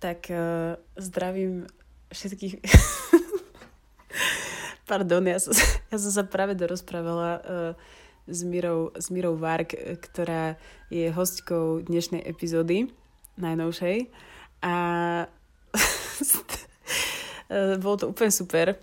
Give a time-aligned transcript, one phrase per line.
[0.00, 1.66] Tak uh, zdravím
[2.12, 2.60] všetkých.
[4.90, 5.56] Pardon, ja som,
[5.88, 7.72] ja som sa práve dorozprávala uh,
[8.30, 10.54] s Mirou, s Mirou Vark, ktorá
[10.88, 12.86] je hostkou dnešnej epizódy,
[13.34, 14.06] najnovšej.
[14.62, 14.74] A
[17.82, 18.78] bolo to úplne super,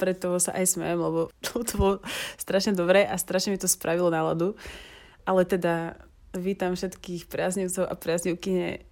[0.00, 1.94] preto sa aj smejem, lebo to bolo
[2.40, 4.58] strašne dobré a strašne mi to spravilo náladu.
[5.22, 5.94] Ale teda
[6.34, 8.82] vítam všetkých priaznivcov a priaznivkyne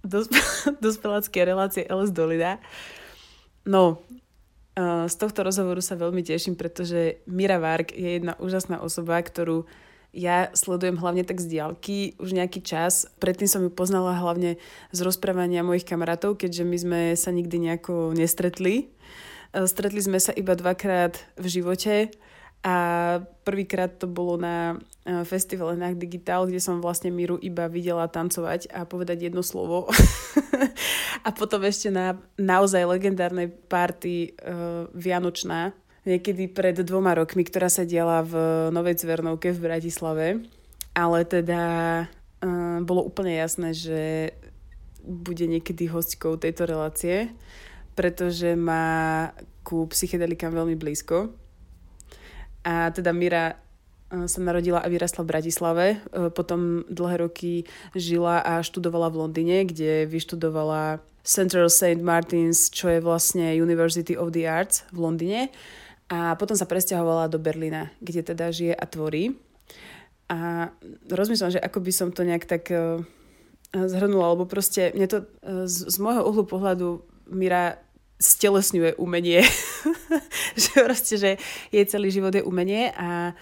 [0.84, 2.62] dospeláckej relácie LS Dolina.
[3.66, 4.04] No,
[4.78, 9.66] z tohto rozhovoru sa veľmi teším, pretože Mira Vark je jedna úžasná osoba, ktorú
[10.10, 13.06] ja sledujem hlavne tak z diálky už nejaký čas.
[13.22, 14.58] Predtým som ju poznala hlavne
[14.90, 18.90] z rozprávania mojich kamarátov, keďže my sme sa nikdy nejako nestretli.
[19.54, 22.10] Stretli sme sa iba dvakrát v živote
[22.60, 22.76] a
[23.40, 24.76] prvýkrát to bolo na
[25.08, 29.88] e, festivale na Digital, kde som vlastne Miru iba videla tancovať a povedať jedno slovo.
[31.26, 35.72] a potom ešte na naozaj legendárnej party uh, Vianočná,
[36.04, 38.34] niekedy pred dvoma rokmi, ktorá sa diala v
[38.68, 40.26] Novej Cvernovke v Bratislave.
[40.92, 41.62] Ale teda
[42.04, 44.00] uh, bolo úplne jasné, že
[45.00, 47.32] bude niekedy hostkou tejto relácie,
[47.96, 49.32] pretože má
[49.64, 51.40] ku psychedelikám veľmi blízko
[52.64, 53.56] a teda Mira
[54.10, 55.86] e, sa narodila a vyrastla v Bratislave.
[55.96, 57.52] E, potom dlhé roky
[57.96, 62.00] žila a študovala v Londýne, kde vyštudovala Central St.
[62.00, 65.42] Martins, čo je vlastne University of the Arts v Londýne.
[66.10, 69.38] A potom sa presťahovala do Berlína, kde teda žije a tvorí.
[70.26, 70.70] A
[71.06, 72.98] rozmýšľam, že ako by som to nejak tak uh,
[73.70, 75.18] zhrnula, lebo proste mne to
[75.70, 77.78] z, z môjho uhlu pohľadu Mira
[78.20, 79.40] stelesňuje umenie.
[80.60, 81.30] že proste, že
[81.72, 83.32] jej celý život je umenie a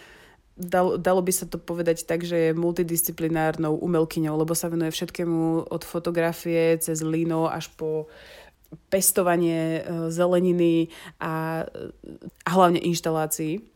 [0.55, 5.69] dalo, dalo by sa to povedať tak, že je multidisciplinárnou umelkyňou, lebo sa venuje všetkému
[5.69, 8.07] od fotografie cez lino až po
[8.93, 11.67] pestovanie e, zeleniny a,
[12.45, 13.67] a hlavne inštalácií.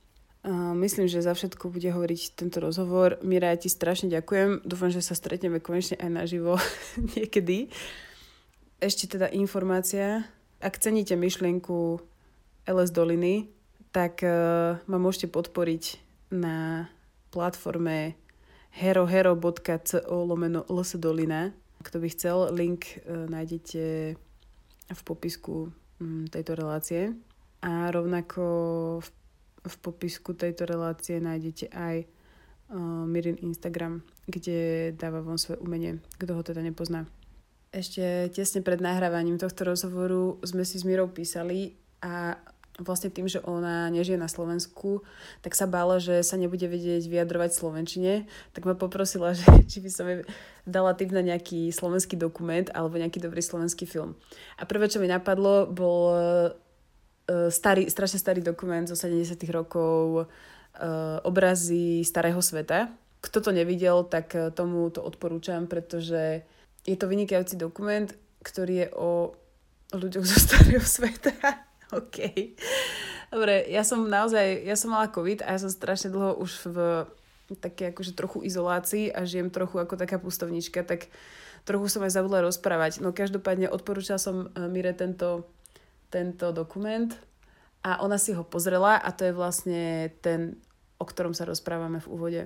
[0.75, 3.15] Myslím, že za všetko bude hovoriť tento rozhovor.
[3.23, 4.67] Mira, ja ti strašne ďakujem.
[4.67, 6.59] Dúfam, že sa stretneme konečne aj naživo
[7.15, 7.71] niekedy.
[8.83, 10.27] Ešte teda informácia
[10.63, 11.99] ak ceníte myšlienku
[12.71, 13.51] LS Doliny,
[13.91, 15.99] tak uh, ma môžete podporiť
[16.33, 16.89] na
[17.35, 18.15] platforme
[18.73, 21.53] herohero.co lomeno lsdolina.
[21.83, 24.15] Kto by chcel, link uh, nájdete
[24.87, 27.13] v popisku um, tejto relácie.
[27.63, 28.43] A rovnako
[29.03, 29.09] v,
[29.67, 36.39] v popisku tejto relácie nájdete aj uh, Mirin Instagram, kde dáva von svoje umenie, kto
[36.39, 37.11] ho teda nepozná.
[37.73, 41.73] Ešte tesne pred nahrávaním tohto rozhovoru sme si s Mirou písali
[42.05, 42.37] a
[42.77, 45.01] vlastne tým, že ona nežije na Slovensku,
[45.41, 48.13] tak sa bála, že sa nebude vedieť vyjadrovať v Slovenčine,
[48.53, 50.21] tak ma poprosila, že či by som jej
[50.69, 54.21] dala tip na nejaký slovenský dokument alebo nejaký dobrý slovenský film.
[54.61, 56.21] A prvé, čo mi napadlo, bol e,
[57.49, 60.29] starý, strašne starý dokument zo 70 rokov
[60.77, 60.87] e,
[61.25, 62.93] obrazy starého sveta.
[63.25, 66.45] Kto to nevidel, tak tomu to odporúčam, pretože
[66.83, 68.11] je to vynikajúci dokument,
[68.43, 69.11] ktorý je o
[69.95, 71.31] ľuďoch zo starého sveta.
[71.99, 72.19] OK.
[73.33, 76.79] Dobre, ja som naozaj, ja som mala COVID a ja som strašne dlho už v
[77.61, 81.13] také akože trochu izolácii a žijem trochu ako taká pustovnička, tak
[81.69, 83.05] trochu som aj zabudla rozprávať.
[83.05, 85.49] No každopádne odporúčala som eh, Mire tento,
[86.09, 87.13] tento dokument
[87.85, 90.57] a ona si ho pozrela a to je vlastne ten,
[90.97, 92.43] o ktorom sa rozprávame v úvode,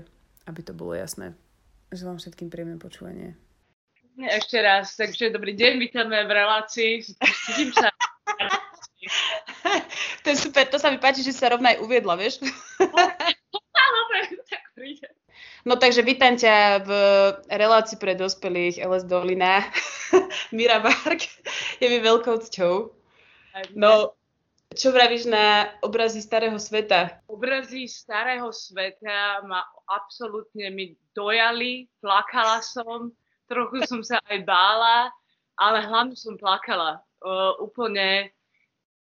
[0.49, 1.39] aby to bolo jasné.
[1.95, 3.39] Želám všetkým príjemné počúvanie.
[4.17, 7.05] Ešte raz, takže dobrý deň, vítame v relácii.
[7.21, 7.93] Cítim sa.
[10.25, 12.41] to je super, to sa mi páči, že sa rovno aj uviedla, vieš?
[15.67, 16.91] No takže vítam ťa v
[17.51, 19.67] relácii pre dospelých LS Dolina.
[20.55, 21.27] Mira Bark
[21.83, 22.95] je mi veľkou cťou.
[23.75, 24.15] No,
[24.71, 27.19] čo vravíš na obrazy starého sveta?
[27.27, 33.11] Obrazy starého sveta ma absolútne mi dojali, plakala som
[33.47, 35.11] trochu som sa aj bála,
[35.57, 37.01] ale hlavne som plakala.
[37.25, 38.31] Uh, úplne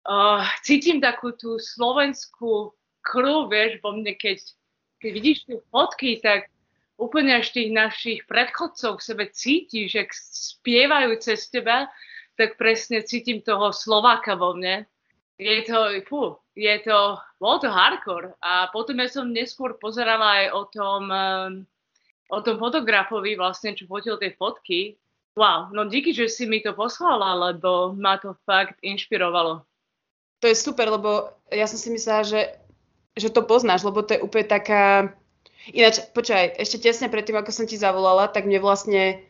[0.06, 2.73] uh, cítim takú tú slovenskú
[3.05, 4.41] krv, vieš, vo mne, keď,
[5.02, 6.49] keď vidíš tie fotky, tak
[6.96, 11.90] úplne až tých našich predchodcov k sebe cítiš, že spievajú cez teba,
[12.38, 14.87] tak presne cítim toho Slováka vo mne.
[15.35, 18.38] Je to, fú, je to, bolo to hardcore.
[18.38, 21.52] A potom ja som neskôr pozerala aj o tom um,
[22.31, 24.97] o tom fotografovi vlastne, čo fotil tie fotky.
[25.35, 29.67] Wow, no díky, že si mi to poslala, lebo ma to fakt inšpirovalo.
[30.41, 32.41] To je super, lebo ja som si myslela, že,
[33.19, 35.11] že to poznáš, lebo to je úplne taká...
[35.73, 39.25] Ináč, počkaj, ešte tesne predtým, ako som ti zavolala, tak mne vlastne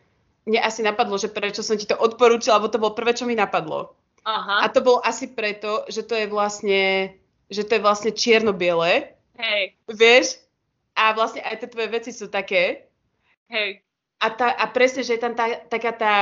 [0.45, 3.33] mne asi napadlo, že prečo som ti to odporúčila, lebo to bolo prvé, čo mi
[3.33, 3.97] napadlo.
[4.25, 4.65] Aha.
[4.65, 7.13] A to bolo asi preto, že to je vlastne,
[7.49, 9.13] že to je vlastne čierno-biele.
[9.37, 9.63] Hej.
[9.89, 10.37] Vieš?
[10.95, 12.87] A vlastne aj tie tvoje veci sú také.
[13.51, 13.83] Hej.
[14.23, 16.15] A, tá, a presne, že je tam tá, taká tá,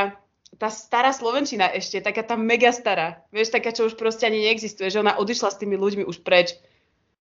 [0.58, 3.22] tá stará Slovenčina ešte, taká tá mega stará.
[3.30, 6.58] Vieš, taká, čo už proste ani neexistuje, že ona odišla s tými ľuďmi už preč.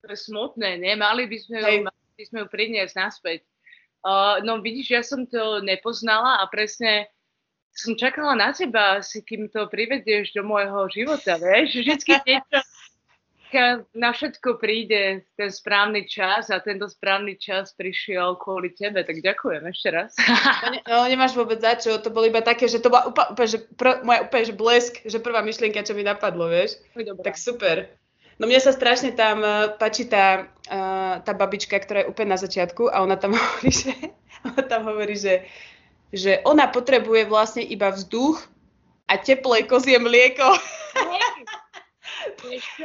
[0.05, 0.93] To je smutné, ne?
[0.97, 3.39] Mali by sme, ju, mali by sme ju priniesť naspäť.
[4.01, 7.05] Uh, no vidíš, ja som to nepoznala a presne
[7.71, 11.85] som čakala na teba, si kým to privedieš do môjho života, vieš?
[11.85, 12.59] Vždycky niečo,
[13.91, 19.63] na všetko príde ten správny čas a tento správny čas prišiel kvôli tebe, tak ďakujem
[19.67, 20.11] ešte raz.
[20.61, 23.33] No, ne, no nemáš vôbec za čo, to bolo iba také, že to bola úplne,
[23.33, 26.77] úplne že pr- moja úplne že blesk, že prvá myšlienka, čo mi napadlo, vieš?
[26.93, 27.23] Dobrá.
[27.25, 27.89] Tak super.
[28.41, 32.39] No mne sa strašne tam uh, páči tá, uh, tá babička, ktorá je úplne na
[32.41, 33.93] začiatku a ona tam hovorí, že,
[34.41, 35.45] ona tam hovorí, že,
[36.09, 38.41] že ona potrebuje vlastne iba vzduch
[39.05, 40.57] a teplé kozie mlieko.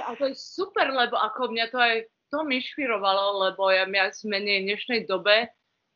[0.04, 1.96] A to je super, lebo ako mňa to aj
[2.30, 5.46] to mi inšpirovalo, lebo ja viac menej dnešnej dobe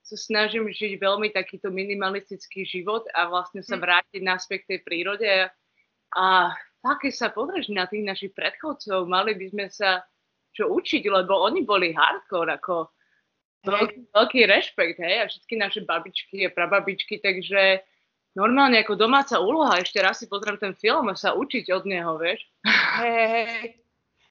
[0.01, 5.31] sa snažím žiť veľmi takýto minimalistický život a vlastne sa vrátiť naspäť k tej prírode.
[6.17, 6.27] A
[6.81, 10.03] tak, keď sa pozrieš na tých našich predchodcov, mali by sme sa
[10.51, 12.91] čo učiť, lebo oni boli hardcore, ako
[13.63, 17.85] veľký, veľký rešpekt, hej, a všetky naše babičky a prababičky, takže
[18.35, 22.17] normálne ako domáca úloha, ešte raz si pozriem ten film a sa učiť od neho,
[22.17, 22.45] vieš.
[23.01, 23.69] Hej, hej, hej.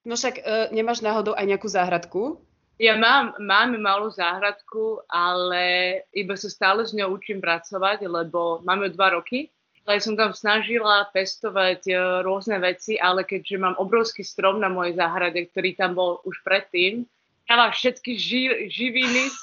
[0.08, 2.40] No však uh, nemáš náhodou aj nejakú záhradku?
[2.80, 8.88] Ja mám, mám malú záhradku, ale iba sa stále s ňou učím pracovať, lebo máme
[8.96, 9.52] dva roky
[9.90, 14.94] ale som tam snažila pestovať uh, rôzne veci, ale keďže mám obrovský strom na mojej
[14.94, 17.10] záhrade, ktorý tam bol už predtým,
[17.50, 19.34] dáva všetky ži- živiny,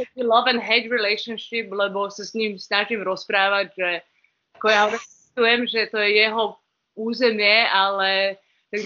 [0.00, 3.90] taký love and hate relationship, lebo sa s ním snažím rozprávať, že
[4.56, 6.44] ako ja respektujem, že to je jeho
[6.96, 8.40] územie, ale
[8.72, 8.80] tak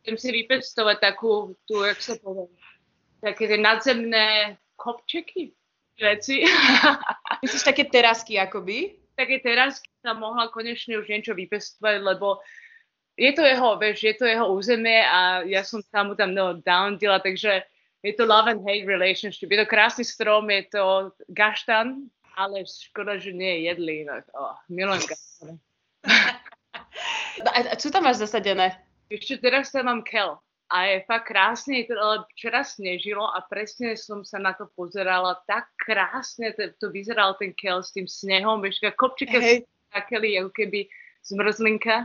[0.00, 2.48] chcem si vypestovať takú, tu, jak sa poviem,
[3.20, 5.52] také tie nadzemné kopčeky
[6.00, 6.48] veci.
[7.44, 8.96] Myslíš také terasky akoby?
[9.12, 12.40] Také terasky sa mohla konečne už niečo vypestovať, lebo
[13.18, 16.54] je to jeho, vieš, je to jeho územie a ja som sa mu tam no,
[16.62, 17.66] downedila, takže
[18.06, 19.50] je to love and hate relationship.
[19.50, 22.06] Je to krásny strom, je to gaštan,
[22.38, 23.96] ale škoda, že nie je jedlý.
[24.38, 25.54] Oh, milujem gaštany.
[27.74, 28.78] a čo tam máš zasadené?
[29.10, 30.38] Ešte teraz tam mám kel
[30.68, 35.66] a je fakt krásne, ale včera snežilo a presne som sa na to pozerala, tak
[35.80, 39.64] krásne to, to vyzeral ten kel s tým snehom, vieš, kopčika hey.
[39.90, 40.86] takeli, ako keby
[41.24, 42.04] zmrzlinka,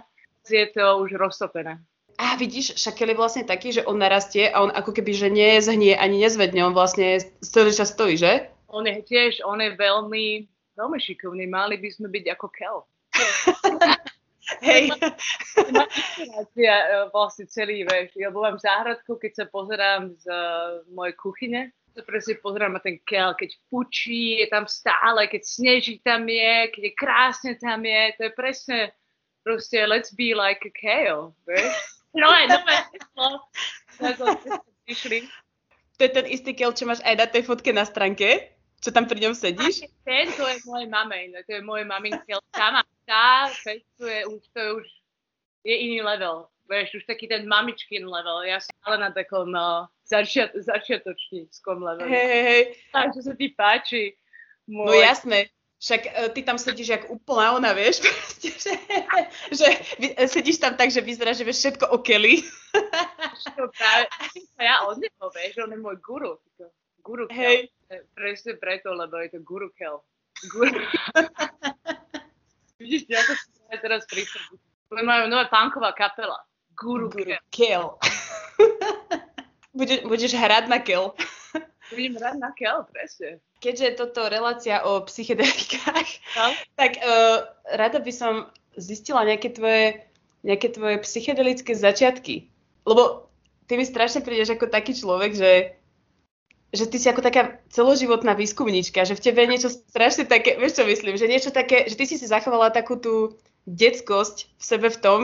[0.49, 1.79] je to už roztopené.
[2.21, 5.97] A vidíš, šakel je vlastne taký, že on narastie a on ako keby, že nezhnie
[5.97, 8.53] ani nezvedne, on vlastne celý čas stojí, že?
[8.69, 10.45] On je tiež, on je veľmi,
[10.77, 12.77] veľmi šikovný, mali by sme byť ako kel.
[14.61, 14.91] Hej.
[15.57, 18.13] Inšpirácia e, vlastne celý, vieš.
[18.19, 21.61] Ja bolam v záhradku, keď sa pozerám z uh, mojej kuchyne,
[21.93, 26.73] sa presne pozerám na ten kel, keď pučí, je tam stále, keď sneží tam je,
[26.73, 28.79] keď je krásne tam je, to je presne
[29.43, 31.71] proste let's be like a kale, vieš.
[32.13, 32.81] No aj, no aj,
[35.97, 38.53] To je ten istý kel, čo máš aj na tej fotke na stránke?
[38.85, 39.89] Čo tam pri ňom sedíš?
[40.05, 42.85] Ten, to je moje mame, to je moje maminka sama.
[43.09, 44.85] Tá festuje, už to je už
[45.65, 46.45] je iný level.
[46.69, 48.45] Vieš, už taký ten mamičkin level.
[48.45, 52.07] Ja som ale na takom uh, začiat, začiatočníckom levelu.
[52.13, 52.63] Hej, hej, hej.
[52.93, 54.03] Takže sa ti páči.
[54.69, 54.85] Môj...
[54.85, 55.51] No jasné.
[55.83, 58.71] Však uh, ty tam sedíš jak úplná ona, vieš, proste, že,
[59.51, 59.67] že
[59.99, 62.39] vy, sedíš tam tak, že vyzerá, že vieš všetko o Kelly.
[64.55, 66.39] Ja od neho, vieš, on je môj guru.
[67.03, 67.67] Guru Hej.
[68.15, 69.99] Presne preto, lebo je to Guru Kel.
[70.47, 70.71] Guru...
[72.79, 74.55] Vidíš, ako sa teraz prišli.
[74.87, 76.39] Majú nová punková kapela.
[76.79, 77.43] Guru, Guru Kel.
[77.51, 77.85] Kel.
[79.77, 81.11] budeš, budeš hrať na Kel.
[81.91, 83.43] Budem hrať na Kel, presne.
[83.59, 86.09] Keďže je toto relácia o psychedelikách,
[86.39, 86.47] no?
[86.79, 88.47] tak uh, rada by som
[88.79, 89.99] zistila nejaké tvoje,
[90.47, 92.47] nejaké tvoje psychedelické začiatky.
[92.87, 93.27] Lebo
[93.67, 95.51] ty mi strašne prídeš ako taký človek, že
[96.73, 100.81] že ty si ako taká celoživotná výskumníčka, že v tebe je niečo strašne také, vieš
[100.81, 103.37] čo myslím, že niečo také, že ty si si zachovala takú tú
[103.69, 105.19] detskosť v sebe v tom,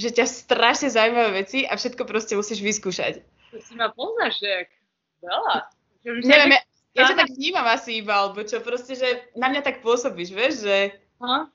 [0.00, 3.20] že ťa strašne zaujímavé veci a všetko proste musíš vyskúšať.
[3.52, 4.72] To si ma poznáš, že
[5.20, 5.68] veľa.
[6.04, 6.60] Neviem, ja,
[6.96, 10.54] ja ťa tak vnímam asi iba, alebo čo, proste, že na mňa tak pôsobíš, vieš,
[10.64, 10.96] že...
[11.20, 11.48] Aha.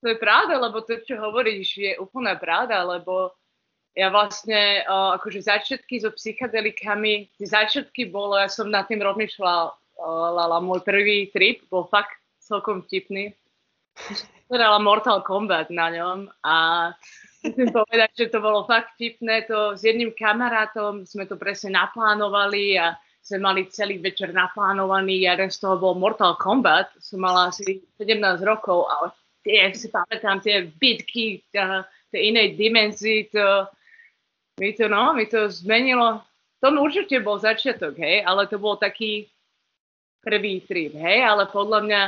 [0.00, 3.36] To je pravda, lebo to, čo hovoríš, je úplná pravda, lebo
[3.92, 9.76] ja vlastne, uh, akože začiatky so psychedelikami, tie začiatky bolo, ja som nad tým rozmýšľala,
[10.00, 13.36] uh, môj prvý trip bol fakt celkom vtipný.
[14.50, 16.56] Hrala Mortal Kombat na ňom a
[17.44, 19.46] musím povedať, že to bolo fakt vtipné.
[19.46, 22.96] To s jedným kamarátom sme to presne naplánovali a
[23.30, 25.22] sme mali celý večer naplánovaný.
[25.22, 26.90] Jeden z toho bol Mortal Kombat.
[26.98, 29.14] Som mala asi 17 rokov a
[29.46, 33.70] tie, si pamätám, tie bitky, tie inej dimenzii, to,
[34.58, 36.26] mi to, no, mi to zmenilo.
[36.58, 39.30] To určite bol začiatok, hej, ale to bol taký
[40.20, 42.02] prvý trip, hej, ale podľa mňa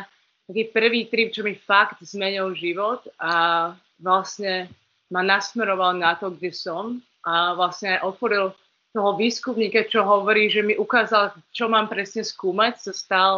[0.50, 4.68] taký prvý trip, čo mi fakt zmenil život a vlastne
[5.08, 8.52] ma nasmeroval na to, kde som a vlastne otvoril
[8.92, 13.34] toho výskumníka, čo hovorí, že mi ukázal, čo mám presne skúmať, sa stal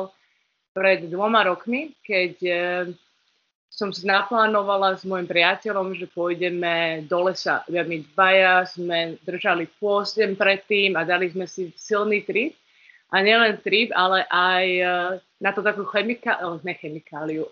[0.74, 2.58] pred dvoma rokmi, keď eh,
[3.74, 7.66] som si naplánovala s môjim priateľom, že pôjdeme do lesa.
[7.66, 12.54] Ja my dvaja sme držali pôst predtým a dali sme si silný trip.
[13.10, 17.46] A nielen trip, ale aj uh, na to takú chemikáliu, ne chemikáliu,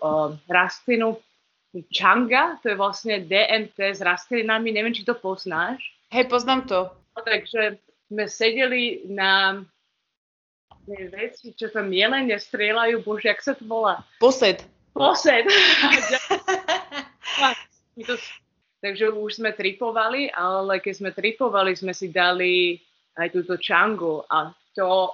[0.47, 1.19] rastlinu
[1.91, 5.79] čanga, to je vlastne DMT s rastlinami, neviem, či to poznáš.
[6.11, 6.79] Hej, poznám to.
[7.15, 7.79] No, takže
[8.13, 9.57] sme sedeli na
[10.85, 14.05] veci, čo tam jelene strieľajú, bože, jak sa to volá?
[14.21, 14.61] Posed
[14.93, 15.45] posed.
[18.83, 22.75] Takže už sme tripovali, ale keď sme tripovali, sme si dali
[23.15, 25.13] aj túto čangu a to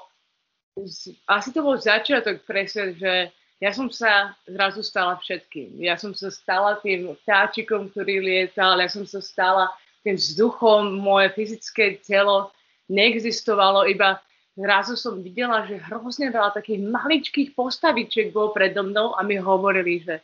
[1.27, 3.29] asi to bol začiatok presne, že
[3.59, 5.75] ja som sa zrazu stala všetkým.
[5.83, 9.67] Ja som sa stala tým vtáčikom, ktorý lietal, ja som sa stala
[10.07, 12.55] tým vzduchom, moje fyzické telo
[12.89, 14.19] neexistovalo, iba
[14.59, 20.03] zrazu som videla, že hrozne veľa takých maličkých postavičiek bolo predo mnou a mi hovorili,
[20.03, 20.19] že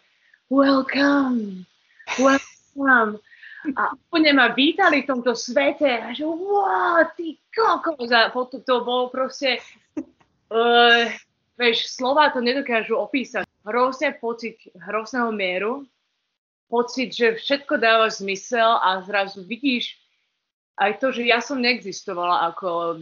[0.51, 1.63] welcome,
[2.19, 3.22] welcome.
[3.74, 8.13] A úplne ma vítali v tomto svete a že wow, ty kokos.
[8.13, 9.57] A potom to bolo proste,
[10.53, 11.10] uh,
[11.57, 13.41] vieš, slova to nedokážu opísať.
[13.65, 15.89] Hrozne pocit hrozného mieru,
[16.69, 19.98] pocit, že všetko dáva zmysel a zrazu vidíš
[20.75, 23.00] aj to, že ja som neexistovala ako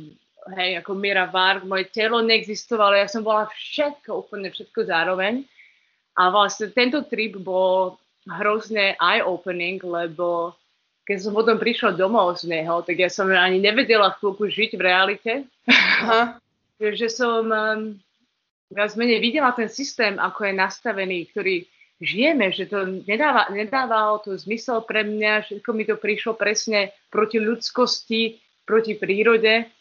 [0.51, 5.47] hej, ako Mira Varg, moje telo neexistovalo, ja som bola všetko, úplne všetko zároveň.
[6.13, 10.53] A vlastne tento trip bol hrozne eye-opening, lebo
[11.03, 14.81] keď som potom prišla domov z neho, tak ja som ani nevedela chvíľku žiť v
[14.83, 15.31] realite.
[16.03, 16.39] Aha.
[16.79, 17.95] že som um,
[18.71, 21.67] viac menej videla ten systém, ako je nastavený, ktorý
[22.03, 27.39] žijeme, že to nedáva, nedávalo to zmysel pre mňa, všetko mi to prišlo presne proti
[27.39, 29.71] ľudskosti, proti prírode.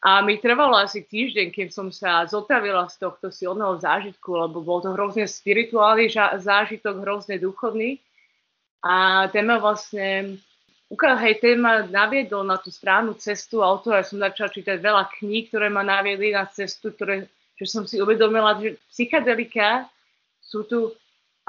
[0.00, 4.80] A mi trvalo asi týždeň, kým som sa zotavila z tohto silného zážitku, lebo bol
[4.80, 6.08] to hrozne spirituálny
[6.40, 8.00] zážitok, hrozne duchovný.
[8.80, 10.40] A téma vlastne,
[10.96, 15.04] hej, téma naviedol na tú správnu cestu a o to ja som začala čítať veľa
[15.20, 17.28] kníh, ktoré ma naviedli na cestu, ktoré,
[17.60, 19.84] že som si uvedomila, že psychedelika
[20.40, 20.96] sú tu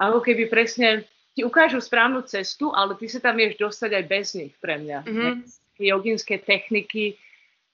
[0.02, 1.06] ako keby presne
[1.38, 5.00] ti ukážu správnu cestu, ale ty sa tam vieš dostať aj bez nich pre mňa.
[5.06, 5.34] Mm-hmm.
[5.82, 7.18] Joginské techniky,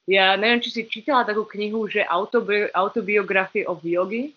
[0.08, 4.32] ja neviem, či si čítala takú knihu, že Autobi- Autobiography of Yogi.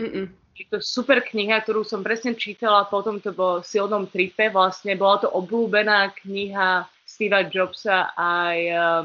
[0.00, 0.32] Mm-mm.
[0.54, 4.48] Je to super kniha, ktorú som presne čítala po tomto bol silnom tripe.
[4.48, 9.04] Vlastne bola to obľúbená kniha Steva Jobsa aj um,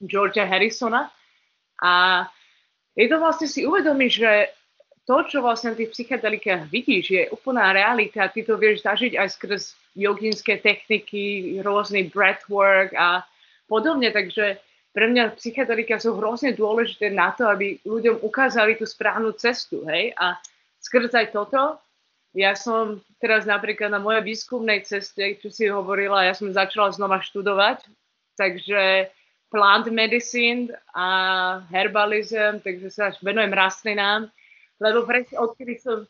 [0.00, 1.10] Georgia Harrisona.
[1.82, 2.24] A
[2.94, 4.32] je to vlastne si uvedomíš, že
[5.08, 8.28] to, čo vlastne v tých psychedelikách vidíš, je úplná realita.
[8.28, 9.62] Ty to vieš zažiť aj skrz
[9.96, 13.24] joginské techniky, rôzny breathwork a
[13.64, 14.12] podobne.
[14.12, 14.60] Takže
[14.92, 20.12] pre mňa psychedelika sú hrozne dôležité na to, aby ľuďom ukázali tú správnu cestu, hej,
[20.20, 20.36] a
[20.84, 21.80] skrz aj toto,
[22.36, 27.24] ja som teraz napríklad na mojej výskumnej ceste, čo si hovorila, ja som začala znova
[27.24, 27.88] študovať,
[28.36, 29.08] takže
[29.48, 31.08] plant medicine a
[31.72, 34.28] herbalizm, takže sa venujem rastlinám,
[34.78, 36.06] lebo presne odkedy som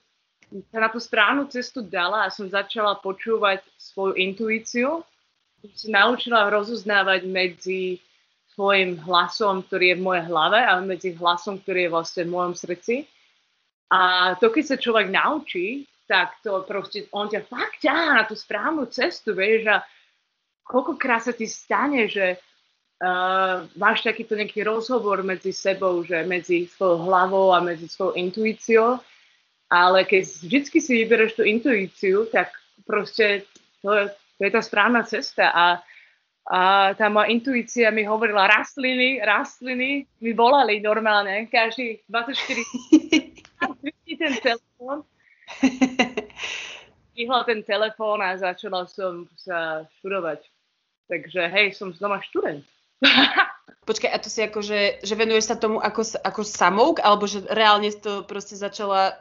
[0.73, 5.05] sa na tú správnu cestu dala a som začala počúvať svoju intuíciu,
[5.61, 8.01] som si naučila rozoznávať medzi
[8.57, 12.55] svojim hlasom, ktorý je v mojej hlave a medzi hlasom, ktorý je vlastne v mojom
[12.59, 13.07] srdci.
[13.93, 18.33] A to, keď sa človek naučí, tak to proste, on ťa fakt ťahá na tú
[18.33, 19.85] správnu cestu, vieš, a
[20.65, 22.41] koľkokrát sa ti stane, že
[23.03, 28.99] uh, máš takýto nejaký rozhovor medzi sebou, že medzi svojou hlavou a medzi svojou intuíciou,
[29.69, 32.55] ale keď vždy si vybereš tú intuíciu, tak
[32.87, 33.45] proste
[33.85, 35.65] to, to je tá správna cesta a
[36.49, 42.65] A tá moja intuícia mi hovorila rastliny, rastliny mi volali normálne, každý 24
[44.19, 45.05] ten telefón.
[47.15, 50.41] Vyhla ten telefón a začala som sa študovať.
[51.09, 52.65] Takže hej, som znova študent.
[53.89, 57.41] Počkaj, a to si ako, že, že venuješ sa tomu ako, ako samouk, alebo že
[57.49, 59.17] reálne to proste začala...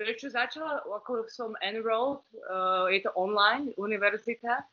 [0.00, 4.64] Vieš čo, začala, ako som enrolled, uh, je to online univerzita,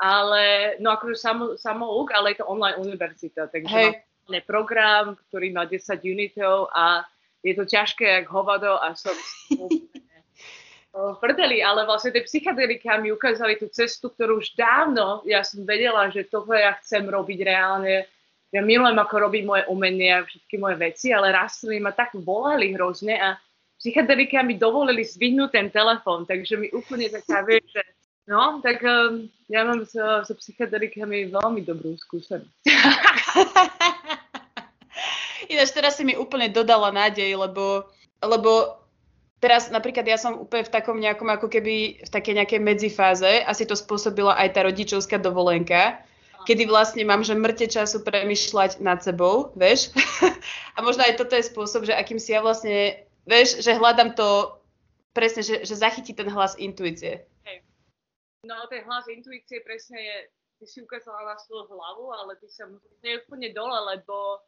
[0.00, 4.04] ale, no akože samo, samouk, ale je to online univerzita, takže Hej.
[4.28, 7.04] máme program, ktorý má 10 unitov a
[7.40, 9.16] je to ťažké jak hovado a som
[11.20, 16.08] prdeli, ale vlastne tie psychedelika mi ukázali tú cestu, ktorú už dávno ja som vedela,
[16.08, 18.08] že tohle ja chcem robiť reálne
[18.54, 22.72] ja milujem, ako robí moje umenie a všetky moje veci, ale rastliny ma tak volali
[22.72, 23.34] hrozne a
[23.76, 27.82] psychedelika mi dovolili zvihnúť ten telefón, takže mi úplne taká, vieš, že
[28.30, 32.64] no, tak um, ja mám so, so psychedelikami veľmi dobrú skúsenosť.
[35.52, 37.84] Ináč teraz si mi úplne dodala nádej, lebo,
[38.24, 38.80] lebo
[39.40, 43.68] teraz napríklad ja som úplne v takom nejakom ako keby v takej nejakej medzifáze, asi
[43.68, 46.00] to spôsobila aj tá rodičovská dovolenka,
[46.46, 49.92] kedy vlastne mám, že mŕte času premyšľať nad sebou, vieš.
[50.76, 54.56] a možno aj toto je spôsob, že akým si ja vlastne, vieš, že hľadám to
[55.10, 57.26] presne, že, že zachytí ten hlas intuície.
[57.44, 57.66] Hej.
[58.46, 60.16] No ten hlas intuície presne je,
[60.62, 64.44] ty si ukázala na svoju hlavu, ale ty sa musíš úplne dole, lebo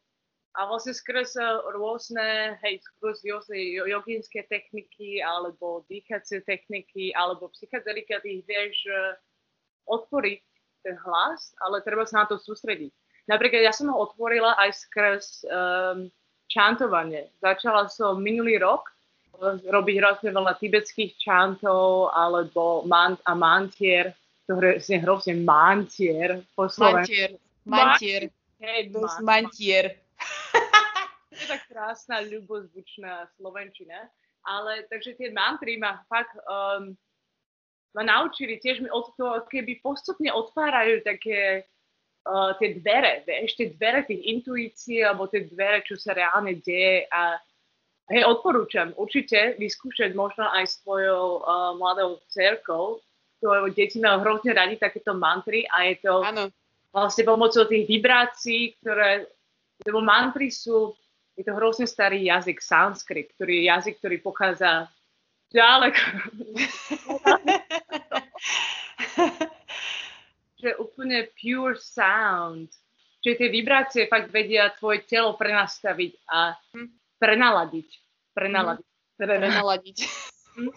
[0.56, 1.36] a vlastne skrz
[1.76, 8.88] rôzne, hej, skrz rôzne joginské techniky, alebo dýchacie techniky, alebo psychedelika, ty vieš
[9.88, 10.40] odporiť
[10.84, 12.92] ten hlas, ale treba sa na to sústrediť.
[13.28, 16.08] Napríklad ja som ho otvorila aj skrz um,
[16.48, 17.28] čantovanie.
[17.44, 18.88] Začala som minulý rok
[19.44, 24.16] robiť hrozne veľa tibetských čantov alebo mant a mantier,
[24.48, 28.32] ktoré je hrozne mantier po Mantier, mantier.
[28.58, 28.90] Hey,
[29.22, 29.94] mantier.
[29.94, 30.07] je
[31.48, 34.12] tak krásna, ľubozvučná slovenčina.
[34.44, 36.94] Ale takže tie mantry ma fakt um,
[37.96, 41.64] ma naučili, tiež mi od toho keby postupne otvárajú také
[42.28, 47.08] uh, tie dvere, vieš, tie dvere tých intuícií, alebo tie dvere, čo sa reálne deje
[47.08, 47.40] a
[48.12, 53.00] hej, odporúčam určite vyskúšať možno aj s tvojou uh, mladou cerkou,
[53.40, 56.44] ktoré deti majú hrozne radi takéto mantry a je to ano.
[56.90, 59.26] vlastne pomocou tých vibrácií, ktoré,
[59.87, 60.92] lebo mantry sú,
[61.38, 64.90] je to hrozne starý jazyk, sanskrit, ktorý je jazyk, ktorý pochádza
[65.55, 66.03] ďaleko.
[70.59, 72.74] že úplne pure sound.
[73.22, 76.90] Čiže tie vibrácie fakt vedia tvoje telo prenastaviť a hm.
[77.22, 77.88] prenaladiť.
[78.35, 78.83] Prenaladiť.
[78.83, 79.18] Hm.
[79.18, 79.98] Prenaladiť.
[80.59, 80.74] Hm.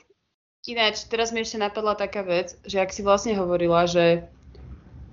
[0.69, 4.29] Ináč, teraz mi ešte napadla taká vec, že ak si vlastne hovorila, že,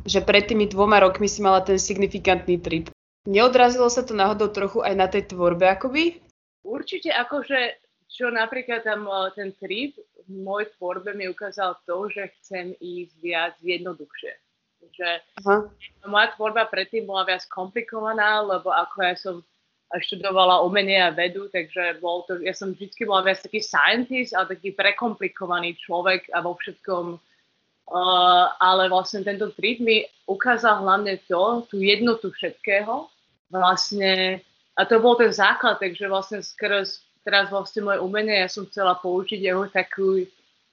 [0.05, 2.93] že pred tými dvoma rokmi si mala ten signifikantný trip.
[3.29, 6.17] Neodrazilo sa to náhodou trochu aj na tej tvorbe akoby?
[6.65, 7.77] Určite akože
[8.09, 9.95] čo napríklad tam eh, ten trip
[10.27, 14.33] v mojej tvorbe mi ukázal to, že chcem ísť viac jednoduchšie.
[14.93, 15.09] Že
[15.45, 15.57] Aha.
[16.11, 19.37] moja tvorba predtým bola viac komplikovaná, lebo ako ja som
[19.89, 24.59] študovala umenie a vedu, takže bol to, ja som vždy bola viac taký scientist, ale
[24.59, 27.17] taký prekomplikovaný človek a vo všetkom.
[27.89, 33.09] Uh, ale vlastne tento trip mi ukázal hlavne to, tú jednotu všetkého.
[33.49, 34.45] Vlastne,
[34.77, 38.97] a to bol ten základ, takže vlastne skrz teraz vlastne moje umenie, ja som chcela
[38.97, 40.25] použiť jeho takú,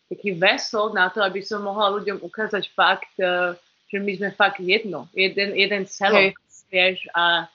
[0.08, 3.56] taký vesel na to, aby som mohla ľuďom ukázať fakt, uh,
[3.92, 6.40] že my sme fakt jedno, jeden, jeden celok,
[6.72, 7.52] vieš, a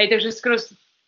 [0.00, 0.56] hej, takže skoro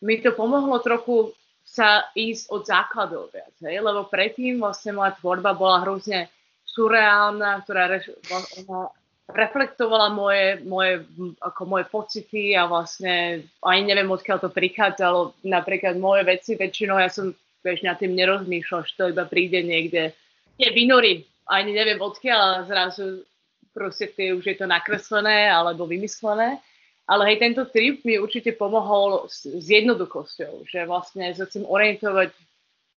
[0.05, 1.33] mi to pomohlo trochu
[1.65, 6.29] sa ísť od základov viac, hej, lebo predtým vlastne moja tvorba bola hrozne
[6.69, 8.13] surreálna, ktorá reš,
[8.61, 8.93] ona
[9.33, 11.03] reflektovala moje, moje,
[11.41, 15.33] ako moje pocity a vlastne ani neviem, odkiaľ to prichádzalo.
[15.43, 17.33] Napríklad moje veci väčšinou, ja som
[17.65, 20.13] vieš, nad tým nerozmýšľal, že to iba príde niekde.
[20.61, 23.25] Nie, vynorí, ani neviem odkiaľ, a zrazu
[23.73, 26.61] proste tie, už je to nakreslené alebo vymyslené.
[27.03, 32.31] Ale hej, tento trip mi určite pomohol s, s jednoduchosťou, že vlastne sa chcem orientovať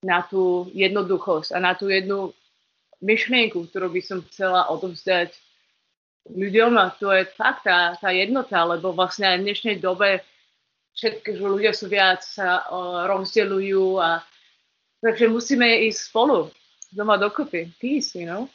[0.06, 2.30] na tú jednoduchosť a na tú jednu
[3.02, 5.34] myšlienku, ktorú by som chcela odovzdať
[6.30, 10.26] ľuďom a to je fakt tá, tá jednota, lebo vlastne aj v dnešnej dobe
[10.98, 14.26] všetky, že ľudia sú viac sa uh, rozdeľujú a
[15.04, 16.50] takže musíme ísť spolu
[16.96, 17.70] doma dokopy.
[17.78, 18.48] Peace, you know?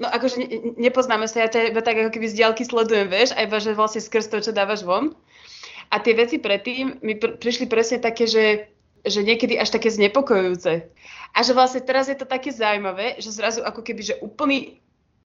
[0.00, 0.48] No akože ne,
[0.80, 4.00] nepoznáme sa, ja ťa iba tak ako keby z diaľky sledujem, vieš, aj že vlastne
[4.00, 5.12] skrz to, čo dávaš von.
[5.92, 8.72] A tie veci predtým mi pr- prišli presne také, že,
[9.04, 10.88] že niekedy až také znepokojujúce.
[11.36, 14.80] A že vlastne teraz je to také zaujímavé, že zrazu ako keby, že úplný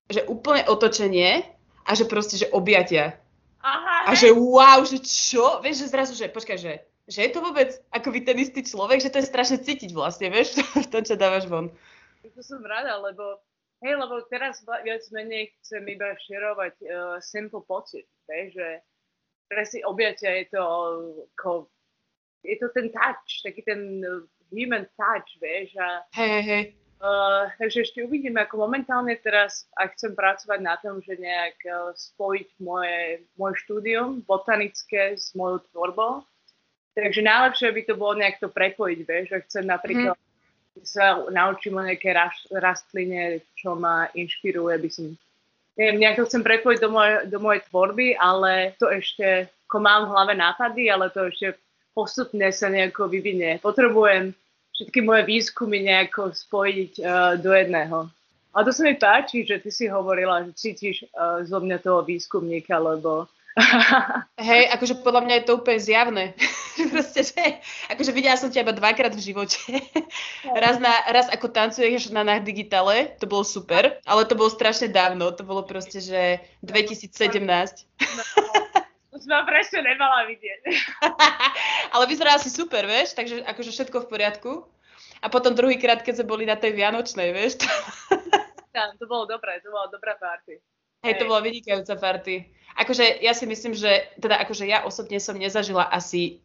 [0.10, 1.46] že úplne otočenie
[1.86, 3.18] a že proste, že objatia.
[3.66, 5.58] Aha, A že wow, že čo?
[5.66, 9.10] Vieš, že zrazu, že počkaj, že, že je to vôbec akoby ten istý človek, že
[9.10, 11.74] to je strašne cítiť vlastne, vieš, v tom, čo dávaš von.
[12.22, 13.42] To som rada, lebo,
[13.82, 18.70] hej, lebo teraz viac menej chcem iba šerovať uh, simple pocit, vieš, že
[19.50, 20.64] presne objatia je to
[21.38, 21.70] ako,
[22.46, 24.22] je to ten touch, taký ten uh,
[24.54, 26.64] human touch, vieš, a hej, hej.
[26.96, 31.92] Uh, takže ešte uvidíme, ako momentálne teraz a chcem pracovať na tom, že nejak uh,
[31.92, 36.24] spojiť moje, moje štúdium botanické s mojou tvorbou.
[36.96, 40.88] Takže najlepšie by to bolo nejak to prepojiť, vieš, že chcem napríklad mm.
[40.88, 45.06] sa naučím o nejaké ras, rastline, čo ma inšpiruje, by som
[45.76, 50.08] neviem, nejak to chcem prepojiť do, moje, do mojej tvorby, ale to ešte, ako mám
[50.08, 51.60] v hlave nápady, ale to ešte
[51.92, 53.60] postupne sa nejako vyvinie.
[53.60, 54.32] Potrebujem
[54.76, 58.12] všetky moje výskumy nejako spojiť uh, do jedného.
[58.56, 62.04] A to sa mi páči, že ty si hovorila, že cítiš uh, zo mňa toho
[62.04, 63.28] výskumníka, lebo
[64.36, 66.24] Hej, akože podľa mňa je to úplne zjavné.
[66.92, 69.80] Proste, že, akože videla som ťa iba dvakrát v živote.
[70.64, 74.92] raz, na, raz ako tancuješ na nach digitale, to bolo super, ale to bolo strašne
[74.92, 77.16] dávno, to bolo proste, že 2017.
[79.20, 80.62] som ma presne nemala vidieť.
[81.94, 84.52] ale vyzerala si super, vieš, takže akože všetko v poriadku.
[85.24, 87.64] A potom druhýkrát, keď sme boli na tej Vianočnej, vieš.
[88.76, 90.60] Tam, to bolo dobré, to bola dobrá party.
[91.06, 92.50] Hej, to bola vynikajúca party.
[92.76, 96.44] Akože ja si myslím, že teda akože ja osobne som nezažila asi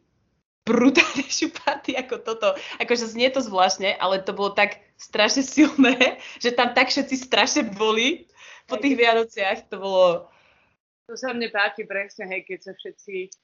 [0.69, 2.55] brutálnejšiu party ako toto.
[2.79, 5.97] Akože znie to zvláštne, ale to bolo tak strašne silné,
[6.45, 8.31] že tam tak všetci strašne boli
[8.71, 9.67] po tých Vianociach.
[9.75, 10.07] To bolo...
[11.11, 13.35] To sa mne páči presne, hej, keď sa všetci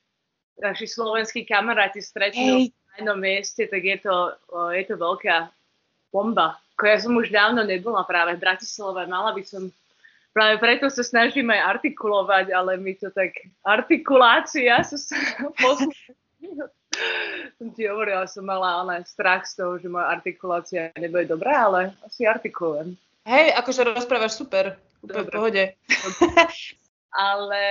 [0.62, 2.70] naši slovenskí kamaráti stretnú Hej.
[2.70, 4.14] na jednom mieste, tak je to,
[4.54, 5.50] o, je to veľká
[6.14, 6.62] bomba.
[6.78, 9.66] Ako ja som už dávno nebola práve v Bratislave, mala by som
[10.36, 13.32] Práve preto sa snažím aj artikulovať, ale mi to tak...
[13.64, 15.16] Artikulácia sa sa
[17.56, 21.96] som ti hovorila, som mala ale strach z toho, že moja artikulácia nebude dobrá, ale
[22.04, 23.00] asi artikulujem.
[23.24, 24.76] Hej, akože rozprávaš super.
[25.00, 25.62] Úplne v pohode.
[27.16, 27.64] Ale,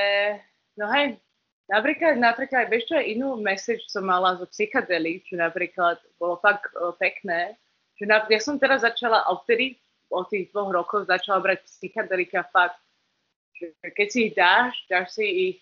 [0.74, 1.22] no hej,
[1.70, 6.74] napríklad, napríklad, vieš čo, aj inú message som mala zo psychedelic, čo napríklad bolo fakt
[6.74, 7.54] o, pekné,
[7.96, 9.78] že na, ja som teraz začala, odtedy,
[10.10, 12.78] od tých dvoch rokov začala brať psychedelika fakt,
[13.56, 15.58] že keď si ich dáš, dáš si ich,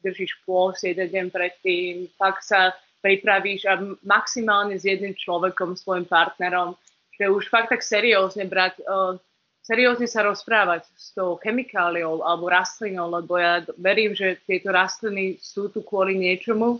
[0.00, 2.72] držíš pôs jeden deň predtým, fakt sa
[3.04, 6.74] pripravíš a maximálne s jedným človekom, svojim partnerom,
[7.12, 9.20] že už fakt tak seriózne brať, uh,
[9.66, 15.66] seriózne sa rozprávať s tou chemikáliou alebo rastlinou, lebo ja verím, že tieto rastliny sú
[15.74, 16.78] tu kvôli niečomu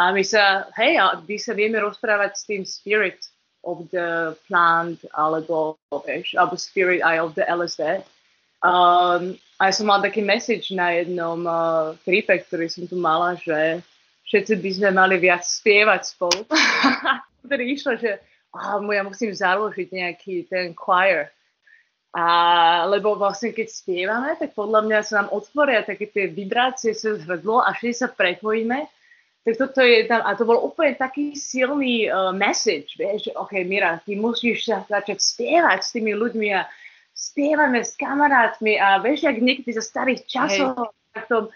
[0.00, 3.20] a my sa, hej, a my sa vieme rozprávať s tým spirit
[3.60, 8.00] of the plant alebo, alebo spirit aj of the LSD.
[8.64, 13.36] Um, a ja som mala taký message na jednom uh, tripe, ktorý som tu mala,
[13.36, 13.82] že
[14.26, 16.46] všetci by sme mali viac spievať spolu.
[17.46, 18.18] Vtedy išlo, že
[18.54, 21.30] oh, ja musím založiť nejaký ten choir.
[22.16, 27.20] A, lebo vlastne keď spievame, tak podľa mňa sa nám otvoria také tie vibrácie cez
[27.28, 28.88] hrdlo a všetci sa prepojíme.
[29.44, 33.60] Tak toto je tam, a to bol úplne taký silný uh, message, vieš, že OK,
[33.64, 36.68] Mira, ty musíš sa začať spievať s tými ľuďmi a
[37.12, 41.48] spievame s kamarátmi a vieš, jak niekedy zo starých časov, tak to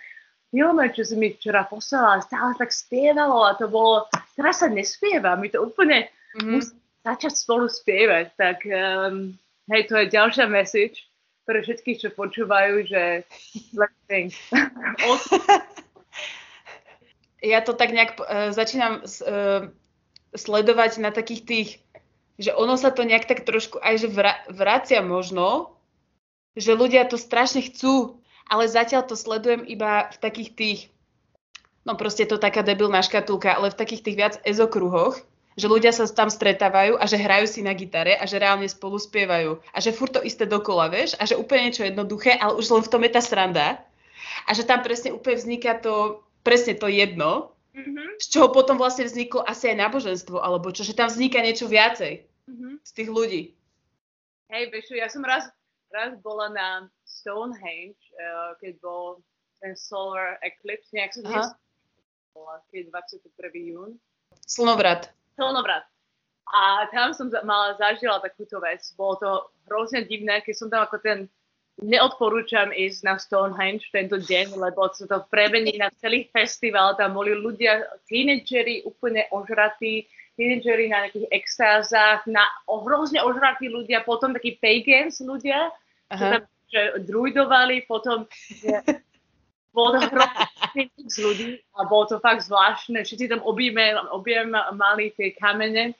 [0.52, 4.04] filme, čo si mi včera poslala, stále tak spievalo a to bolo,
[4.36, 6.48] teraz sa nespieva, my to úplne Mhm.
[6.48, 9.36] musíme začať spolu spievať, tak um,
[9.70, 11.12] hej, to je ďalšia message
[11.46, 13.26] pre všetkých, čo počúvajú, že
[13.74, 14.30] let's sing.
[17.42, 19.68] ja to tak nejak uh, začínam uh,
[20.32, 21.70] sledovať na takých tých,
[22.38, 25.76] že ono sa to nejak tak trošku aj že vra- vracia možno,
[26.54, 30.80] že ľudia to strašne chcú, ale zatiaľ to sledujem iba v takých tých,
[31.82, 35.18] no proste to taká debilná škatulka, ale v takých tých viac ezokruhoch,
[35.56, 38.96] že ľudia sa tam stretávajú a že hrajú si na gitare a že reálne spolu
[38.96, 42.66] spievajú a že furt to isté dokola, vieš, a že úplne niečo jednoduché, ale už
[42.72, 43.80] len v tom je tá sranda
[44.48, 48.20] a že tam presne úplne vzniká to, presne to jedno, Mm-hmm.
[48.20, 52.28] z čoho potom vlastne vzniklo asi aj náboženstvo, alebo čo, že tam vzniká niečo viacej
[52.42, 52.84] Mm-hmm.
[52.84, 53.42] z tých ľudí.
[54.52, 55.48] Hej, čo, ja som raz,
[55.88, 56.68] raz bola na
[57.08, 59.24] Stonehenge, uh, keď bol
[59.62, 61.24] ten solar eclipse, nejak som
[62.34, 63.72] bola, keď 21.
[63.72, 63.90] jún.
[64.44, 65.14] Slnovrat.
[65.34, 65.84] Slnovrat.
[66.52, 68.84] A tam som mala, zažila takúto vec.
[68.92, 69.30] Bolo to
[69.70, 71.18] hrozne divné, keď som tam ako ten
[71.80, 76.92] neodporúčam ísť na Stonehenge tento deň, lebo sa to premení na celý festival.
[77.00, 80.04] Tam boli ľudia, tínedžeri úplne ožratí,
[80.36, 85.72] tínedžeri na nejakých extázach, na hrozne ožratí ľudia, potom takí pagans ľudia,
[86.12, 86.32] čo Aha.
[86.36, 86.42] tam
[86.72, 88.24] že druidovali, potom
[89.72, 93.04] bolo to hrozný z ľudí a bolo to fakt zvláštne.
[93.04, 95.96] Všetci tam objeme, objem mali tie kamene,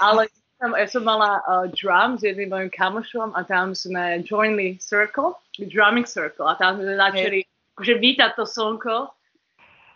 [0.00, 0.28] ale
[0.60, 5.36] tam, ja som mala uh, drum s jedným mojim kamošom a tam sme joinli circle,
[5.58, 7.44] drumming circle a tam sme začali
[7.74, 9.10] akože vítať to slnko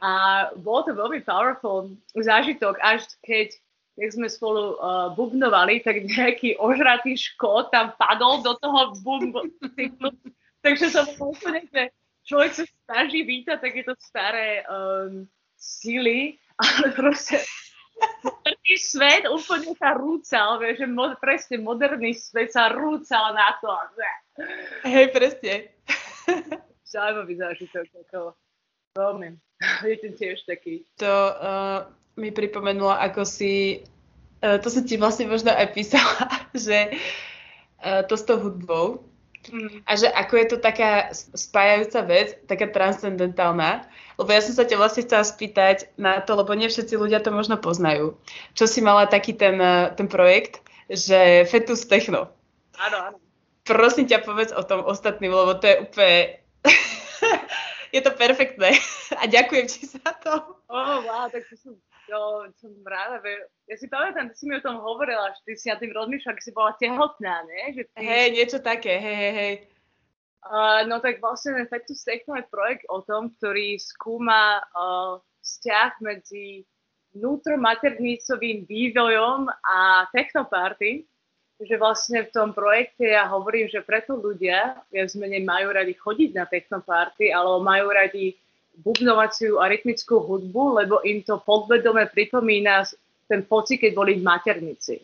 [0.03, 0.13] a
[0.61, 3.55] bolo to veľmi powerful zážitok, až keď
[3.97, 9.49] keď sme spolu uh, bubnovali, tak nejaký ožratý škód tam padol do toho bubnu.
[10.61, 11.89] Takže som úplne, že
[12.27, 15.25] človek sa snaží vítať takéto staré um,
[15.57, 17.41] síly, ale proste
[18.21, 23.73] moderný svet úplne sa rúcal, vieš, že mo- presne moderný svet sa rúcal na to.
[24.85, 25.73] Hej, presne.
[26.93, 28.37] Zaujímavý zážitok, ako
[28.99, 29.29] veľmi.
[29.89, 30.85] Je ten tiež taký.
[31.01, 31.89] To uh,
[32.21, 33.85] mi pripomenulo, ako si,
[34.45, 36.93] uh, to som ti vlastne možno aj písala, že
[37.81, 39.09] uh, to s tou hudbou,
[39.53, 39.83] Mm.
[39.87, 44.81] a že ako je to taká spájajúca vec, taká transcendentálna, lebo ja som sa ťa
[44.81, 48.17] vlastne chcela spýtať na to, lebo nie všetci ľudia to možno poznajú.
[48.57, 52.33] Čo si mala taký ten, uh, ten projekt, že Fetus Techno.
[52.81, 53.19] Áno, áno.
[53.67, 56.19] Prosím ťa, povedz o tom ostatným, lebo to je úplne...
[57.97, 58.79] je to perfektné.
[59.21, 60.59] A ďakujem ti za to.
[60.71, 61.75] Oh, wow, tak to som,
[62.07, 63.19] to, som ráda.
[63.21, 63.51] Ve.
[63.67, 66.37] Ja si pamätám, ty si mi o tom hovorila, že ty si na tým rozmýšľala,
[66.39, 67.63] keď si bola tehotná, ne?
[67.75, 69.55] Že ty, Hej, niečo také, hej, hej, hej.
[70.47, 75.91] Uh, no tak vlastne ten Factus Techno je projekt o tom, ktorý skúma uh, vzťah
[75.99, 76.63] medzi
[77.19, 81.03] vnútromaternicovým vývojom a technoparty.
[81.57, 86.31] že vlastne v tom projekte ja hovorím, že preto ľudia viac menej majú radi chodiť
[86.37, 88.37] na technoparty, alebo majú radi
[88.81, 92.85] bubnovaciu a rytmickú hudbu, lebo im to podvedome pripomína
[93.27, 95.03] ten pocit, keď boli v maternici.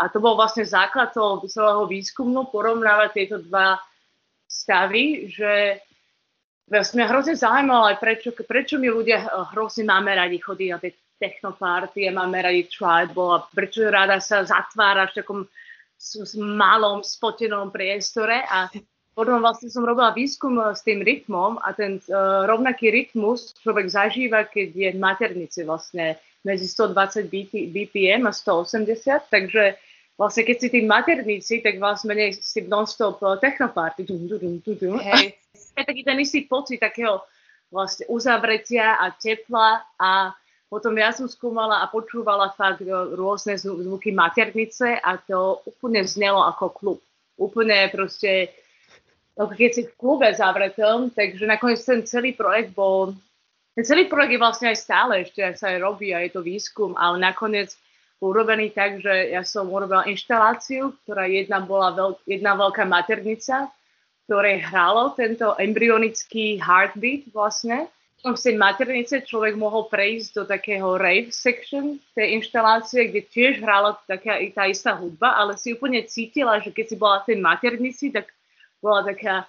[0.00, 3.76] A to bol vlastne základ toho celého výskumu, porovnávať tieto dva
[4.48, 5.82] stavy, že
[6.70, 12.08] vlastne hrozne zaujímalo aj prečo, prečo my ľudia hrozne máme radi chodiť na tie technopárty
[12.08, 15.40] a máme radi tribal a prečo rada sa zatvára v takom
[16.40, 18.72] malom spotenom priestore a
[19.14, 24.46] potom vlastne som robila výskum s tým rytmom a ten uh, rovnaký rytmus človek zažíva,
[24.46, 27.28] keď je v maternici vlastne medzi 120
[27.74, 29.76] BPM a 180, takže
[30.16, 34.04] vlastne keď si tým maternici, tak vlastne menej si non-stop technopárty.
[35.00, 35.36] Hej.
[35.80, 37.24] Je taký ten istý pocit takého
[37.72, 40.34] vlastne uzavretia a tepla a
[40.70, 46.66] potom ja som skúmala a počúvala fakt rôzne zvuky maternice a to úplne znelo ako
[46.70, 46.98] klub.
[47.34, 48.54] Úplne proste,
[49.38, 53.14] ako keď si v klube zavretom, takže nakoniec ten celý projekt bol,
[53.76, 56.98] ten celý projekt je vlastne aj stále ešte sa aj robí a je to výskum,
[56.98, 57.72] ale nakoniec
[58.20, 63.72] urobený tak, že ja som urobila inštaláciu, ktorá jedna bola veľ, jedna veľká maternica,
[64.28, 67.88] ktorej hralo tento embryonický heartbeat vlastne.
[68.20, 73.96] V tej maternice človek mohol prejsť do takého rave section tej inštalácie, kde tiež hrala
[74.04, 78.12] taká tá istá hudba, ale si úplne cítila, že keď si bola v tej maternici,
[78.12, 78.28] tak
[78.80, 79.46] bola taká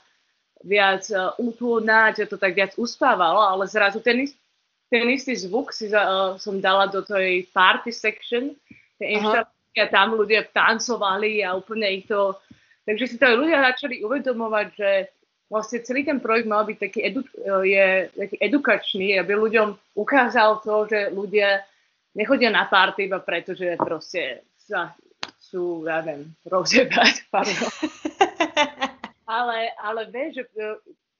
[0.61, 4.29] viac uh, útulná, že to tak viac uspávalo, ale zrazu ten,
[4.91, 8.53] ten istý zvuk si uh, som dala do tej party section
[9.01, 9.17] tej
[9.71, 12.35] a tam ľudia tancovali a úplne ich to...
[12.83, 14.91] Takže si to ľudia začali uvedomovať, že
[15.47, 17.21] vlastne celý ten projekt mal byť taký, edu,
[17.63, 21.63] je, taký edukačný, aby ľuďom ukázal to, že ľudia
[22.17, 24.91] nechodia na party iba preto, že proste sa,
[25.39, 27.71] sú, ja neviem, rozjebať, pardon.
[29.31, 30.65] ale, ale vieš, že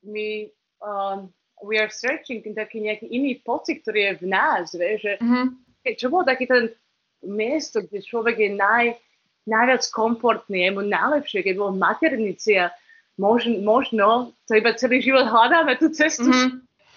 [0.04, 0.52] my
[0.84, 1.32] um,
[1.64, 5.48] we are searching taký nejaký iný pocit, ktorý je v nás, vieš, že mm-hmm.
[5.96, 6.76] čo bolo taký ten
[7.24, 9.00] miesto, kde človek je naj,
[9.48, 12.74] najviac komfortný, je mu najlepšie, keď bol v maternici a
[13.16, 14.08] možno, možno
[14.50, 16.28] to iba celý život hľadáme tú cestu.
[16.28, 16.52] Mm-hmm.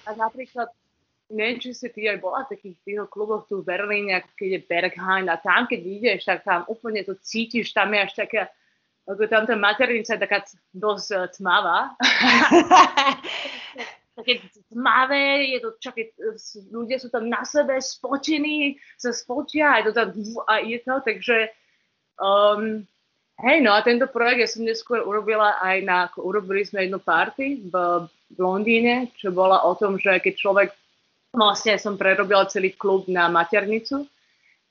[0.05, 0.69] A napríklad,
[1.29, 4.61] neviem, či si ty aj bola v takých tých kluboch tu v Berlíne, keď je
[4.65, 8.49] Berghain a tam, keď ideš, tak tam úplne to cítiš, tam je až taká,
[9.05, 10.39] ako tam tá maternica je taká
[10.73, 11.93] dosť uh, tmavá.
[14.15, 16.15] také tmavé, je to čaké,
[16.71, 20.09] ľudia sú tam na sebe spotení, sa spotia, je to tam
[20.47, 21.51] a je to, takže
[22.23, 22.87] um,
[23.35, 27.67] Hej, no a tento projekt ja som neskôr urobila aj na, urobili sme jednu party
[27.67, 27.75] v,
[28.31, 30.69] v Londýne, čo bola o tom, že keď človek,
[31.35, 34.07] vlastne som prerobila celý klub na maternicu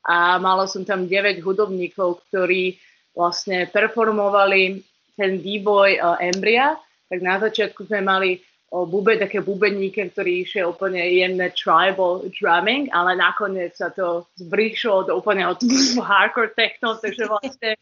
[0.08, 2.80] a mala som tam 9 hudobníkov, ktorí
[3.13, 4.82] vlastne performovali
[5.13, 6.78] ten vývoj uh, embria,
[7.10, 8.41] tak na začiatku sme mali
[8.73, 15.06] o bube, také bubeníke, ktorý išiel úplne jemné tribal drumming, ale nakoniec sa to zbrišlo
[15.06, 15.62] do úplne od
[16.10, 17.78] hardcore techno, takže vlastne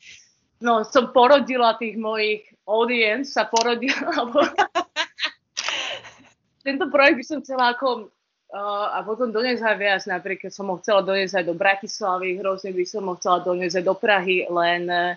[0.59, 4.27] no, som porodila tých mojich audience, sa porodila,
[6.67, 8.11] tento projekt by som chcela ako
[8.51, 12.71] uh, a potom doniesť aj viac, napríklad som ho chcela doniesť aj do Bratislavy, hrozne
[12.75, 15.15] by som ho chcela doniesť aj do Prahy, len uh,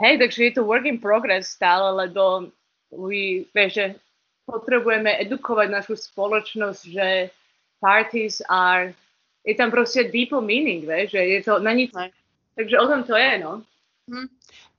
[0.00, 2.50] hej, takže je to work in progress stále, lebo
[2.94, 3.86] my, vieš, že
[4.44, 7.08] potrebujeme edukovať našu spoločnosť, že
[7.80, 8.92] parties are,
[9.44, 11.92] je tam proste deeper meaning, vieš, že je to na nič.
[12.54, 13.60] Takže o tom to je, no.
[14.08, 14.28] Hm.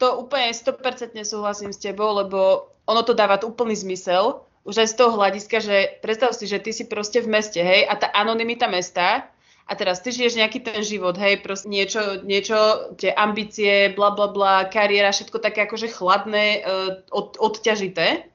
[0.02, 4.98] To úplne 100% súhlasím s tebou, lebo ono to dáva úplný zmysel, už aj z
[4.98, 8.66] toho hľadiska, že predstav si, že ty si proste v meste, hej, a tá anonimita
[8.66, 9.30] mesta,
[9.66, 14.30] a teraz ty žiješ nejaký ten život, hej, proste niečo, niečo, tie ambície, bla bla
[14.30, 18.30] bla, kariéra, všetko také akože chladné, uh, od, odťažité.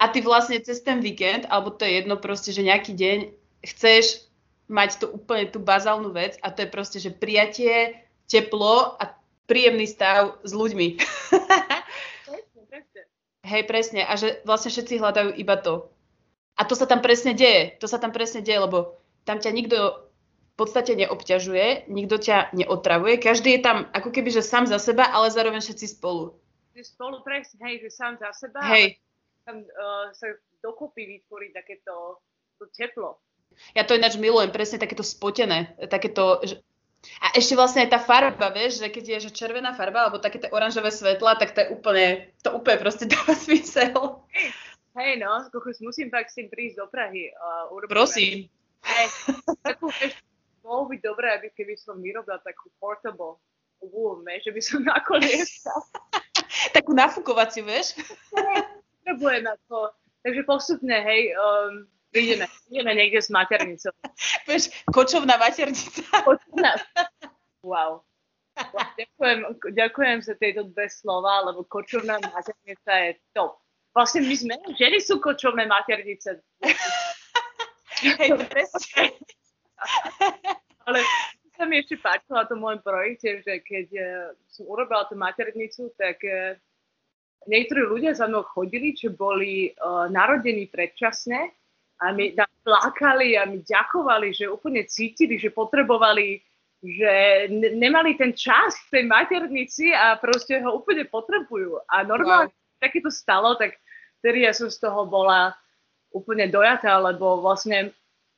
[0.00, 3.18] A ty vlastne cez ten víkend, alebo to je jedno proste, že nejaký deň
[3.64, 4.28] chceš
[4.68, 9.12] mať to úplne tú bazálnu vec a to je proste, že prijatie, teplo a
[9.44, 10.96] príjemný stav s ľuďmi.
[13.44, 14.08] Hej, presne.
[14.08, 15.92] A že vlastne všetci hľadajú iba to.
[16.56, 17.76] A to sa tam presne deje.
[17.78, 18.96] To sa tam presne deje, lebo
[19.28, 19.76] tam ťa nikto
[20.54, 23.18] v podstate neobťažuje, nikto ťa neotravuje.
[23.18, 26.38] Každý je tam ako keby, že sám za seba, ale zároveň všetci spolu.
[26.78, 28.62] Spolu presne, hej, že sám za seba.
[28.70, 29.02] Hej.
[29.42, 30.30] Tam uh, sa
[30.62, 32.22] dokopy vytvorí takéto
[32.58, 33.18] to teplo.
[33.74, 36.42] Ja to ináč milujem, presne takéto spotené, takéto,
[37.20, 40.40] a ešte vlastne aj tá farba, vieš, že keď je že červená farba alebo také
[40.40, 42.06] tie oranžové svetla, tak to je úplne,
[42.40, 44.24] to úplne proste dáva zmysel.
[44.94, 47.34] Hej, no, kochus, musím fakt s tým prísť do Prahy.
[47.34, 48.46] Uh, Prosím.
[48.84, 49.06] Hej,
[49.64, 49.90] takú,
[50.64, 53.42] byť dobré, aby keby som vyrobila takú portable
[53.82, 55.50] wool, že by som nakoniec
[56.70, 57.98] Takú nafúkovaciu, vieš?
[59.02, 59.90] Potrebujem na to.
[60.24, 63.90] Takže postupne, hej, um, Ideme, ideme niekde s maternicou.
[64.48, 66.02] Vieš, kočovná maternica.
[66.22, 66.78] Kočovná.
[67.64, 68.04] Wow.
[69.00, 69.40] Ďakujem,
[69.72, 73.56] ďakujem za tieto dve slova, lebo kočovná maternica je top.
[73.96, 76.44] Vlastne my sme, ženy sú kočovné maternice.
[78.20, 79.16] Hej, presne.
[80.84, 81.00] Ale
[81.56, 84.06] sa mi ešte páčilo na tom môjom projekte, že keď uh,
[84.52, 86.52] som urobila tú maternicu, tak uh,
[87.48, 91.48] niektorí ľudia za mnou chodili, čo boli uh, narodení predčasne
[92.02, 96.42] a mi tam plakali a mi ďakovali, že úplne cítili, že potrebovali,
[96.82, 101.78] že ne- nemali ten čas v tej maternici a proste ho úplne potrebujú.
[101.86, 102.90] A normálne, wow.
[102.90, 103.78] keď to stalo, tak
[104.20, 105.54] vtedy ja som z toho bola
[106.14, 107.90] úplne dojatá, lebo vlastne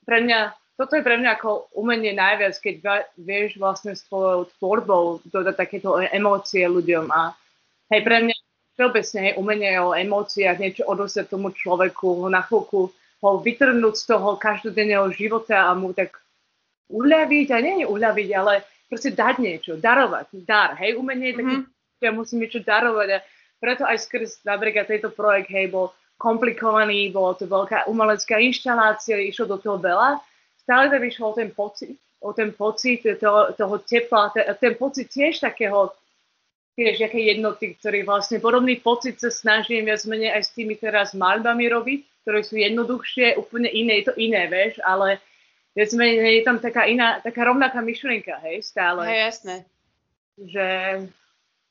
[0.09, 2.75] pre mňa, toto je pre mňa ako umenie najviac, keď
[3.21, 7.37] vieš vlastne s tvojou tvorbou dodať takéto emócie ľuďom a
[7.93, 8.37] hej, pre mňa
[8.77, 12.93] všeobecne je umenie o emóciách, niečo odosiať tomu človeku, ho na chvíľku
[13.23, 16.21] ho vytrhnúť z toho každodenného života a mu tak
[16.93, 22.05] uľaviť, a nie uľaviť, ale proste dať niečo, darovať, dar, hej, umenie je taký, mm-hmm.
[22.05, 23.25] ja musím niečo darovať a
[23.59, 29.57] preto aj skrz napríklad tento projekt, hej, bol komplikovaný, bolo to veľká umelecká inštalácia, išlo
[29.57, 30.23] do toho veľa,
[30.63, 35.11] stále tam išlo o ten pocit, o ten pocit toho, toho tepla, ten, ten pocit
[35.11, 35.93] tiež takého,
[36.77, 41.17] tiež aké jednoty, ktorý vlastne podobný pocit sa snažím viac menej aj s tými teraz
[41.17, 45.19] malbami robiť, ktoré sú jednoduchšie, úplne iné, je to iné, vieš, ale
[45.73, 49.09] je tam taká iná, taká rovnaká myšlienka, hej, stále.
[49.09, 49.57] Hej, jasné.
[50.37, 50.67] Že,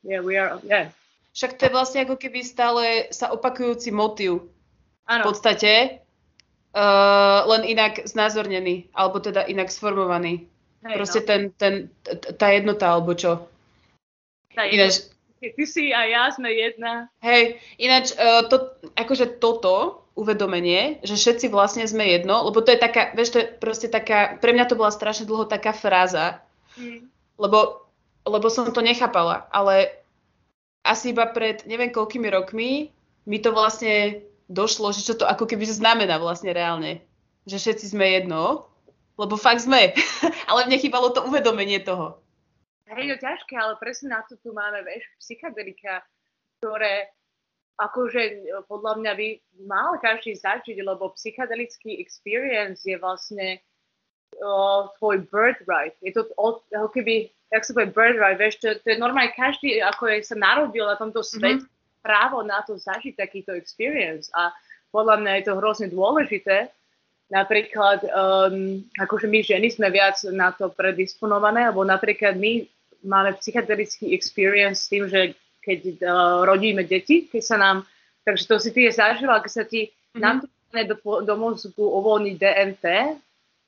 [0.02, 0.90] yeah, we are, yeah.
[1.38, 4.50] Však to je vlastne ako keby stále sa opakujúci motív.
[5.06, 5.22] Áno.
[5.22, 6.02] V podstate,
[6.74, 10.50] uh, len inak znázornený, alebo teda inak sformovaný.
[10.82, 11.28] Hej, Proste no.
[11.28, 11.74] ten, ten,
[12.40, 13.52] tá jednota, alebo čo.
[14.56, 14.66] Tá.
[14.66, 17.12] Ináč, ty si a ja sme jedna.
[17.20, 22.80] Hej, ináč, uh, to, akože toto, uvedomenie, že všetci vlastne sme jedno, lebo to je
[22.80, 26.40] taká, vieš, to je proste taká, pre mňa to bola strašne dlho taká fráza,
[26.80, 27.04] mm.
[27.36, 27.84] lebo,
[28.24, 29.92] lebo som to nechápala, ale
[30.88, 32.96] asi iba pred neviem koľkými rokmi
[33.28, 37.04] mi to vlastne došlo, že čo to ako keby znamená vlastne reálne,
[37.44, 38.72] že všetci sme jedno,
[39.20, 39.92] lebo fakt sme,
[40.50, 42.24] ale mne chýbalo to uvedomenie toho.
[42.86, 46.06] Hej, to ťažké, ale presne na to tu máme, vieš, psychedelika,
[46.62, 47.10] ktoré
[47.82, 48.36] akože e,
[48.70, 49.28] podľa mňa by
[49.66, 53.60] mal každý zažiť, lebo psychedelický experience je vlastne
[54.40, 55.96] uh, tvoj birthright.
[56.00, 59.80] Je to od, ako keby, jak sa povie birthright, vieš, to, to je normálne každý,
[59.82, 62.04] ako je sa narodil na tomto svet, mm-hmm.
[62.06, 64.32] právo na to zažiť takýto experience.
[64.36, 64.54] A
[64.94, 66.72] podľa mňa je to hrozne dôležité.
[67.26, 72.70] Napríklad, um, akože my ženy sme viac na to predisponované, alebo napríklad my
[73.06, 77.86] máme psychedelický experience s tým, že keď uh, rodíme deti, keď sa nám,
[78.26, 80.22] takže to si ty je zažila, keď sa ti mm-hmm.
[80.22, 80.96] natúrne do,
[81.26, 82.86] do mozgu uvoľní DMT,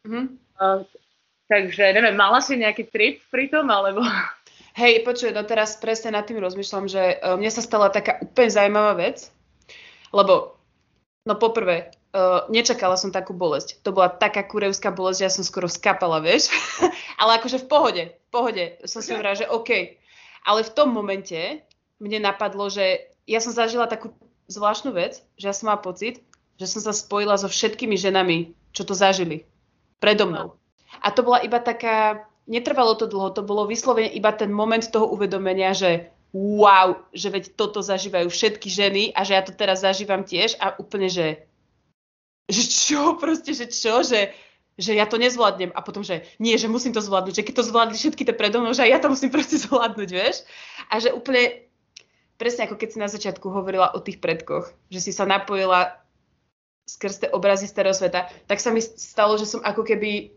[0.05, 0.25] mm-hmm.
[0.61, 0.85] uh,
[1.49, 4.05] takže neviem, mala si nejaký trip pri tom, alebo...
[4.77, 8.53] Hej, počuj, no teraz presne nad tým rozmýšľam, že uh, mne sa stala taká úplne
[8.53, 9.33] zaujímavá vec,
[10.13, 10.53] lebo,
[11.25, 13.81] no poprvé, uh, nečakala som takú bolesť.
[13.81, 16.53] To bola taká kurevská bolesť, že ja som skoro skapala, vieš.
[17.21, 18.65] Ale akože v pohode, v pohode.
[18.83, 19.95] Som si hovorila, že OK.
[20.43, 21.63] Ale v tom momente
[21.97, 24.11] mne napadlo, že ja som zažila takú
[24.51, 26.23] zvláštnu vec, že ja som mala pocit,
[26.59, 29.43] že som sa spojila so všetkými ženami, čo to zažili.
[29.99, 30.55] Predo mnou.
[31.03, 35.11] A to bola iba taká netrvalo to dlho, to bolo vyslovene iba ten moment toho
[35.11, 40.23] uvedomenia, že wow, že veď toto zažívajú všetky ženy a že ja to teraz zažívam
[40.23, 41.43] tiež a úplne, že
[42.47, 44.31] že čo, proste, že čo, že,
[44.77, 47.67] že ja to nezvládnem a potom, že nie, že musím to zvládnuť, že keď to
[47.67, 50.45] zvládli všetky tie predo mnou, že aj ja to musím proste zvládnuť, vieš?
[50.93, 51.65] A že úplne,
[52.37, 55.97] presne ako keď si na začiatku hovorila o tých predkoch, že si sa napojila
[56.87, 60.31] skrz tie obrazy starého sveta, tak sa mi stalo, že som ako keby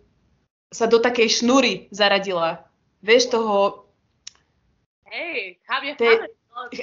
[0.73, 2.67] sa do takej šnúry zaradila.
[3.07, 3.87] Vieš toho...
[5.07, 6.15] Hej, chápem, tej.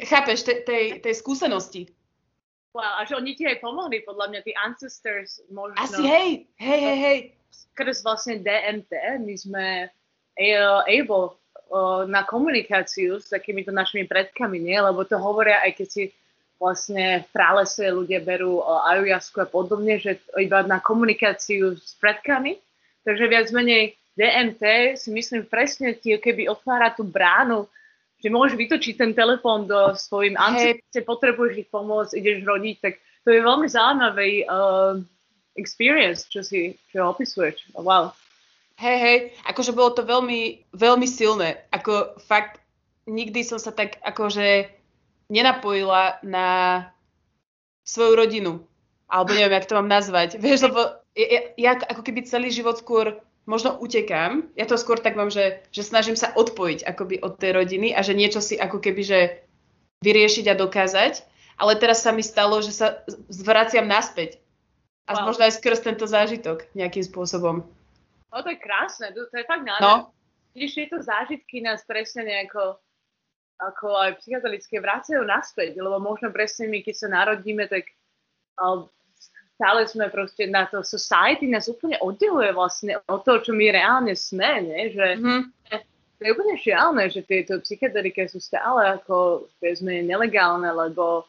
[0.07, 1.91] Chápeš, tej, tej, tej skúsenosti.
[2.75, 5.79] Wow, a že oni ti aj pomohli, podľa mňa, tí ancestors možno.
[5.79, 6.29] Asi hej,
[6.59, 7.19] hej, hej, hej.
[7.51, 8.91] Skrz vlastne DMT,
[9.23, 9.65] my sme
[10.87, 11.35] able
[12.07, 14.77] na komunikáciu s takýmito našimi predkami, nie?
[14.77, 16.03] Lebo to hovoria aj keď si
[16.57, 22.57] vlastne v pralese ľudia berú ajujasku a podobne, že iba na komunikáciu s predkami,
[23.07, 24.63] Takže viac menej DMT
[24.99, 27.71] si myslím presne ti keby otvára tú bránu,
[28.19, 30.75] že môžeš vytočiť ten telefón do svojim hey.
[31.07, 34.99] potrebuješ ich pomôcť, ideš rodiť, tak to je veľmi zaujímavý uh,
[35.57, 37.73] experience, čo si čo opisuješ.
[37.75, 38.13] Wow.
[38.77, 39.17] Hej, hej,
[39.49, 41.65] akože bolo to veľmi, veľmi silné.
[41.73, 42.61] Ako fakt,
[43.09, 44.69] nikdy som sa tak akože
[45.33, 46.47] nenapojila na
[47.81, 48.53] svoju rodinu.
[49.09, 50.37] Alebo neviem, jak to mám nazvať.
[50.37, 54.51] Vieš, lebo ja, ja ako keby celý život skôr možno utekám.
[54.59, 58.03] Ja to skôr tak mám, že, že snažím sa odpojiť akoby od tej rodiny a
[58.03, 59.19] že niečo si ako keby, že
[60.03, 61.23] vyriešiť a dokázať.
[61.57, 63.01] Ale teraz sa mi stalo, že sa
[63.31, 64.37] zvraciam naspäť.
[65.07, 65.31] A wow.
[65.31, 67.63] možno aj skrz tento zážitok nejakým spôsobom.
[68.27, 70.11] No to je krásne, to, to je fakt nádherné.
[70.11, 70.11] No.
[70.51, 72.77] Vidíš, tieto zážitky nás presne nejako
[73.57, 77.89] ako aj psychedelické vracajú naspäť, lebo možno presne my, keď sa narodíme, tak
[79.57, 84.13] stále sme proste na to society nás úplne oddeluje vlastne od toho, čo my reálne
[84.13, 84.93] sme, nie?
[84.93, 85.41] že mm-hmm.
[86.17, 91.25] to je úplne šialné, že tieto psychedelike sú stále ako sme nelegálne, lebo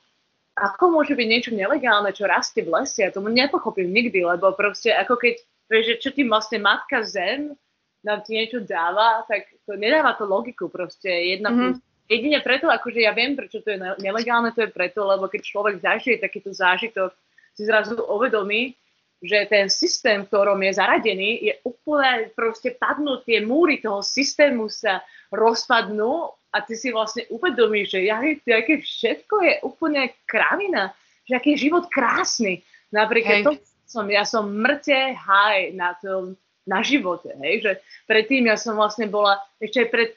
[0.59, 3.07] ako môže byť niečo nelegálne, čo rastie v lese?
[3.07, 5.35] Ja tomu nepochopím nikdy, lebo proste ako keď,
[5.71, 7.55] vieš, že čo tým vlastne matka zem
[8.03, 11.11] nám ti niečo dáva, tak to nedáva to logiku proste.
[11.11, 11.71] Jedna mm-hmm.
[11.75, 11.79] plus
[12.09, 15.77] Jedine preto, akože ja viem, prečo to je nelegálne, to je preto, lebo keď človek
[15.77, 17.13] zažije takýto zážitok,
[17.53, 18.73] si zrazu uvedomí,
[19.21, 24.73] že ten systém, v ktorom je zaradený, je úplne proste padnú, tie múry toho systému
[24.73, 28.09] sa rozpadnú a ty si vlastne uvedomíš, že
[28.53, 30.97] aké všetko je úplne kravina,
[31.29, 32.65] že aký je život krásny.
[32.89, 33.53] Napríklad to
[33.85, 36.37] som, ja som mŕte haj na tom,
[36.69, 37.73] na živote, hej, že
[38.05, 40.11] predtým ja som vlastne bola, ešte aj pred,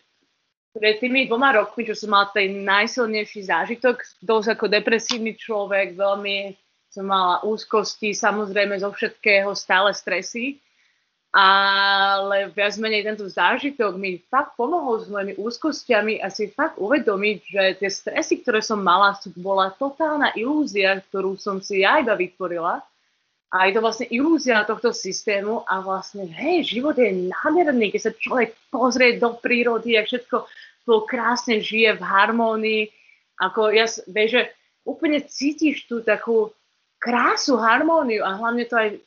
[0.75, 6.55] pred tými dvoma rokmi, čo som mala ten najsilnejší zážitok, dosť ako depresívny človek, veľmi
[6.91, 10.59] som mala úzkosti, samozrejme zo všetkého, stále stresy,
[11.31, 17.37] ale viac menej tento zážitok mi fakt pomohol s mojimi úzkostiami a si fakt uvedomiť,
[17.47, 22.83] že tie stresy, ktoré som mala, bola totálna ilúzia, ktorú som si ja iba vytvorila.
[23.51, 28.13] A je to vlastne ilúzia tohto systému a vlastne, hej, život je nádherný, keď sa
[28.15, 30.47] človek pozrie do prírody a všetko
[30.83, 32.83] to krásne žije v harmónii.
[33.39, 34.43] Ako ja, vieš, že
[34.83, 36.51] úplne cítiš tú takú
[36.99, 38.99] krásu, harmóniu a hlavne to aj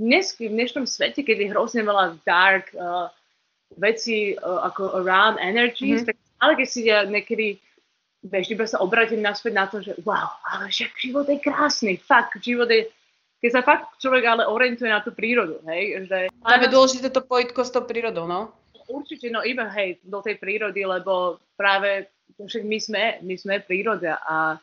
[0.00, 3.12] dnes, v dnešnom svete, keď je hrozne veľa dark uh,
[3.76, 6.16] veci uh, ako around energies, mm-hmm.
[6.16, 7.60] tak ale keď si ja niekedy
[8.24, 12.40] bež, iba sa obratím naspäť na to, že wow, ale že život je krásny, fakt,
[12.40, 12.88] život je
[13.40, 16.28] keď sa fakt človek ale orientuje na tú prírodu, hej, že...
[16.28, 18.52] Tam je dôležité to pojitko s tou prírodou, no?
[18.84, 24.20] Určite, no iba hej, do tej prírody, lebo práve však my sme, my sme príroda
[24.20, 24.60] a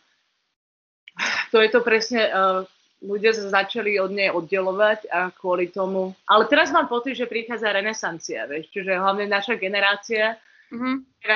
[1.50, 2.70] to je to presne, uh,
[3.02, 6.18] ľudia sa začali od nej oddelovať a kvôli tomu.
[6.26, 10.38] Ale teraz mám pocit, že prichádza renesancia, vieš, čiže hlavne naša generácia,
[10.74, 10.96] mm-hmm.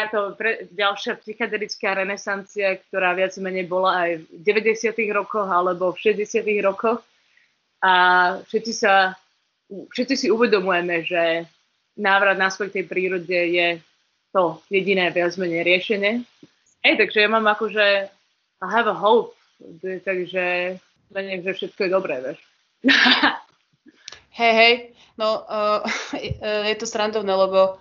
[0.10, 4.90] to pre, ďalšia psychedelická renesancia, ktorá viac menej bola aj v 90.
[5.14, 6.42] rokoch alebo v 60.
[6.66, 7.06] rokoch.
[7.82, 7.94] A
[8.46, 9.18] všetci sa,
[9.70, 11.46] všetci si uvedomujeme, že
[11.98, 13.82] návrat naspäť tej prírode je
[14.32, 16.24] to jediné viac menej riešenie.
[16.82, 18.10] Hej, takže ja mám akože
[18.62, 19.34] I have a hope,
[19.82, 20.78] takže
[21.12, 22.40] že všetko je dobré, vieš.
[24.40, 24.74] hej, hej,
[25.20, 25.84] no uh,
[26.72, 27.78] je to srandovné, lebo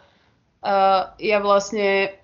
[0.67, 2.15] uh, ja vlastne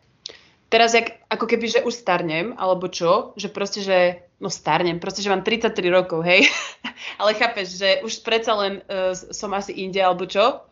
[0.69, 5.23] teraz jak, ako keby, že už starnem, alebo čo, že proste, že, no starnem, proste,
[5.23, 6.51] že mám 33 rokov, hej,
[7.23, 10.67] ale chápeš, že už predsa len uh, som asi inde, alebo čo,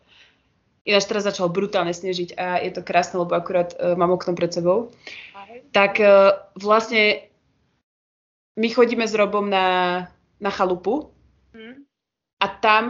[0.85, 4.53] ináč teraz začalo brutálne snežiť a je to krásne, lebo akurát uh, mám okno pred
[4.53, 4.93] sebou,
[5.73, 7.25] tak uh, vlastne
[8.55, 10.07] my chodíme s Robom na,
[10.39, 11.15] na chalupu
[11.55, 11.87] Hm?
[12.43, 12.83] a tam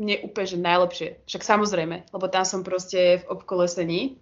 [0.00, 1.08] mne úplne, že najlepšie.
[1.28, 4.16] Však samozrejme, lebo tam som proste v obkolesení.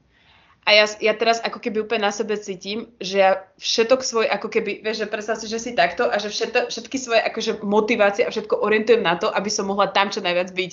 [0.66, 3.30] A ja, ja teraz ako keby úplne na sebe cítim, že ja
[3.62, 6.96] všetok svoj, ako keby, vieš, že predstav si, že si takto a že všetko, všetky
[6.98, 10.72] svoje akože motivácie a všetko orientujem na to, aby som mohla tam čo najviac byť.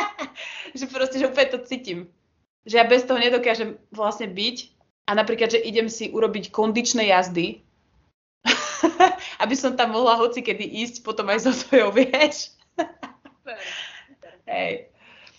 [0.82, 2.10] že proste, že úplne to cítim.
[2.66, 4.74] Že ja bez toho nedokážem vlastne byť
[5.06, 7.62] a napríklad, že idem si urobiť kondičné jazdy,
[9.40, 12.56] aby som tam mohla hoci kedy ísť potom aj so svojou, vieš.
[12.76, 13.58] Super.
[14.46, 14.90] Hej.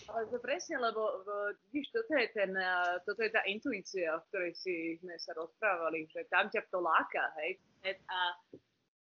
[0.08, 1.22] Ale to presne, lebo
[1.68, 6.08] vidíš, toto je, ten, eh, toto je tá intuícia, o ktorej si sme sa rozprávali,
[6.10, 7.60] že tam ťa to láka, hej.
[7.86, 8.18] A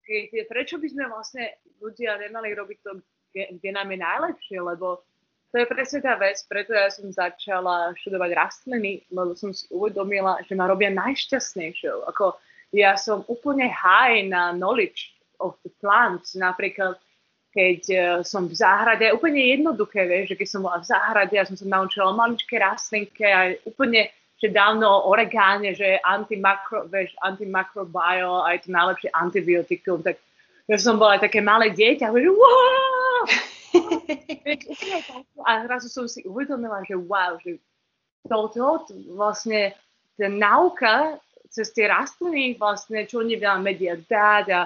[0.06, 5.02] keď, prečo by sme vlastne ľudia nemali robiť to, kde, kde nám je najlepšie, lebo
[5.50, 10.38] to je presne tá vec, preto ja som začala študovať rastliny, lebo som si uvedomila,
[10.46, 12.06] že ma robia najšťastnejšou.
[12.06, 12.38] Ako
[12.70, 15.10] ja som úplne high na knowledge
[15.42, 16.98] of the plants, napríklad
[17.50, 21.42] keď eh, som v záhrade, úplne jednoduché, vieš, že keď som bola v záhrade, ja
[21.42, 28.46] som sa naučila maličké rastlinke a úplne, že dávno o oregáne, že antimakro, vieš, antimakrobio
[28.46, 30.16] a je to najlepšie antibiotikum, tak
[30.70, 33.22] ja som bola také malé dieťa, a že wow!
[35.46, 37.58] A zrazu som si uvedomila, že wow, že
[38.26, 39.74] toto vlastne
[40.18, 44.60] tá nauka cez tie rastliny, vlastne, čo oni vám vedia dať a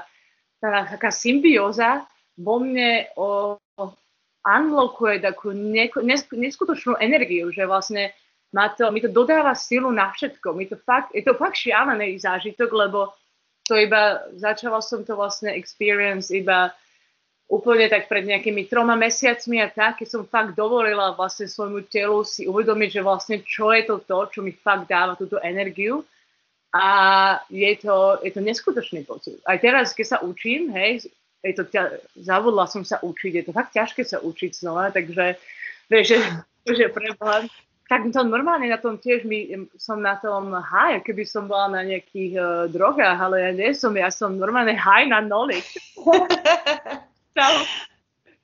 [0.61, 2.05] tá taká symbióza
[2.37, 3.57] vo mne o,
[4.45, 8.13] unlockuje takú neko, nes, neskutočnú energiu, že vlastne
[8.53, 10.53] ma to, mi to dodáva silu na všetko.
[10.53, 13.11] Mi to fakt, je to fakt šialený zážitok, lebo
[13.65, 16.71] to iba, začala som to vlastne experience iba
[17.49, 22.25] úplne tak pred nejakými troma mesiacmi a tak, keď som fakt dovolila vlastne svojmu telu
[22.25, 26.05] si uvedomiť, že vlastne čo je to to, čo mi fakt dáva túto energiu.
[26.75, 26.87] A
[27.55, 29.39] je to, je to neskutočný pocit.
[29.47, 31.07] Aj teraz, keď sa učím, hej,
[31.47, 35.39] je to ťa, zavodla som sa učiť, je to fakt ťažké sa učiť znova, takže
[35.87, 36.19] vieš, že,
[36.83, 37.47] že preboha,
[37.87, 41.83] tak to normálne na tom tiež my, som na tom high, keby som bola na
[41.87, 45.79] nejakých uh, drogách, ale ja nie som, ja som normálne high na knowledge.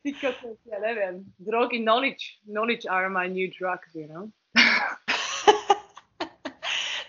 [0.01, 4.33] Ty kokos, ja neviem, drogy, knowledge, knowledge are my new drugs, you know.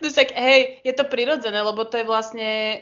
[0.02, 2.82] No tak hej, je to prirodzené, lebo to je vlastne,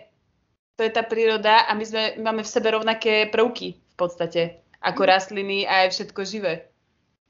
[0.79, 5.03] to je tá príroda a my sme, máme v sebe rovnaké prvky v podstate, ako
[5.03, 6.71] rastliny a aj všetko živé.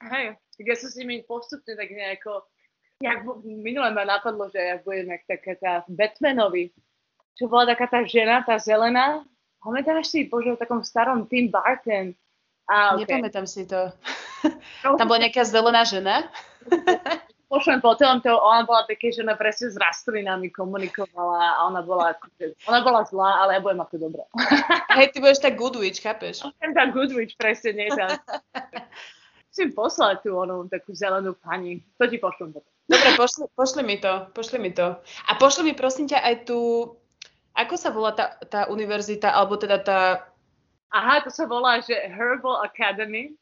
[0.05, 2.45] Hej, tak ja som s nimi postupne tak nejako,
[3.01, 6.69] jak minule ma napadlo, že ja budem jak taká tá Batmanovi,
[7.33, 9.25] čo bola taká tá žena, tá zelená,
[9.57, 12.13] pamätáš si, bože, v takom starom Tim Burton.
[12.69, 13.17] A, okay.
[13.17, 13.89] Nepamätám si to.
[15.01, 16.29] Tam bola nejaká zelená žena?
[17.49, 22.13] Pošlem potom, to ona bola také, že ona presne s rastlinami komunikovala a ona bola,
[22.13, 24.23] akože, ona bola zlá, ale ja budem ako dobrá.
[25.01, 26.45] Hej, ty budeš tak good witch, chápeš?
[26.45, 28.21] Som tá Goodwitch, presne, nie tá.
[29.49, 31.81] Musím poslať tú onú takú zelenú pani.
[31.97, 32.69] To ti pošlem potom.
[32.85, 35.01] Dobre, pošli, pošli mi to, pošli mi to.
[35.01, 36.93] A pošli mi prosím ťa aj tú,
[37.57, 40.29] ako sa volá tá, tá univerzita, alebo teda tá...
[40.93, 43.33] Aha, to sa volá, že Herbal Academy.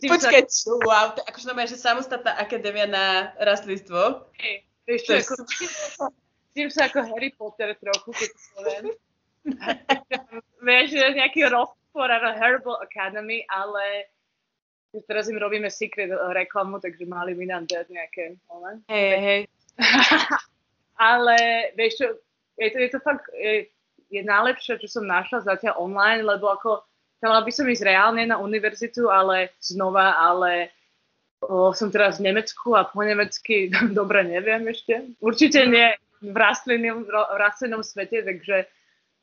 [0.00, 4.24] Počkaj, čo, wow, to je akože normálne, že samostatná akadémia na rastlinstvo.
[4.40, 5.34] Hej, vieš čo, je ako,
[6.52, 8.84] cítim sa ako Harry Potter trochu, keď poviem.
[10.64, 14.08] vieš, že nejaký rozpor na Herbal Academy, ale
[15.08, 18.80] teraz im robíme secret reklamu, takže mali by nám dať nejaké, ale...
[18.88, 19.40] Hej, hej.
[21.12, 21.36] ale
[21.76, 22.06] vieš čo,
[22.60, 23.68] je to, je to fakt, je,
[24.12, 26.84] je najlepšie, čo som našla zatiaľ online, lebo ako
[27.22, 30.74] chcela by som ísť reálne na univerzitu, ale znova, ale
[31.38, 35.06] o, som teraz v Nemecku a po nemecky dobre neviem ešte.
[35.22, 38.66] Určite nie v rastlinnom, v rastlinnom svete, takže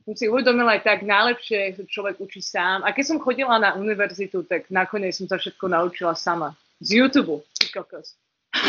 [0.08, 2.88] som si uvedomila aj tak, najlepšie sa človek učí sám.
[2.88, 6.56] A keď som chodila na univerzitu, tak nakoniec som sa všetko naučila sama.
[6.80, 7.43] Z YouTube.
[7.76, 8.16] Kokos.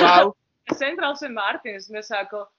[0.03, 0.35] Wow.
[0.83, 1.31] Central St.
[1.31, 2.51] Martin sme sa ako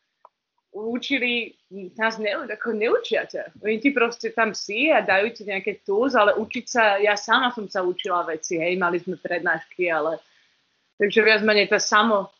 [0.71, 1.53] učili,
[1.99, 3.59] nás ne, ako neučia ťa.
[3.59, 7.51] Oni ti proste tam si a dajú ti nejaké tools, ale učiť sa, ja sama
[7.51, 10.17] som sa učila veci, hej, mali sme prednášky, ale
[10.95, 12.31] takže viac menej to samo,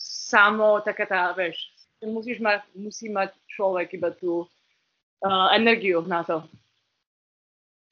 [0.00, 1.68] samo taká tá, vieš,
[2.00, 6.40] musíš mať, musí mať človek iba tú uh, energiu na to.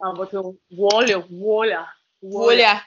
[0.01, 0.41] Alebo tú
[0.73, 1.87] vôľu, vôľa.
[2.25, 2.83] Vôľa.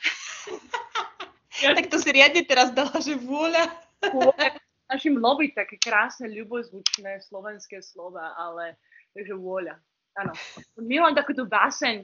[1.78, 3.70] tak to si riadne teraz dala, že vôľa.
[4.11, 4.64] vôľa.
[4.89, 8.77] Našim loviť také krásne, ľubozvučné slovenské slova, ale
[9.15, 9.75] takže vôľa.
[10.15, 10.31] Áno.
[10.79, 12.03] Milujem takúto báseň,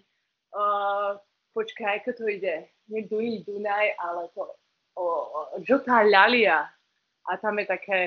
[0.55, 1.15] uh,
[1.55, 4.43] počkaj, ako to ide, nie Duní Dunaj, ale to
[4.99, 6.67] o, o, žltá ľalia.
[7.29, 7.99] A tam je také,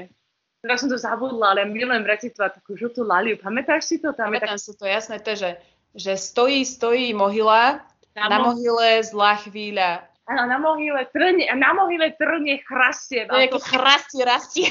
[0.60, 3.38] teraz som to zabudla, ale milujem recitovať takú žltú laliu.
[3.40, 4.12] Pamätáš si to?
[4.12, 4.66] Tam Pamätám je tak...
[4.66, 5.50] si to, jasné, to že,
[5.94, 7.80] že stojí, stojí mohyla,
[8.14, 10.06] na, na mo- mohyle zlá chvíľa.
[10.24, 13.28] Áno, na mohyle trne, na mohyle trne chrastie.
[13.28, 14.68] To je ako chrastie rastie.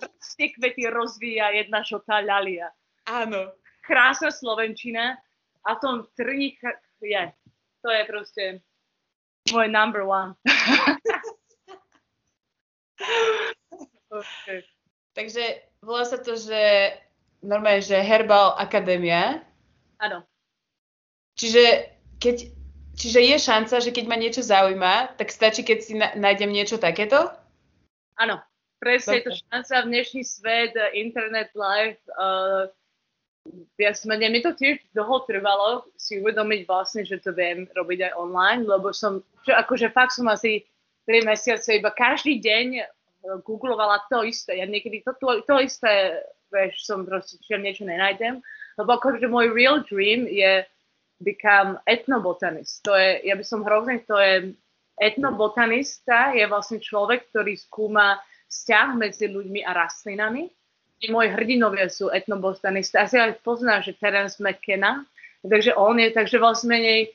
[0.00, 2.72] Chrastie kvety rozvíja jedna žltá ľalia.
[3.12, 3.52] Áno
[3.82, 5.18] krásna Slovenčina
[5.66, 6.54] a v tom trní
[7.02, 7.22] je.
[7.82, 8.44] To je proste
[9.50, 10.38] môj number one.
[14.08, 14.62] okay.
[15.18, 15.44] Takže
[15.84, 16.94] volá sa to, že
[17.44, 19.44] normálne, že Herbal Akadémia.
[20.00, 20.24] Áno.
[21.36, 22.48] Čiže keď,
[23.02, 27.26] čiže je šanca, že keď ma niečo zaujíma, tak stačí, keď si nájdem niečo takéto?
[28.14, 28.38] Áno,
[28.78, 32.70] presne je to šanca v dnešný svet, internet live, uh,
[33.74, 38.12] viac menej mi to tiež dlho trvalo si uvedomiť vlastne, že to viem robiť aj
[38.14, 40.62] online, lebo som, že akože fakt som asi
[41.10, 42.86] 3 mesiace iba každý deň eh,
[43.42, 44.62] googlovala to isté.
[44.62, 46.22] Ja niekedy to, to, to isté,
[46.54, 48.38] vieš, som proste, čiže niečo nenájdem.
[48.78, 50.62] Lebo akože môj real dream je
[51.22, 52.82] become etnobotanist.
[52.84, 54.52] To je, ja by som hrozne, to je
[54.98, 58.20] etnobotanista, je vlastne človek, ktorý skúma
[58.50, 60.50] vzťah medzi ľuďmi a rastlinami
[61.10, 62.94] moji hrdinovia sú etnobotanisti.
[62.94, 65.02] Asi aj pozná, že Terence McKenna.
[65.42, 67.10] Takže on je, takže vlastne menej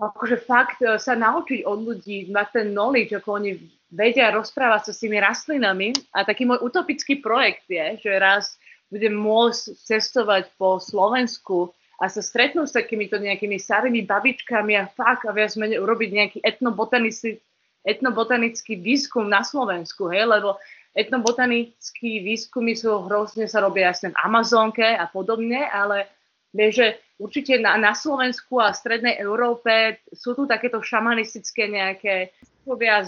[0.00, 3.60] akože fakt e, sa naučiť od ľudí, mať ten knowledge, ako oni
[3.92, 5.92] vedia rozprávať sa s tými rastlinami.
[6.16, 8.56] A taký môj utopický projekt je, že raz
[8.88, 15.22] budem môcť cestovať po Slovensku a sa stretnúť s takýmito nejakými starými babičkami a fakt
[15.22, 17.38] a viac menej urobiť nejaký etnobotanický,
[17.86, 20.58] etnobotanický výskum na Slovensku, hej, lebo
[20.98, 26.10] etnobotanický výskumy sú hrozne sa robia jasne v Amazonke a podobne, ale
[26.50, 26.86] vieš, že
[27.22, 32.34] určite na, na Slovensku a strednej Európe sú tu takéto šamanistické nejaké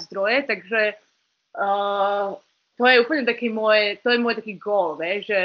[0.07, 0.95] zdroje, takže
[1.59, 2.39] uh,
[2.79, 4.55] to je úplne taký môj, to je môj taký
[4.95, 5.41] vieš, že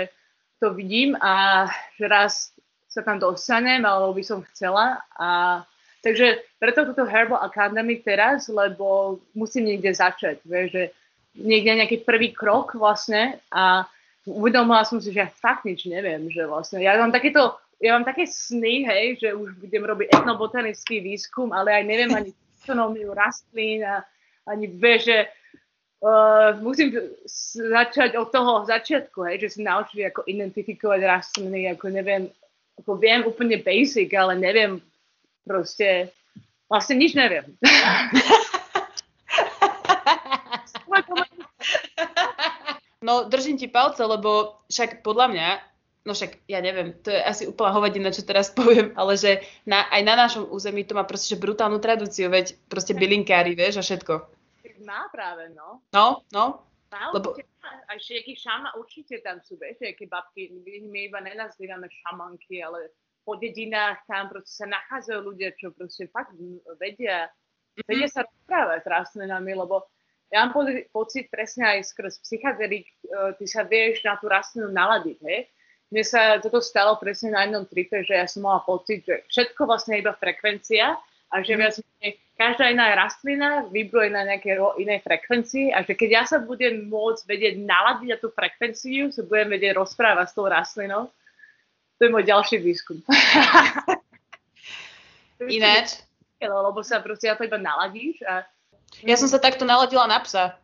[0.62, 1.66] to vidím a
[1.98, 2.54] že raz
[2.90, 5.00] sa tam dostanem, alebo by som chcela.
[5.16, 5.62] A
[6.02, 10.84] takže preto toto Herbal Academy teraz, lebo musím niekde začať, vieš, že
[11.38, 13.38] niekde nejaký prvý krok vlastne.
[13.54, 13.86] A
[14.26, 16.82] uvedomila som si, že ja fakt nič neviem, že vlastne.
[16.82, 21.72] Ja mám takéto, ja mám také sny, hej, že už budem robiť etnobotanický výskum, ale
[21.78, 24.04] aj neviem ani taxonómiu rastlín a
[24.50, 25.18] ani vie, že
[26.02, 26.92] uh, musím
[27.54, 32.28] začať od toho začiatku, hej, že si naučili ako identifikovať rastliny, ako neviem,
[32.80, 34.80] ako viem úplne basic, ale neviem
[35.44, 36.10] proste,
[36.72, 37.46] vlastne nič neviem.
[43.00, 45.48] No, držím ti palce, lebo však podľa mňa,
[46.04, 49.88] no však ja neviem, to je asi úplná hovadina, čo teraz poviem, ale že na,
[49.88, 53.84] aj na našom území to má proste že brutálnu tradíciu, veď proste bylinkári, vieš, a
[53.88, 54.14] všetko.
[54.84, 55.80] Má práve, no.
[55.96, 56.69] No, no.
[56.90, 57.38] Má, lebo...
[57.90, 62.90] A všetky šama, určite tam sú, vieš, aké babky, my iba nenazývame šamanky, ale
[63.26, 66.34] po dedinách tam proste sa nachádzajú ľudia, čo proste fakt
[66.82, 67.30] vedia,
[67.86, 69.86] vedia sa rozprávať s rastlinami, lebo
[70.34, 70.54] ja mám
[70.94, 75.50] pocit presne aj skrz psychadelik, uh, ty sa vieš na tú rastlinu naladiť, hej.
[75.90, 79.66] Mne sa toto stalo presne na jednom tripe, že ja som mala pocit, že všetko
[79.66, 80.94] vlastne je iba frekvencia
[81.34, 81.60] a že mm.
[81.66, 81.76] viac
[82.40, 87.28] každá iná rastlina vybruje na nejaké inej frekvencii a že keď ja sa budem môcť
[87.28, 91.12] vedieť naladiť na tú frekvenciu, sa budem vedieť rozprávať s tou rastlinou,
[92.00, 93.04] to je môj ďalší výskum.
[95.52, 96.00] Ináč?
[96.40, 98.48] Lebo sa proste ja to iba naladíš a
[99.04, 100.56] ja som sa takto naladila na psa.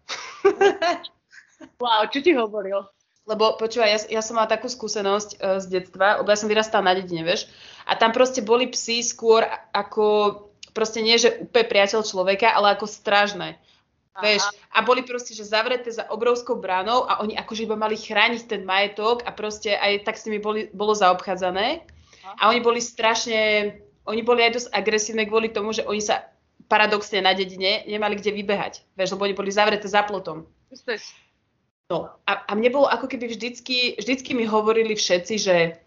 [1.84, 2.88] wow, čo ti hovoril?
[3.26, 6.94] Lebo počúvaj, ja, ja som mala takú skúsenosť uh, z detstva, lebo ja som vyrastala
[6.94, 7.50] na dedine, vieš.
[7.90, 10.45] A tam proste boli psi skôr ako,
[10.76, 13.56] proste nie, že úplne priateľ človeka, ale ako strážne.
[14.16, 18.48] Vieš, a boli proste, že zavreté za obrovskou bránou a oni akože iba mali chrániť
[18.48, 21.84] ten majetok a proste aj tak s nimi boli, bolo zaobchádzané.
[22.40, 23.76] A oni boli strašne,
[24.08, 26.32] oni boli aj dosť agresívne kvôli tomu, že oni sa
[26.72, 30.48] paradoxne na dedine nemali kde vybehať, vieš, lebo oni boli zavreté za plotom.
[31.92, 35.85] No a, a mne bolo ako keby vždycky, vždycky mi hovorili všetci, že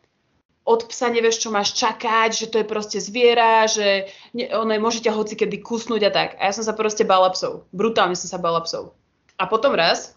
[0.68, 5.00] od psa nevieš, čo máš čakať, že to je proste zviera, že ne, ono môže
[5.00, 6.36] ťa hoci kedy kusnúť a tak.
[6.36, 7.64] A ja som sa proste bala psov.
[7.72, 8.92] Brutálne som sa bala psov.
[9.40, 10.12] A potom raz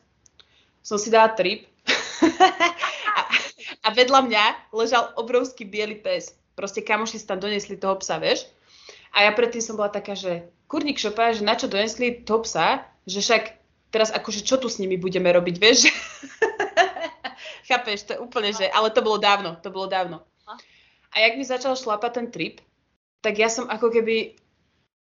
[0.84, 3.22] som si dala trip a,
[3.86, 4.46] a vedľa mňa
[4.76, 6.36] ležal obrovský biely pes.
[6.60, 8.52] Proste kamoši si tam donesli toho psa, vieš.
[9.16, 12.84] A ja predtým som bola taká, že kurník šopa, že na čo donesli to psa,
[13.08, 13.44] že však
[13.88, 15.88] teraz akože čo tu s nimi budeme robiť, vieš?
[17.72, 20.28] Chápeš, to je úplne, že, ale to bolo dávno, to bolo dávno.
[21.12, 22.56] A jak mi začal šlapať ten trip,
[23.22, 24.40] tak ja som ako keby,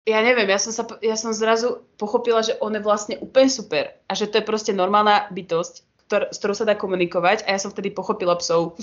[0.09, 3.93] ja neviem, ja som, sa, ja som zrazu pochopila, že on je vlastne úplne super
[4.09, 5.73] a že to je proste normálna bytosť,
[6.07, 8.75] ktor, s ktorou sa dá komunikovať a ja som vtedy pochopila psov.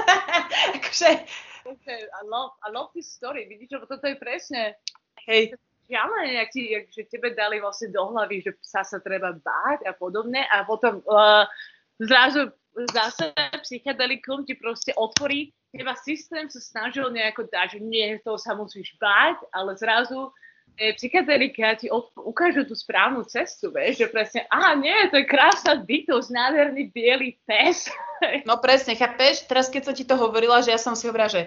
[0.78, 1.10] akože...
[1.64, 3.48] Okay, I love, I love this story.
[3.48, 4.76] Vidíš, lebo toto je presne
[5.24, 5.56] Hej,
[5.88, 9.88] šialené, jak ti, jak, že tebe dali vlastne do hlavy, že psa sa treba báť
[9.88, 11.48] a podobne a potom uh,
[11.96, 12.52] zrazu
[12.92, 13.32] zase
[13.64, 18.94] psychedelikum ti proste otvorí, teba systém sa snažil nejako dať, že nie, toho sa musíš
[19.02, 20.30] báť, ale zrazu
[20.78, 25.26] e, psychedelika ti od, ukážu tú správnu cestu, vieš, že presne, aha, nie, to je
[25.26, 27.90] krásna bytosť, nádherný biely pes.
[28.48, 29.50] no presne, chápeš?
[29.50, 31.42] Teraz keď som ti to hovorila, že ja som si hovorila, že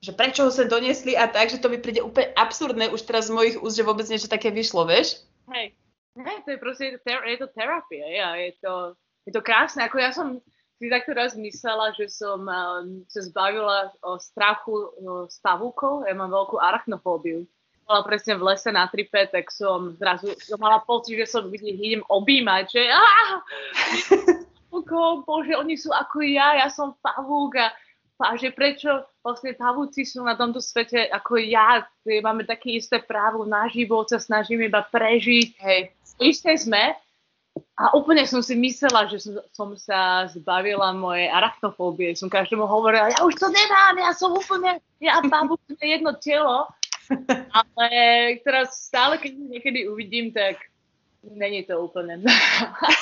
[0.00, 3.28] že prečo ho sem doniesli a tak, že to mi príde úplne absurdné už teraz
[3.28, 5.20] z mojich úst, že vôbec niečo také vyšlo, vieš?
[5.52, 5.76] Hej,
[6.16, 8.08] hej to je proste, je to, terapia,
[8.40, 8.96] je to,
[9.28, 10.40] je to krásne, ako ja som
[10.80, 14.88] si takto raz myslela, že som um, sa zbavila o strachu
[15.28, 17.44] z pavúkov, ja mám veľkú arachnofóbiu.
[17.84, 22.00] Bola presne v lese na tripe, tak som zrazu som mala pocit, že som idem
[22.08, 22.82] objímať, že
[24.72, 27.68] pavúkov, bože, oni sú ako ja, ja som pavúk a
[28.20, 31.88] a že prečo vlastne pavúci sú na tomto svete ako ja,
[32.20, 35.80] máme také isté právo na život, sa snažíme iba prežiť, hej,
[36.20, 36.92] isté sme.
[37.80, 42.12] A úplne som si myslela, že som, som sa zbavila mojej arachnofóbie.
[42.12, 46.68] Som každému hovorila, ja už to nemám, ja som úplne, ja pavúk jedno telo.
[47.56, 47.88] Ale
[48.44, 50.60] teraz stále, keď niekedy uvidím, tak
[51.24, 52.20] není to úplne.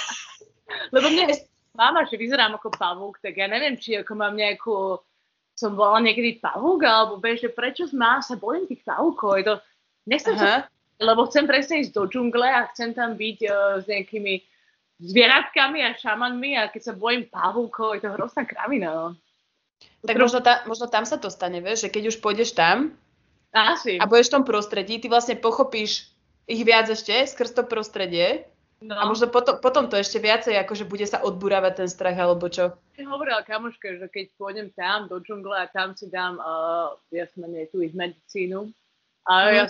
[0.95, 1.35] Lebo mne
[1.75, 5.03] mama, že vyzerám ako pavúk, tak ja neviem, či ako mám nejakú
[5.59, 9.43] som bola niekedy pavúk, alebo vieš, že prečo má, sa bojím tých pavúkov.
[9.43, 9.55] Je to,
[10.07, 10.71] nechcem sa,
[11.03, 14.39] lebo chcem presne ísť do džungle a chcem tam byť uh, s nejakými
[14.99, 18.89] zvieratkami a šamanmi a keď sa bojím pavúkov, je to hrozná kravina.
[18.91, 19.07] No.
[20.03, 22.95] Tak možno, ta, možno tam sa to stane, vieš, že keď už pôjdeš tam
[23.55, 23.99] Asi.
[23.99, 26.11] a budeš v tom prostredí, ty vlastne pochopíš
[26.51, 28.47] ich viac ešte skrz to prostredie
[28.79, 28.95] No.
[28.95, 32.79] A možno potom, potom to ešte viacej, akože bude sa odburávať ten strach, alebo čo?
[32.95, 37.27] Ja hovorila kamoška, že keď pôjdem tam do džungle a tam si dám, uh, ja
[37.27, 37.43] som
[37.75, 38.71] tu ich medicínu,
[39.27, 39.55] a mm.
[39.59, 39.65] ja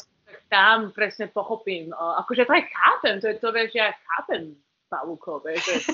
[0.53, 1.89] tam presne pochopím.
[1.97, 4.53] Uh, akože to aj chápem, to je to, vieš, ja chápem
[4.89, 5.89] pavúkov, vieš.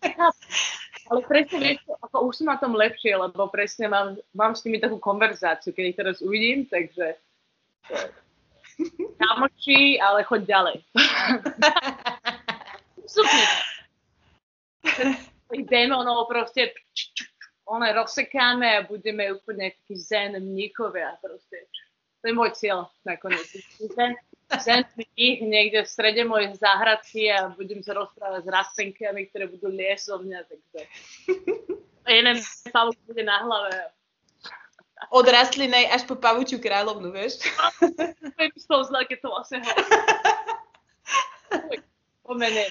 [1.10, 4.78] Ale presne, vieš, ako už som na tom lepšie, lebo presne mám, mám s nimi
[4.78, 7.18] takú konverzáciu, keď ich teraz uvidím, takže
[9.20, 10.76] kamoči, ale choď ďalej.
[13.10, 13.46] Super.
[15.66, 16.70] Démonov proste
[17.66, 21.66] one rozsekáme a budeme úplne takí zen mníkovia proste.
[22.22, 23.50] To je môj cieľ nakoniec.
[23.82, 24.14] Zen,
[24.58, 29.70] zen mních niekde v strede mojej záhradky a budem sa rozprávať s rastlinkami, ktoré budú
[29.70, 30.38] liesť zo mňa.
[30.50, 30.80] Takže
[32.10, 32.36] jeden
[32.74, 33.70] pavúk bude na hlave.
[35.10, 37.40] Od rastlinej až po pavučiu kráľovnu, vieš?
[37.80, 39.86] To je zle, keď to vlastne hovorí.
[42.26, 42.66] Pomene.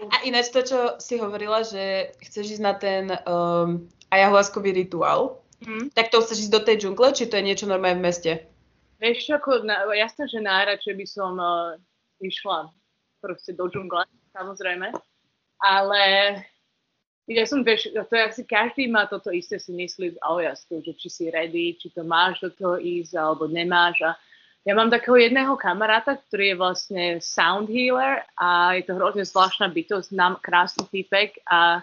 [0.00, 5.92] A ináč to, čo si hovorila, že chceš ísť na ten um, ayahuaskový rituál, mm.
[5.92, 8.49] tak to chceš ísť do tej džungle, či to je niečo normálne v meste?
[9.00, 11.72] Vieš, ako, na, jasné, že najradšej by som uh,
[12.20, 12.68] išla
[13.24, 14.04] proste do džungle,
[14.36, 14.92] samozrejme.
[15.60, 16.02] Ale
[17.24, 20.92] ja som, vieš, to je asi každý má toto isté si myslí o jasku, že
[21.00, 24.02] či si ready, či to máš do toho ísť, alebo nemáš.
[24.04, 24.18] A
[24.68, 29.72] ja mám takého jedného kamaráta, ktorý je vlastne sound healer a je to hrozne zvláštna
[29.72, 31.80] bytosť, nám krásny týpek a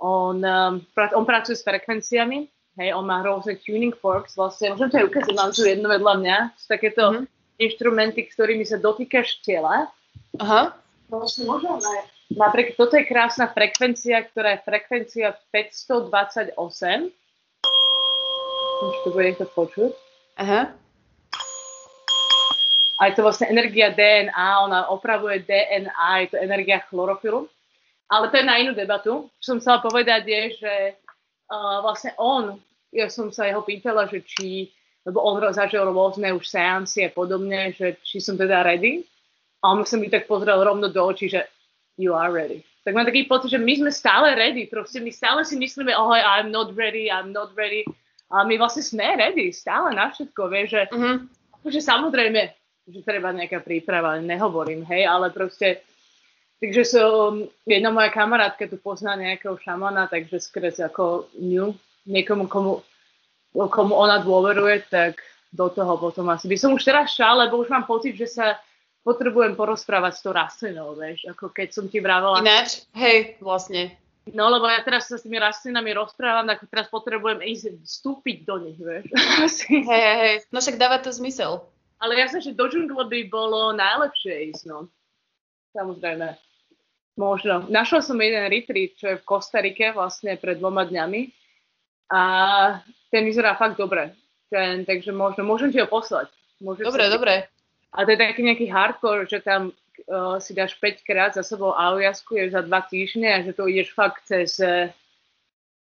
[0.00, 0.74] on, um,
[1.12, 5.34] on pracuje s frekvenciami, hej, on má rôzne tuning forks, vlastne, môžem to aj ukázať,
[5.34, 7.24] mám tu jedno vedľa mňa, sú takéto mm-hmm.
[7.62, 9.90] inštrumenty, ktorými sa dotýkaš tela.
[10.40, 10.74] Aha.
[11.08, 11.78] Vlastne možno
[12.34, 16.56] Napríklad toto je krásna frekvencia, ktorá je frekvencia 528.
[18.84, 19.92] Už to bude to počuť.
[20.40, 20.74] Aha
[23.00, 27.50] a je to vlastne energia DNA, ona opravuje DNA, je to energia chlorofilu.
[28.06, 29.26] Ale to je na inú debatu.
[29.42, 30.72] Čo som chcela povedať je, že
[31.50, 32.60] uh, vlastne on,
[32.94, 34.70] ja som sa jeho pýtala, že či,
[35.04, 39.04] lebo on zažil rôzne už seansy a podobne, že či som teda ready.
[39.64, 41.44] A on sa mi tak pozrel rovno do očí, že
[41.96, 42.60] you are ready.
[42.84, 44.68] Tak mám taký pocit, že my sme stále ready.
[44.68, 47.88] Proste my stále si myslíme, oh, I'm not ready, I'm not ready.
[48.28, 51.16] A my vlastne sme ready, stále na všetko, vieš, že, uh-huh.
[51.68, 52.40] že samozrejme,
[52.88, 55.80] že treba nejaká príprava, nehovorím, hej, ale proste,
[56.64, 61.76] takže som, jedna moja kamarátka tu pozná nejakého šamana, takže skres ako ňu,
[62.08, 62.80] niekomu, komu,
[63.52, 65.20] komu ona dôveruje, tak
[65.52, 66.48] do toho potom asi.
[66.48, 68.56] By som už teraz šal, lebo už mám pocit, že sa
[69.04, 72.40] potrebujem porozprávať s tou rastlinou, vieš, ako keď som ti vravela.
[72.40, 74.00] Ináč, hej, vlastne.
[74.32, 78.56] No lebo ja teraz sa s tými rastlinami rozprávam, tak teraz potrebujem ísť vstúpiť do
[78.64, 79.12] nich, vieš.
[79.68, 80.36] hej, hej, hej.
[80.48, 81.68] No však dáva to zmysel.
[82.00, 84.88] Ale ja sa, že do džungle by bolo najlepšie ísť, no.
[85.76, 86.53] Samozrejme.
[87.14, 87.70] Možno.
[87.70, 91.30] Našla som jeden retreat, čo je v Kostarike vlastne pred dvoma dňami.
[92.10, 92.22] A
[93.10, 94.10] ten vyzerá fakt dobre.
[94.50, 96.30] Ten, takže možno, môžem ti ho poslať.
[96.58, 97.34] Môžem dobre, dobre.
[97.94, 101.70] A to je taký nejaký hardcore, že tam uh, si dáš 5 krát za sebou
[101.70, 104.90] aliasku, je za 2 týždne a že to ideš fakt cez, uh,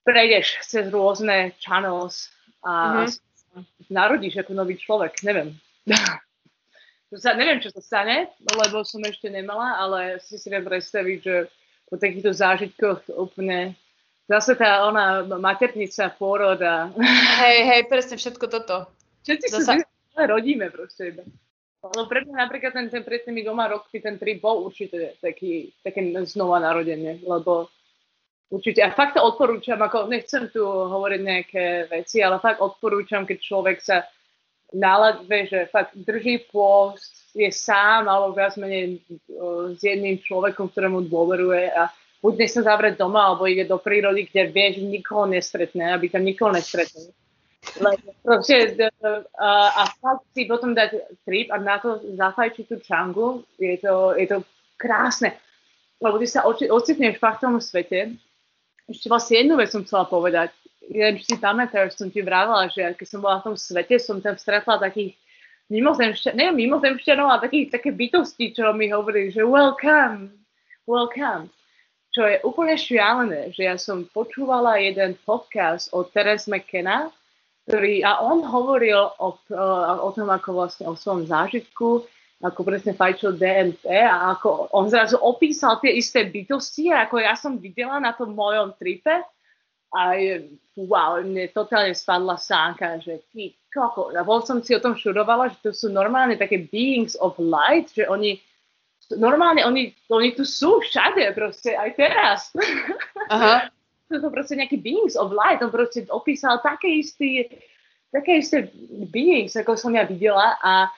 [0.04, 2.28] prejdeš cez rôzne channels
[2.60, 3.88] a mm-hmm.
[3.88, 5.56] narodíš ako nový človek, neviem.
[7.14, 11.36] sa, neviem, čo sa stane, lebo som ešte nemala, ale si si viem predstaviť, že
[11.86, 13.78] po takýchto zážitkoch úplne
[14.26, 16.90] zase tá ona maternica, pôrod a...
[17.46, 18.90] Hej, hej, presne všetko toto.
[19.22, 19.86] Všetci Zasa...
[19.86, 21.22] sa rodíme proste iba.
[21.86, 25.70] No pre mňa napríklad ten, ten pred tými dvoma rokmi, ten trip bol určite taký,
[25.86, 27.70] také znova narodenie, lebo
[28.50, 33.38] určite, a fakt to odporúčam, ako nechcem tu hovoriť nejaké veci, ale fakt odporúčam, keď
[33.38, 34.02] človek sa
[34.76, 39.00] náladve, že fakt drží pôst, je sám, alebo viac menej
[39.76, 41.92] s jedným človekom, ktorému dôveruje a
[42.24, 46.24] buď sa zavrieť doma, alebo ide do prírody, kde vie, že nikoho nestretne, aby tam
[46.24, 47.12] nikoho nestretne
[47.80, 48.76] lebo proste,
[49.38, 50.90] a, fakt si potom dať
[51.26, 54.38] trip a na to zafajčiť tú čangu, je to, je to
[54.78, 55.34] krásne.
[55.98, 58.14] Lebo ty sa ocitneš fakt v tom svete.
[58.86, 60.52] Ešte vlastne jednu vec som chcela povedať.
[60.86, 64.38] Či si pamätáš, som ti vravila, že keď som bola v tom svete, som tam
[64.38, 65.18] stretla takých
[65.66, 70.30] mimozemšťanov, neviem, mimozemšťanov, ale takých, také bytosti, čo mi hovorili, že welcome,
[70.86, 71.50] welcome.
[72.14, 77.12] Čo je úplne šialené, že ja som počúvala jeden podcast od Teres McKenna,
[77.66, 79.28] ktorý, a on hovoril o,
[80.00, 82.06] o tom, ako vlastne o svojom zážitku,
[82.40, 87.58] ako presne fajčil DMT a ako on zrazu opísal tie isté bytosti, ako ja som
[87.58, 89.24] videla na tom mojom tripe
[89.96, 94.12] a je, wow, mne totálne spadla sánka, že ty koko.
[94.12, 97.88] A bol som si o tom šudovala, že to sú normálne také beings of light,
[97.96, 98.36] že oni
[99.16, 102.40] normálne, oni, oni tu sú všade proste, aj teraz.
[103.32, 103.72] Aha
[104.06, 107.50] sú to proste nejaký beings of light, on proste opísal také isté,
[108.14, 108.70] také isté
[109.10, 110.90] beings, ako som ja videla a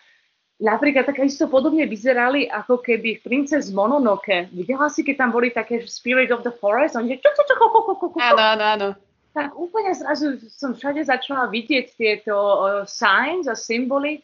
[0.58, 4.50] napríklad také isto podobne vyzerali, ako keby v Princes Mononoke.
[4.50, 6.98] Videla si, keď tam boli také Spirit of the Forest?
[6.98, 8.18] Oni ču, ču, ču, ču, ču, ču.
[8.18, 8.88] Áno, áno, áno.
[9.32, 14.18] Tak úplne zrazu som všade začala vidieť tieto uh, signs a symboly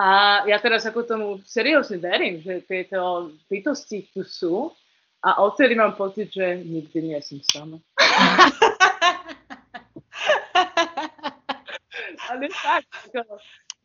[0.00, 4.72] a ja teraz ako tomu seriózne verím, že tieto bytosti tu sú
[5.20, 7.76] a odtedy mám pocit, že nikdy nie som sama.
[12.30, 13.36] ale ako,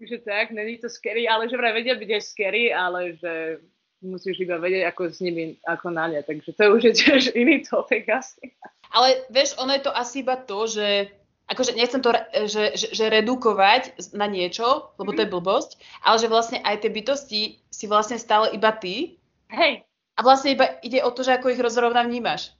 [0.01, 3.63] že tak, není to scary, ale že vraj vedia byť aj scary, ale že
[4.03, 6.19] musíš iba vedieť, ako s nimi, ako na ne.
[6.21, 8.53] Takže to už je tiež iný topic asi.
[8.91, 11.09] Ale vieš, ono je to asi iba to, že
[11.45, 12.09] akože nechcem to
[12.49, 15.35] že, že, že redukovať na niečo, lebo to je mhm.
[15.35, 15.71] blbosť,
[16.03, 19.17] ale že vlastne aj tie bytosti si vlastne stále iba ty.
[19.49, 19.85] Hej.
[20.15, 22.55] A vlastne iba ide o to, že ako ich rozrovna vnímaš.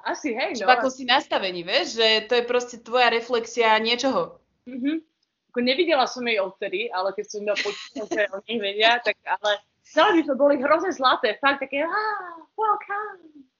[0.00, 0.70] Asi, hej, no.
[0.70, 4.40] Ako si nastavení, vieš, že to je proste tvoja reflexia niečoho.
[4.64, 5.09] Mm-hmm.
[5.50, 9.58] Ako nevidela som jej odtedy, ale keď som iba počula, že oni vedia, tak ale
[9.82, 13.50] celé by to boli hrozne zlaté, fakt také, ah, welcome.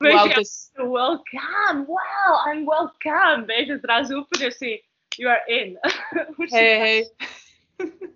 [0.00, 0.82] Vieš, wow, to...
[0.88, 4.80] welcome, wow, I'm welcome, vieš, zrazu úplne si,
[5.20, 5.76] you are in.
[6.56, 6.98] hej, hej.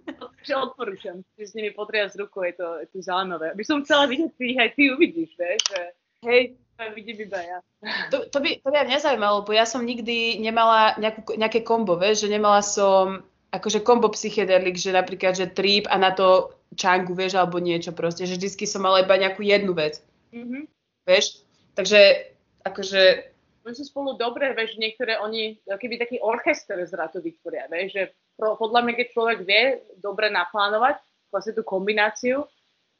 [0.09, 3.53] Takže odporúčam si s nimi potriasť ruku, je to, je to zaujímavé.
[3.55, 5.81] By som chcela vidieť, ty aj ty uvidíš, vieš, že
[6.27, 6.57] hej,
[6.95, 7.59] vidím iba ja.
[8.11, 11.95] To, to, by, to by mňa zaujímalo, bo ja som nikdy nemala nejakú, nejaké kombo,
[11.99, 17.13] vieš, že nemala som akože kombo psychedelik, že napríklad, že trip a na to čangu,
[17.13, 20.01] vieš, alebo niečo proste, že vždycky som mala iba nejakú jednu vec.
[20.33, 20.63] Mm-hmm.
[21.05, 21.45] Vieš?
[21.77, 22.33] Takže,
[22.65, 23.29] akože...
[23.63, 28.03] Oni sú spolu dobré, vieš, niektoré oni, keby taký orchester zrazu vytvoria, vieš, že
[28.41, 29.63] pro, podľa mňa, keď človek vie
[30.01, 30.99] dobre naplánovať
[31.29, 32.49] vlastne tú kombináciu,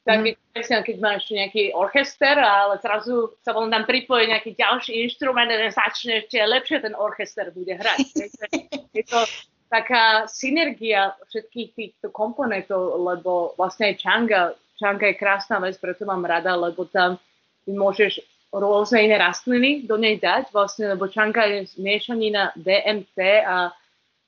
[0.03, 0.35] tak mm.
[0.51, 5.71] presne, keď máš nejaký orchester, ale zrazu sa vám tam pripojí nejaký ďalší inštrument a
[5.71, 8.11] začne ešte lepšie ten orchester bude hrať.
[8.99, 9.19] je to
[9.71, 14.41] taká synergia všetkých týchto komponentov, lebo vlastne aj Changa,
[14.75, 17.15] Changa je krásna vec, preto mám rada, lebo tam
[17.65, 18.21] môžeš
[18.53, 23.73] rôzne iné rastliny do nej dať, vlastne, lebo Changa je miešanina DMT a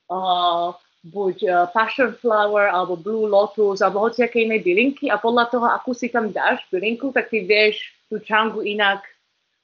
[0.09, 0.73] uh,
[1.05, 5.93] buď uh, passion flower, alebo blue lotus, alebo hociaké iné bylinky a podľa toho, akú
[5.93, 9.05] si tam dáš bylinku, tak ty vieš tú čangu inak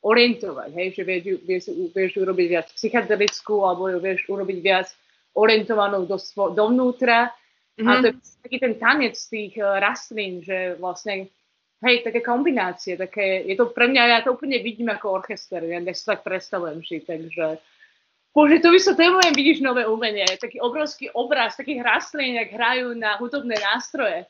[0.02, 1.64] orientovať, hej, že vieš, vieš,
[1.94, 4.90] vieš urobiť viac psychedelickú, alebo vieš urobiť viac
[5.38, 6.18] orientovanú do,
[6.54, 7.30] dovnútra
[7.80, 7.90] Mm-hmm.
[7.90, 11.32] A to je taký ten tanec tých uh, rastlín, že vlastne,
[11.82, 15.80] hej, také kombinácie, také, je to pre mňa, ja to úplne vidím ako orchester, ja
[15.82, 17.58] si tak predstavujem si, takže
[18.32, 20.24] Bože, to vysvetľujem, vidíš nové umenie.
[20.40, 24.24] Taký obrovský obraz takých rastlín, jak hrajú na hudobné nástroje.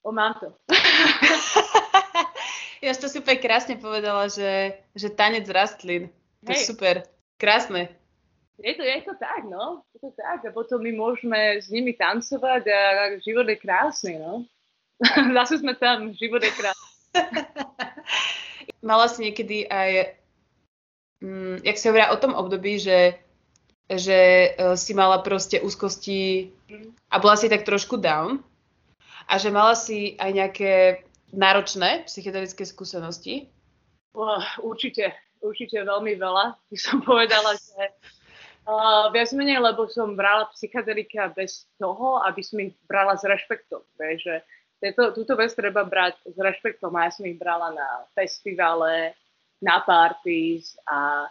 [0.00, 0.56] O, mám to.
[2.84, 6.08] ja to si úplne krásne povedala, že, že tanec rastlín.
[6.42, 7.04] To je super.
[7.36, 7.92] Krásne.
[8.56, 9.84] Je to, je to tak, no.
[9.92, 10.48] Je to tak.
[10.48, 12.80] A potom my môžeme s nimi tancovať a
[13.20, 14.48] život je krásny, no.
[15.36, 16.90] Zase sme tam, život je krásny.
[18.88, 20.16] Mala si niekedy aj,
[21.20, 23.20] mm, jak si hovoria o tom období, že
[23.90, 26.50] že uh, si mala proste úzkosti
[27.10, 28.40] a bola si tak trošku down
[29.28, 30.72] a že mala si aj nejaké
[31.32, 33.48] náročné psychedelické skúsenosti?
[34.12, 36.56] Uh, určite, určite veľmi veľa.
[36.68, 37.82] By som povedala, že
[38.68, 43.80] uh, viac menej, lebo som brala psychedelika bez toho, aby som ich brala s rešpektom.
[43.96, 44.44] Že
[44.82, 49.16] tieto, túto vec treba brať s rešpektom a ja som ich brala na festivale,
[49.62, 51.30] na parties a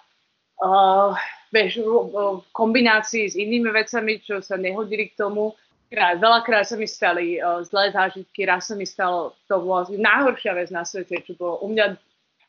[0.61, 1.17] uh,
[1.49, 5.57] vieš, v kombinácii s inými vecami, čo sa nehodili k tomu.
[5.91, 10.55] Krát, veľakrát sa mi stali uh, zlé zážitky, raz sa mi stalo, to bola najhoršia
[10.55, 11.99] vec na svete, čo bolo u mňa.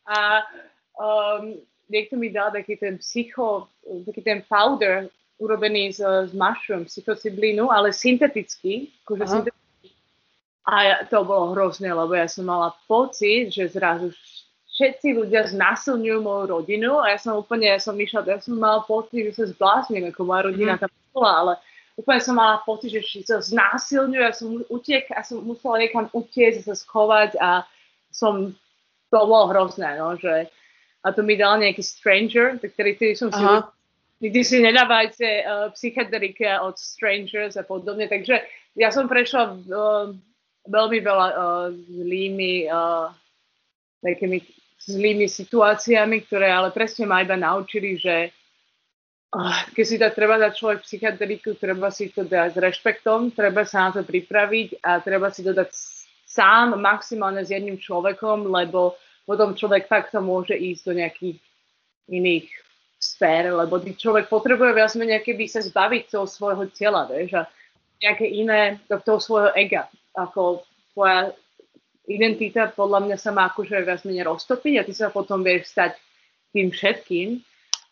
[0.06, 0.46] A
[0.94, 1.58] um,
[1.90, 3.66] niekto mi dal taký ten psycho,
[4.06, 5.10] taký ten powder
[5.42, 9.90] urobený z, z mushroom, psychociblínu, ale syntetický, akože syntetický.
[10.62, 14.14] A ja, to bolo hrozné, lebo ja som mala pocit, že zrazu
[14.82, 18.82] všetci ľudia znásilňujú moju rodinu a ja som úplne, ja som myšla, ja som mala
[18.82, 20.80] pocit, že sa zblázním, ako moja rodina mm.
[20.82, 21.52] tam bola, ale
[21.94, 26.66] úplne som mala pocit, že sa znásilňujú, ja som utiek, ja som musela niekam utiecť,
[26.66, 27.62] sa schovať a
[28.10, 28.50] som,
[29.14, 30.50] to bolo hrozné, no, že
[31.06, 33.70] a to mi dal nejaký stranger, ktorý tedy som si Aha.
[34.18, 38.42] nikdy si nedávajte uh, psychedelika od strangers a podobne, takže
[38.74, 40.10] ja som prešla uh,
[40.66, 43.14] veľmi veľa uh, zlými uh,
[44.02, 44.42] takými
[44.86, 48.34] zlými situáciami, ktoré ale presne ma iba naučili, že
[49.72, 53.88] keď si dá, treba dať človek psychiatriku, treba si to dať s rešpektom, treba sa
[53.88, 55.72] na to pripraviť a treba si to dať
[56.28, 61.36] sám maximálne s jedným človekom, lebo potom človek fakt to môže ísť do nejakých
[62.12, 62.46] iných
[63.00, 67.48] sfér, lebo človek potrebuje viac menej by sa zbaviť toho svojho tela, vieš, a
[68.04, 71.32] nejaké iné, do toho svojho ega, ako tvoja
[72.08, 75.98] identita podľa mňa sa má akože viac menej roztopiť a ty sa potom vieš stať
[76.50, 77.38] tým všetkým.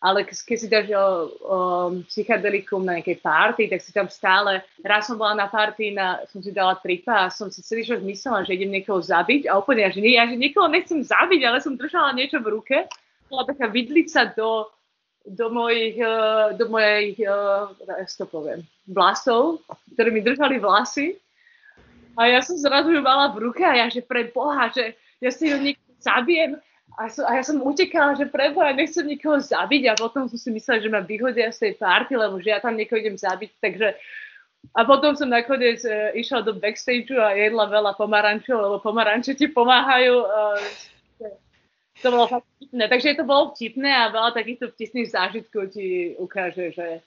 [0.01, 1.07] Ale keď si dáš o, o,
[2.09, 6.41] psychedelikum na nejakej party, tak si tam stále, raz som bola na party, na, som
[6.41, 9.85] si dala tripa a som si celý čas myslela, že idem niekoho zabiť a úplne,
[9.93, 12.89] že, nie, ja že niekoho nechcem zabiť, ale som držala niečo v ruke.
[13.29, 14.73] Bola taká vidlica do,
[15.21, 16.13] do mojich, e,
[16.57, 19.61] do mojich, uh, ja to poviem, vlasov,
[19.93, 21.13] ktoré mi držali vlasy
[22.17, 25.31] a ja som zrazu ju mala v ruke a ja, že pre Boha, že ja
[25.31, 26.59] si ju niekto zabijem.
[26.99, 30.35] A, som, a ja som utekala, že pre Boha, nechcem nikoho zabiť a potom som
[30.35, 33.51] si myslela, že ma vyhodia z tej party, lebo že ja tam niekoho idem zabiť,
[33.63, 33.95] takže
[34.77, 39.49] a potom som nakoniec uh, išla do backstageu a jedla veľa pomarančov, lebo pomaranče ti
[39.49, 40.21] pomáhajú.
[40.21, 40.61] Uh,
[42.01, 42.83] to bolo fakt vtipné.
[42.85, 47.01] Takže to bolo vtipné a veľa takýchto vtipných zážitkov ti ukáže, že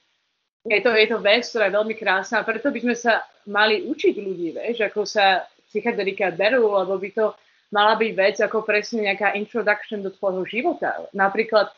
[0.65, 3.85] je to, je to vec, ktorá je veľmi krásna a preto by sme sa mali
[3.85, 7.37] učiť ľudí, vieš, ako sa psychedelika berú, lebo by to
[7.69, 11.05] mala byť vec ako presne nejaká introduction do tvojho života.
[11.13, 11.69] Napríklad,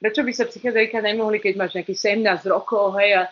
[0.00, 3.22] prečo by sa psychedelika nemohli, keď máš nejaký 17 rokov, hej, a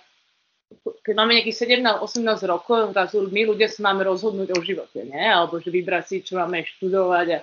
[1.02, 5.26] keď máme nejakých 17-18 rokov, zrazu my ľudia sa máme rozhodnúť o živote, nie?
[5.26, 7.38] Alebo že vybrať si, čo máme študovať a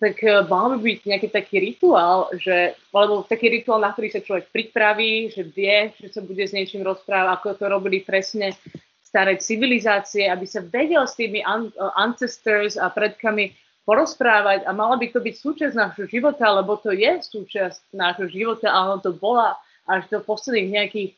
[0.00, 4.24] tak uh, mal by byť nejaký taký rituál, že, alebo taký rituál, na ktorý sa
[4.24, 8.56] človek pripraví, že vie, že sa bude s niečím rozprávať, ako to robili presne
[9.04, 11.68] staré civilizácie, aby sa vedel s tými uh,
[12.00, 13.52] ancestors a predkami
[13.84, 18.72] porozprávať a mala by to byť súčasť nášho života, lebo to je súčasť nášho života
[18.72, 19.58] a ono to bola
[19.90, 21.10] až do posledných nejakých,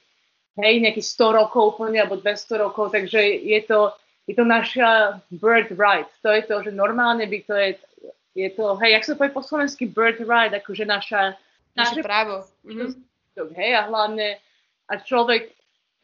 [0.56, 3.92] hej, nejakých 100 rokov úplne, alebo 200 rokov, takže je to,
[4.24, 6.08] je to naša birthright.
[6.24, 7.68] To je to, že normálne by to je
[8.32, 11.36] je to, hej, jak sa povie po slovensky birthright, akože naša...
[11.72, 12.44] Naše, naše právo.
[12.64, 13.52] Mm-hmm.
[13.56, 14.36] Hej, a hlavne,
[14.88, 15.52] a človek,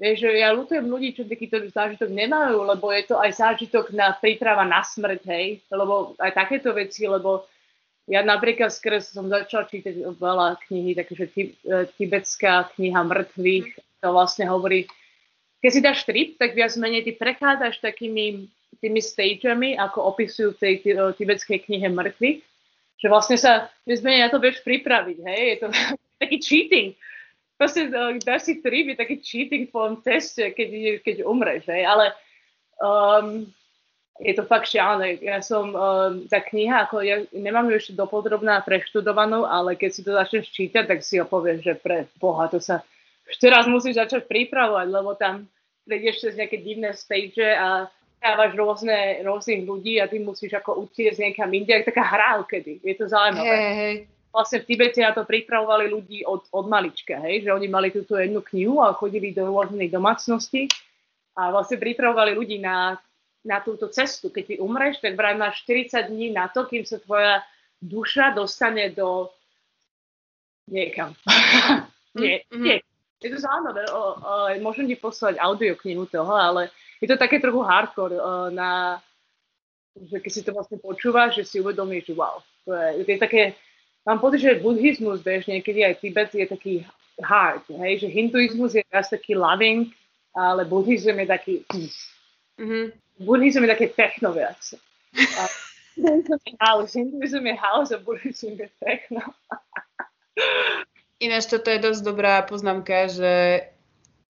[0.01, 4.17] vieš, že ja ľutujem ľudí, čo takýto zážitok nemajú, lebo je to aj zážitok na
[4.17, 7.45] príprava na smrť, hej, lebo aj takéto veci, lebo
[8.09, 11.45] ja napríklad skrz som začala čítať veľa knihy, takže e,
[12.01, 13.69] tibetská kniha mŕtvych,
[14.01, 14.89] to vlastne hovorí,
[15.61, 18.49] keď si dáš trip, tak viac menej ty prechádzaš takými
[18.81, 20.75] tými stagemi, ako opisujú v tej
[21.19, 22.41] tibetskej knihe mŕtvych,
[22.99, 25.67] že vlastne sa, zmenia na to vieš pripraviť, hej, je to
[26.23, 26.89] taký cheating.
[27.59, 27.91] Proste
[28.23, 32.15] dáš si trip, taký cheating v tvojom teste, keď, keď umreš, hej, ale
[32.79, 33.51] Um,
[34.19, 35.19] je to fakt šialené.
[35.23, 40.03] Ja som, um, tá kniha, ako ja nemám ju ešte dopodrobná preštudovanú, ale keď si
[40.03, 42.83] to začneš čítať, tak si ho povieš, že pre Boha, to sa
[43.31, 45.47] už teraz musíš začať pripravovať, lebo tam
[45.87, 47.87] prejdeš cez nejaké divné stage a
[48.19, 52.83] dávaš rôzne, rôznych ľudí a ty musíš ako utiecť niekam inde, taká hra kedy.
[52.83, 53.57] Je to zaujímavé.
[53.57, 53.95] Hej, hej.
[54.29, 58.21] Vlastne v Tibete na to pripravovali ľudí od, od malička, hej, že oni mali túto
[58.21, 60.69] jednu knihu a chodili do rôznych domácností
[61.39, 62.99] a vlastne pripravovali ľudí na
[63.47, 64.29] na túto cestu.
[64.29, 67.41] Keď ty umreš, tak vraj máš 40 dní na to, kým sa tvoja
[67.79, 69.33] duša dostane do
[70.69, 71.15] niekam.
[72.21, 72.63] nie, mm-hmm.
[72.63, 72.77] nie.
[73.19, 73.83] Je to zaujímavé.
[73.91, 76.71] O, o, môžem ti poslať audioknihu toho, ale
[77.01, 79.01] je to také trochu hardcore o, na
[79.99, 82.39] že keď si to vlastne počúvaš, že si uvedomíš, že wow.
[82.67, 83.43] To je, to je také,
[84.07, 86.75] mám pocit, že buddhizmus, vieš, niekedy aj Tibet je taký
[87.19, 89.91] hard, hej, že hinduizmus je viac taký loving,
[90.39, 91.55] ale buddhizm je taký
[92.63, 94.59] mm-hmm buddhizm je také techno viac.
[96.63, 99.23] house, hinduizm je house a buddhizm je techno.
[101.19, 103.67] Ináč toto je dosť dobrá poznámka, že,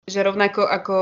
[0.05, 0.97] že rovnako ako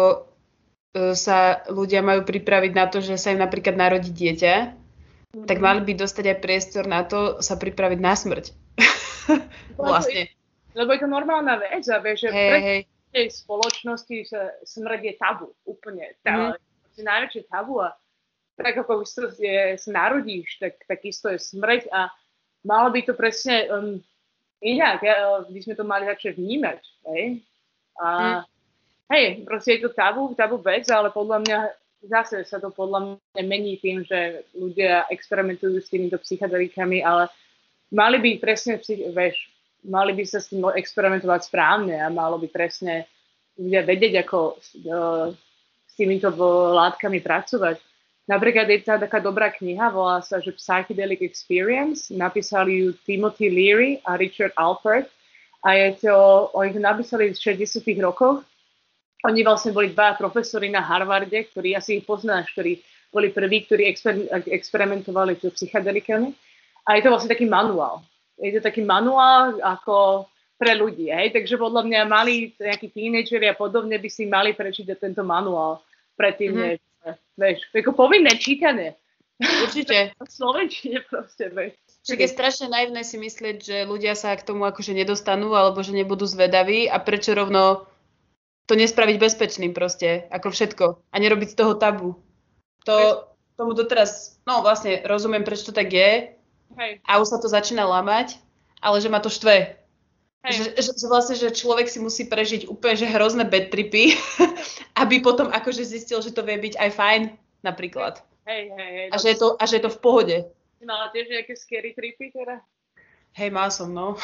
[0.94, 5.48] sa ľudia majú pripraviť na to, že sa im napríklad narodí dieťa, mm-hmm.
[5.50, 8.46] tak mali by dostať aj priestor na to sa pripraviť na smrť.
[9.78, 10.30] vlastne.
[10.74, 12.80] Lebo je to normálna vec a vieš, že hey, pre hey.
[13.14, 16.14] tej spoločnosti sa smrť je tabu úplne.
[16.26, 16.58] Tá,
[16.94, 17.94] je najväčšie tabu a
[18.54, 19.26] tak ako sa
[19.90, 22.14] narodíš, tak takisto je smrť a
[22.62, 23.98] malo by to presne um,
[24.62, 26.80] inak, ja, by sme to mali začať vnímať,
[27.10, 27.42] hej?
[27.98, 28.53] A mm.
[29.14, 31.60] Hej, proste je to tabu, tabu vec, ale podľa mňa
[32.10, 37.30] zase sa to podľa mňa mení tým, že ľudia experimentujú s týmito psychedelikami, ale
[37.94, 38.82] mali by presne,
[39.14, 39.38] vieš,
[39.86, 43.08] mali by sa s tým experimentovať správne a malo by presne
[43.56, 46.34] ľudia vedieť, ako s týmito
[46.74, 47.78] látkami pracovať.
[48.24, 54.00] Napríklad je tá taká dobrá kniha, volá sa, že Psychedelic Experience, napísali ju Timothy Leary
[54.08, 55.12] a Richard Alpert
[55.60, 56.16] a je to,
[56.56, 58.48] oni to napísali v 60 rokoch.
[59.24, 63.88] Oni vlastne boli dva profesori na Harvarde, ktorí asi ich poznáš, ktorí boli prví, ktorí
[63.88, 66.36] exper- experimentovali s psychedelikami.
[66.84, 68.04] A je to vlastne taký manuál.
[68.36, 70.28] Je to taký manuál ako
[70.60, 71.08] pre ľudí.
[71.08, 71.32] Hej?
[71.32, 75.80] Takže podľa mňa mali nejakí tínedžeri a podobne by si mali prečítať tento manuál
[76.20, 76.68] predtým, mm-hmm.
[76.68, 79.00] než, vieš, ako povinné čítanie.
[79.40, 80.12] Určite.
[80.20, 81.80] v Slovenčine proste, vieš.
[82.04, 85.96] Čiže je strašne naivné si myslieť, že ľudia sa k tomu akože nedostanú alebo že
[85.96, 87.88] nebudú zvedaví a prečo rovno
[88.66, 92.16] to nespraviť bezpečným proste, ako všetko a nerobiť z toho tabu.
[92.88, 96.36] To, tomu doteraz, no vlastne rozumiem, prečo to tak je
[96.80, 96.92] Hej.
[97.06, 98.40] a už sa to začína lamať,
[98.84, 99.84] ale že ma to štve,
[100.44, 104.12] že, že, že vlastne, že človek si musí prežiť úplne že hrozné bad tripy,
[105.02, 107.22] aby potom akože zistil, že to vie byť aj fajn,
[107.64, 108.20] napríklad.
[108.44, 109.08] Hej, hej, hej.
[109.08, 110.38] A, že je to, a že je to v pohode.
[110.84, 112.60] Mala tiež nejaké scary tripy teda?
[113.40, 114.20] Hej, mal som, no.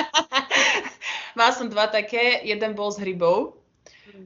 [1.34, 3.58] mal som dva také, jeden bol s hrybou.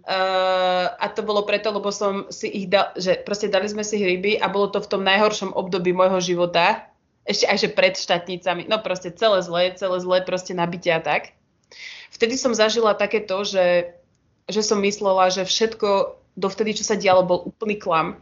[0.05, 3.97] Uh, a to bolo preto, lebo som si ich dal, že proste dali sme si
[3.97, 6.85] hryby a bolo to v tom najhoršom období môjho života,
[7.25, 11.37] ešte aj že pred štátnicami, no proste celé zlé, celé zlé proste nabitia tak.
[12.13, 13.97] Vtedy som zažila takéto, že,
[14.49, 18.17] že som myslela, že všetko dovtedy, čo sa dialo, bol úplný klam.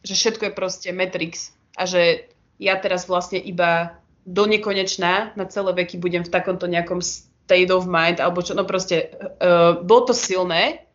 [0.00, 5.72] Že všetko je proste Matrix a že ja teraz vlastne iba do nekonečná na celé
[5.84, 7.04] veky budem v takomto nejakom
[7.46, 10.86] state of mind, alebo čo, no proste, uh, bolo to silné,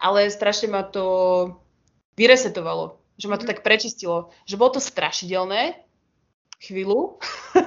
[0.00, 1.04] ale strašne ma to
[2.18, 3.50] vyresetovalo, že ma to mhm.
[3.54, 5.78] tak prečistilo, že bolo to strašidelné,
[6.60, 7.16] chvíľu,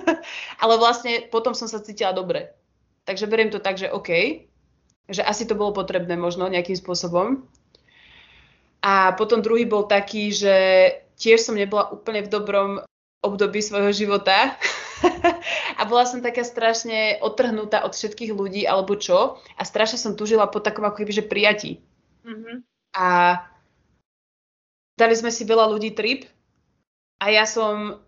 [0.61, 2.53] ale vlastne potom som sa cítila dobre.
[3.03, 4.43] Takže beriem to tak, že OK,
[5.09, 7.43] že asi to bolo potrebné možno nejakým spôsobom.
[8.83, 10.55] A potom druhý bol taký, že
[11.15, 12.69] tiež som nebola úplne v dobrom
[13.23, 14.59] období svojho života
[15.79, 20.51] a bola som taká strašne odtrhnutá od všetkých ľudí alebo čo a strašne som tužila
[20.51, 21.71] po takom ako keby, že prijatí.
[22.27, 22.55] Mm-hmm.
[22.99, 23.07] A
[24.99, 26.27] dali sme si veľa ľudí trip
[27.23, 28.03] a ja som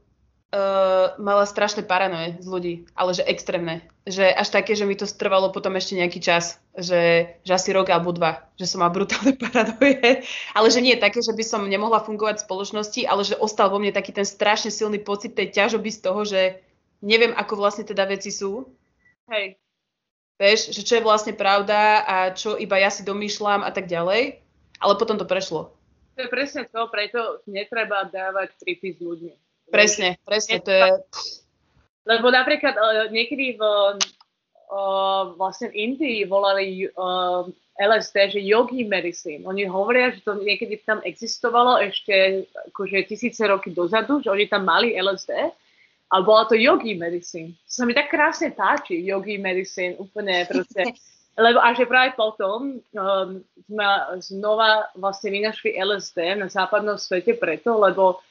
[0.53, 3.81] uh, mala strašné paranoje z ľudí, ale že extrémne.
[4.05, 7.89] Že až také, že mi to strvalo potom ešte nejaký čas, že, že asi rok
[7.89, 10.27] alebo dva, že som mala brutálne paranoje.
[10.53, 13.81] Ale že nie také, že by som nemohla fungovať v spoločnosti, ale že ostal vo
[13.81, 16.61] mne taký ten strašne silný pocit tej ťažoby z toho, že
[17.01, 18.69] neviem, ako vlastne teda veci sú.
[19.31, 19.57] Hej.
[20.35, 24.43] Vieš, že čo je vlastne pravda a čo iba ja si domýšľam a tak ďalej.
[24.83, 25.71] Ale potom to prešlo.
[26.19, 30.89] To je presne to, preto netreba dávať tripy s ľuďmi Presne, presne, to je...
[32.05, 33.61] Lebo napríklad uh, niekedy v,
[34.69, 39.43] uh, vlastne v Indii volali uh, LSD, že yogi medicine.
[39.43, 44.63] Oni hovoria, že to niekedy tam existovalo ešte akože tisíce roky dozadu, že oni tam
[44.63, 45.33] mali LSD
[46.13, 47.57] a bola to yogi medicine.
[47.67, 50.93] To sa mi tak krásne páči, yogi medicine, úplne proste.
[51.35, 53.29] Lebo a že práve potom um,
[53.67, 53.87] sme
[54.23, 58.23] znova vlastne vynašli LSD na západnom svete preto, lebo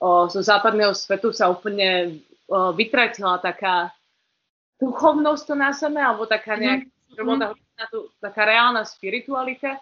[0.00, 3.92] uh, zo západného svetu sa úplne uh, vytratila taká
[4.80, 9.80] duchovnosť to na sebe, alebo taká nejak, mm-hmm na tú, taká reálna spiritualita.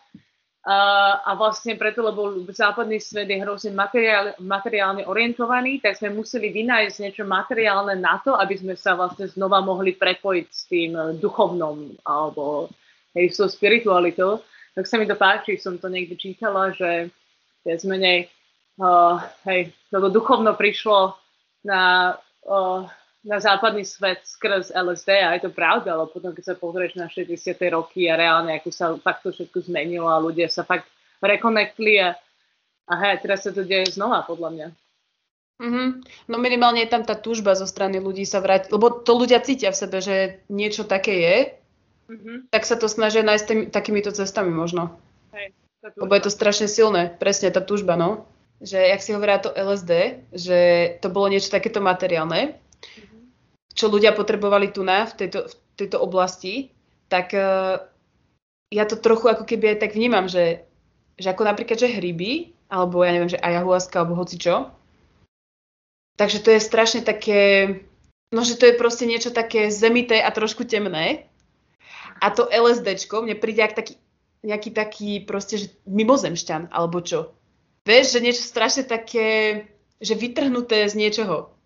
[0.69, 6.53] Uh, a vlastne preto, lebo západný svet je hrozne materiál, materiálne orientovaný, tak sme museli
[6.53, 10.93] vynájsť niečo materiálne na to, aby sme sa vlastne znova mohli prepojiť s tým
[11.23, 12.69] duchovnom alebo
[13.16, 14.45] hej, s tou spiritualitou.
[14.77, 17.09] Tak sa mi to páči, som to niekde čítala, že
[17.65, 18.28] viac menej
[18.78, 21.14] uh, hej, toto duchovno prišlo
[21.66, 22.14] na
[22.46, 22.86] uh,
[23.28, 27.10] na západný svet skrz LSD a je to pravda, ale potom keď sa pozrieš na
[27.10, 27.36] 60.
[27.74, 30.86] roky a reálne, ako sa fakt to všetko zmenilo a ľudia sa fakt
[31.18, 32.14] rekonektli a,
[32.88, 34.68] a hej, teraz sa to deje znova, podľa mňa.
[35.59, 35.88] Mm-hmm.
[36.30, 39.74] No minimálne je tam tá túžba zo strany ľudí sa vrátiť, lebo to ľudia cítia
[39.74, 41.36] v sebe, že niečo také je,
[42.14, 42.36] mm-hmm.
[42.55, 44.94] tak sa to snažia nájsť tým, takýmito cestami možno.
[45.34, 45.50] Hej,
[45.98, 48.30] lebo je to strašne silné, presne tá túžba, no.
[48.59, 49.93] Že, jak si hovoria to LSD,
[50.35, 50.59] že
[50.98, 52.59] to bolo niečo takéto materiálne,
[53.70, 56.74] čo ľudia potrebovali tu na, v tejto, v tejto oblasti,
[57.06, 57.78] tak uh,
[58.74, 60.66] ja to trochu ako keby aj tak vnímam, že,
[61.14, 64.74] že ako napríklad, že hryby, alebo ja neviem, že ayahuasca, alebo hocičo.
[66.18, 67.70] Takže to je strašne také,
[68.35, 71.30] no že to je proste niečo také zemité a trošku temné.
[72.18, 73.94] A to LSDčko mne príde ako taký,
[74.43, 77.38] nejaký taký proste, že mimozemšťan, alebo čo.
[77.89, 79.65] Vieš, že niečo strašne také,
[79.97, 81.59] že vytrhnuté z niečoho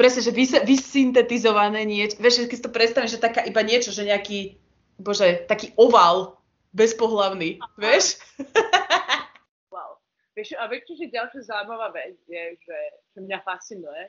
[0.00, 4.08] presne, že vys- vysyntetizované niečo, vieš, keď si to predstavím, že taká iba niečo, že
[4.08, 4.56] nejaký,
[4.96, 6.40] bože, taký oval
[6.72, 8.16] bezpohlavný, vieš?
[9.74, 10.00] wow.
[10.32, 12.78] Vieš, a vieš, že ďalšia zaujímavá vec je, že,
[13.12, 14.08] čo mňa fascinuje,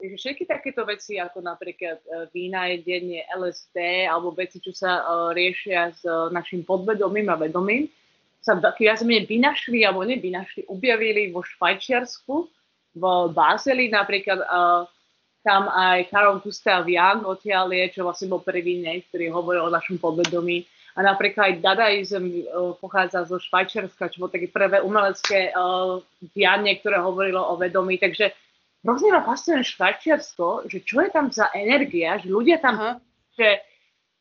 [0.00, 5.04] je, že všetky takéto veci, ako napríklad uh, vína, jedenie, LSD, alebo veci, čo sa
[5.04, 7.92] uh, riešia s uh, našim podvedomím a vedomím,
[8.40, 12.48] sa viac menej vynašli, alebo nevynašli, objavili vo Švajčiarsku,
[12.96, 14.82] v Bázeli napríklad uh,
[15.46, 19.74] tam aj Karol Gustav Young odtiaľ je, čo vlastne bol prvý nej, ktorý hovoril o
[19.74, 20.66] našom podvedomí.
[20.98, 26.02] A napríklad aj dadaizm uh, pochádza zo Švajčiarska, čo bolo také prvé umelecké uh,
[26.34, 27.96] dianie, ktoré hovorilo o vedomí.
[27.96, 28.34] Takže
[28.82, 32.94] hrozne ma fascinuje Švajčiarsko, že čo je tam za energia, že ľudia tam, uh-huh.
[33.38, 33.69] že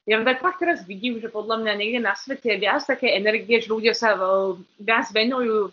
[0.10, 3.62] ja tak fakt teraz vidím, že podľa mňa niekde na svete je viac také energie,
[3.62, 5.70] že ľudia sa uh, viac venujú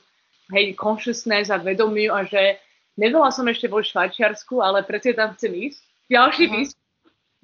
[0.53, 2.61] hej, consciousness a vedomiu a že
[2.97, 5.81] Nebola som ešte vo Švajčiarsku, ale predsa tam chcem ísť.
[6.09, 6.57] Ďalší uh-huh.
[6.57, 6.85] výskum,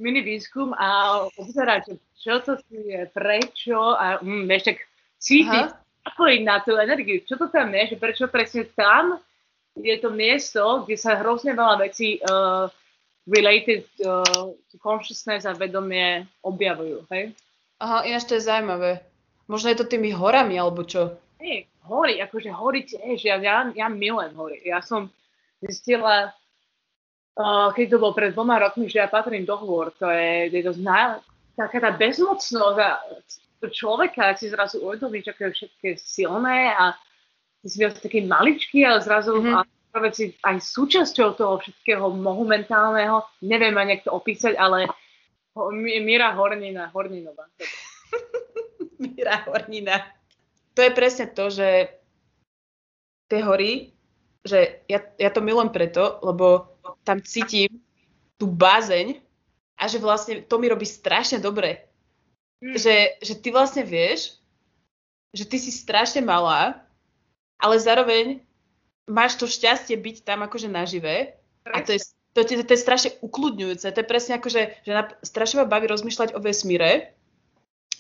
[0.01, 0.89] mini výskum a
[1.37, 4.81] obzerať, čo to tu je, prečo a mm, tak
[5.21, 6.41] cítiť, uh-huh.
[6.41, 7.21] na tú energiu.
[7.29, 9.21] Čo to tam je, že prečo presne tam
[9.77, 12.73] je to miesto, kde sa hrozne veľa vecí uh,
[13.27, 17.35] related uh, to consciousness a vedomie objavujú, hej?
[17.79, 19.03] Aha, ináč to je zaujímavé.
[19.47, 21.19] Možno je to tými horami, alebo čo?
[21.43, 24.63] Hej, hory, akože hory tiež, ja, ja, ja milujem hory.
[24.63, 25.11] Ja som
[25.63, 26.35] zistila,
[27.39, 29.95] uh, keď to bol pred dvoma rokmi, že ja patrím do hôr.
[29.99, 31.23] To je, je to zna,
[31.55, 32.91] taká tá bezmocnosť a
[33.71, 36.99] človeka, ak si zrazu uvedomí, že je všetké silné a
[37.63, 39.55] ty si viac taký maličký, ale zrazu mm-hmm.
[39.55, 39.63] a
[40.13, 44.89] si aj súčasťou toho všetkého monumentálneho, neviem ani to opísať, ale
[45.77, 47.45] Míra Hornina, Horninová.
[49.03, 50.01] Míra Hornina.
[50.73, 51.93] To je presne to, že
[53.29, 53.93] tie hory
[54.43, 56.75] že ja, ja to milujem preto, lebo
[57.07, 57.79] tam cítim
[58.39, 59.23] tú bázeň
[59.79, 61.87] a že vlastne to mi robí strašne dobre.
[62.59, 62.75] Mm.
[62.79, 64.39] Že, že ty vlastne vieš,
[65.31, 66.83] že ty si strašne malá,
[67.59, 68.43] ale zároveň
[69.09, 71.35] máš to šťastie byť tam akože nažive
[71.67, 72.01] a to je,
[72.35, 73.87] to, to, to je strašne ukludňujúce.
[73.87, 77.15] To je presne ako, že, že na, strašne ma baví rozmýšľať o vesmíre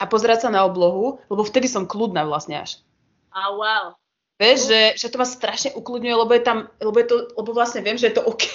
[0.01, 2.83] a pozerať sa na oblohu, lebo vtedy som kľudná vlastne až.
[3.33, 3.87] A oh, wow.
[4.43, 7.85] Vieš, že, že to ma strašne ukludňuje, lebo je tam, lebo, je to, lebo vlastne
[7.85, 8.47] viem, že je to OK,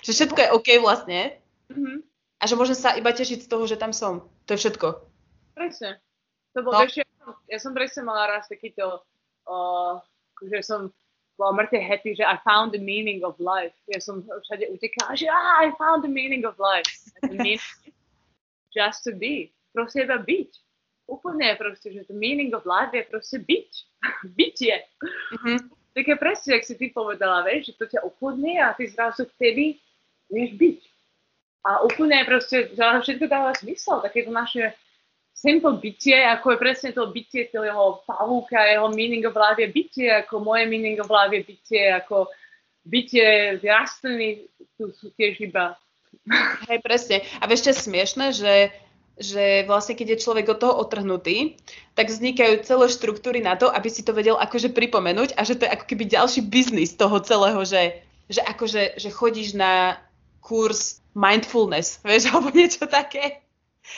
[0.00, 1.36] že všetko je OK vlastne.
[1.68, 1.98] Mm-hmm.
[2.38, 4.24] A že môžem sa iba tešiť z toho, že tam som.
[4.46, 4.88] To je všetko.
[5.58, 5.98] Presne.
[6.54, 6.86] To bolo, no.
[6.86, 7.04] ja,
[7.50, 9.04] ja som presne mala raz takýto,
[9.50, 10.00] uh,
[10.40, 10.94] že som
[11.38, 13.72] bola mŕte happy, že I found the meaning of life.
[13.86, 16.90] Ja som všade utekala, že ah, I found the meaning of life.
[17.22, 17.62] Meaning
[18.76, 19.54] just to be.
[19.70, 20.50] Proste iba byť
[21.08, 23.70] úplne proste, že the meaning of life je proste byť.
[24.36, 24.76] Bytie.
[25.06, 25.58] Mm-hmm.
[25.96, 29.80] Také presne, ak si ty povedala, vieš, že to ťa ukludní a ty zrazu vtedy
[30.30, 30.78] vieš byť.
[31.66, 34.74] A úplne proste, že všetko dáva zmysel, takéto naše
[35.38, 40.10] simple bytie, ako je presne to bytie toho pavúka, jeho meaning of life je bytie,
[40.10, 42.26] ako moje meaning of life je bytie, ako
[42.82, 45.78] bytie rastliny, tu sú tiež iba
[46.68, 47.24] Hej, presne.
[47.40, 48.54] A vieš, čo je smiešné, že,
[49.16, 51.56] že vlastne keď je človek od toho otrhnutý,
[51.96, 55.64] tak vznikajú celé štruktúry na to, aby si to vedel akože pripomenúť a že to
[55.64, 59.96] je ako keby ďalší biznis toho celého, že, že akože že chodíš na
[60.44, 63.40] kurz mindfulness, vieš, alebo niečo také.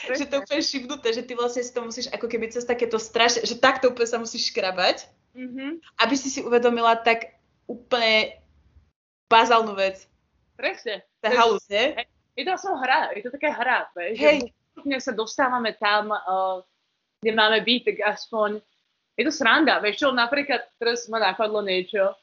[0.07, 3.43] Že to úplne šibnuté, že ty vlastne si to musíš ako keby cez takéto strašné,
[3.43, 5.71] že takto úplne sa musíš škrabať, mm-hmm.
[6.03, 8.39] aby si si uvedomila tak úplne
[9.31, 10.07] bazálnu vec.
[10.59, 11.07] Presne.
[11.23, 11.95] Je halus, nie?
[12.35, 14.39] Je to som hra, je to taká hra, vieš, Hej.
[14.81, 16.65] že sa dostávame tam, uh,
[17.21, 18.63] kde máme byť, tak aspoň
[19.19, 22.17] je to sranda, vieš čo, napríklad teraz ma napadlo niečo,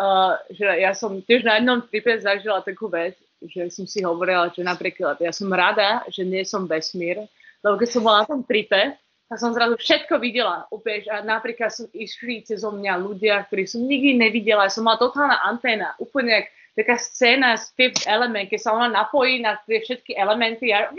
[0.00, 3.18] uh, že ja som tiež na jednom tripe zažila takú vec,
[3.48, 7.24] že som si hovorila, že napríklad ja som rada, že nie som vesmír,
[7.64, 8.96] lebo keď som bola na tom tripe,
[9.30, 10.66] tak som zrazu všetko videla.
[10.74, 14.66] Úplne, a napríklad som išli cez mňa ľudia, ktorí som nikdy nevidela.
[14.66, 19.38] Ja som mala totálna anténa, úplne taká scéna z Fifth Element, keď sa ona napojí
[19.38, 20.90] na tie všetky elementy a,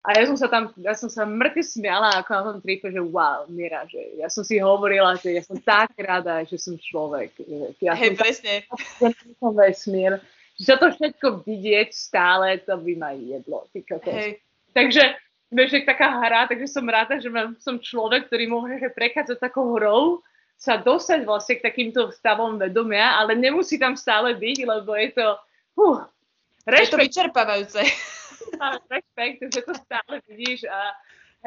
[0.00, 3.00] a ja som sa tam, ja som sa mŕtve smiala ako na tom tripe, že
[3.04, 7.36] wow, Mira, že ja som si hovorila, že ja som tak rada, že som človek.
[7.84, 8.64] Ja Hej, presne.
[9.00, 10.16] Tak, som vesmír.
[10.60, 13.64] Že to všetko vidieť stále, to by ma jedlo.
[13.72, 14.44] Hej.
[14.76, 15.02] Takže
[15.48, 20.20] vieš, taká hra, takže som rada, že mám, som človek, ktorý môže prechádzať takou hrou
[20.60, 25.26] sa dostať vlastne k takýmto stavom vedomia, ale nemusí tam stále byť, lebo je to...
[25.80, 26.04] Uh,
[26.68, 27.80] rešpekt, je to vyčerpávajúce.
[28.92, 30.92] Rešpekt, že to stále vidíš a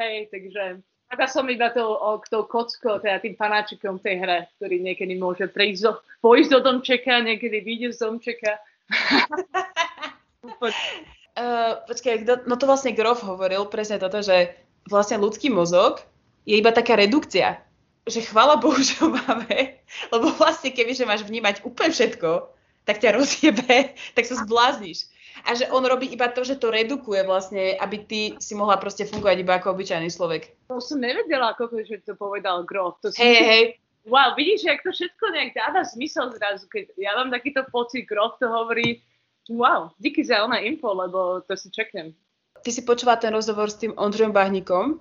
[0.02, 1.94] hej, takže taká som iba tou,
[2.26, 7.22] tou kockou, teda tým panáčikom tej hre, ktorý niekedy môže prejsť do, pojsť do domčeka,
[7.22, 8.58] niekedy vyjde z domčeka.
[8.92, 14.54] Uh, počkaj, no to vlastne Grof hovoril presne toto, že
[14.88, 16.00] vlastne ľudský mozog
[16.44, 17.64] je iba taká redukcia
[18.04, 19.80] že chvala Bohu, že ho máme,
[20.12, 22.52] lebo vlastne keby, že máš vnímať úplne všetko,
[22.84, 25.08] tak ťa rozjebe, tak sa zblázniš.
[25.44, 29.02] A že on robí iba to, že to redukuje vlastne, aby ty si mohla proste
[29.02, 30.54] fungovať iba ako obyčajný človek.
[30.70, 33.02] To som nevedela, ako že to povedal Grof.
[33.02, 33.64] To hej, hej.
[34.04, 38.36] Wow, vidíš, jak to všetko nejak dáva zmysel zrazu, keď ja mám takýto pocit, Grof
[38.36, 39.00] to hovorí,
[39.48, 42.12] wow, díky za ona info, lebo to si čeknem.
[42.60, 45.00] Ty si počula ten rozhovor s tým Ondřejom Bahníkom?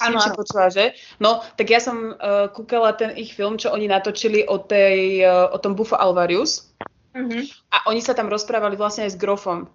[0.00, 0.96] Áno, si počula, že?
[1.20, 5.52] No, tak ja som uh, kúkala ten ich film, čo oni natočili o, tej, uh,
[5.52, 6.72] o tom Bufo Alvarius.
[7.12, 7.44] Uh-huh.
[7.68, 9.68] A oni sa tam rozprávali vlastne aj s Grofom.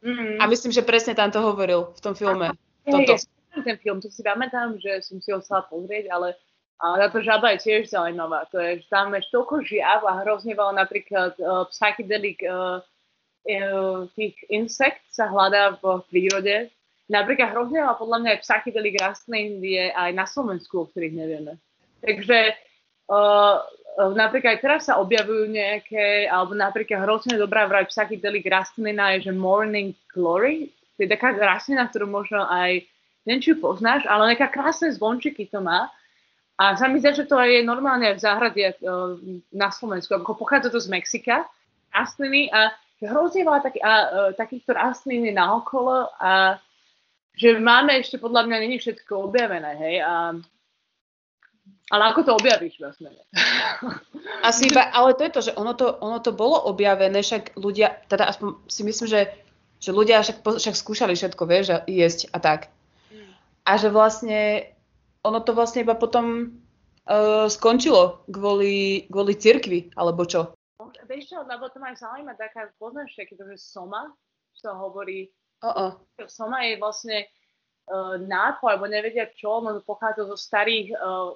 [0.00, 0.38] Uh-huh.
[0.38, 2.54] A myslím, že presne tam to hovoril v tom filme.
[2.54, 2.56] Aha.
[2.86, 6.38] Ja som ten film, to si pamätám, že som si ho chcela pozrieť, ale
[6.82, 8.50] a táto žaba je tiež zaujímavá.
[8.50, 14.36] To je, tam máš toľko žiav a hrozne veľa napríklad uh, psychedelic uh, uh, tých
[14.50, 16.74] insekt sa hľadá v prírode,
[17.04, 21.60] Napríklad hrozne veľa podľa mňa aj psychedelic rastlín je aj na Slovensku, o ktorých nevieme.
[22.00, 22.56] Takže
[23.12, 23.60] uh,
[24.16, 29.32] napríklad aj teraz sa objavujú nejaké, alebo napríklad hrozne dobrá vraj psychedelic rastlina je, že
[29.36, 30.72] Morning Glory.
[30.96, 32.88] To je taká rastlina, ktorú možno aj,
[33.28, 35.92] neviem, či poznáš, ale nejaká krásne zvončiky to má.
[36.54, 39.18] A sa mi zdá, že to je normálne aj v záhrade uh,
[39.50, 40.14] na Slovensku.
[40.14, 41.50] Ako pochádza to z Mexika,
[41.90, 42.70] rastliny a
[43.02, 46.62] hrozne veľa taký, a, uh, takýchto rastlín je naokolo a
[47.34, 50.38] že máme ešte podľa mňa není všetko objavené, hej, a
[51.92, 53.12] ale ako to objavíš vlastne?
[54.48, 58.00] Asi iba, ale to je to, že ono to, ono to bolo objavené, však ľudia,
[58.08, 59.20] teda aspoň si myslím, že,
[59.84, 62.72] že ľudia však, však skúšali všetko, vieš, jesť a tak.
[63.12, 63.30] Mm.
[63.68, 64.72] A že vlastne
[65.24, 66.52] ono to vlastne iba potom
[67.08, 70.52] uh, skončilo kvôli, kvôli cirkvi, alebo čo?
[71.08, 74.12] Vieš čo, lebo to ma zaujíma taká, poznáš, to je soma,
[74.52, 75.32] čo hovorí,
[75.64, 75.96] Uh-uh.
[76.28, 81.32] Soma je vlastne uh, nápoj, alebo nevedia čo, no pochádza zo starých uh,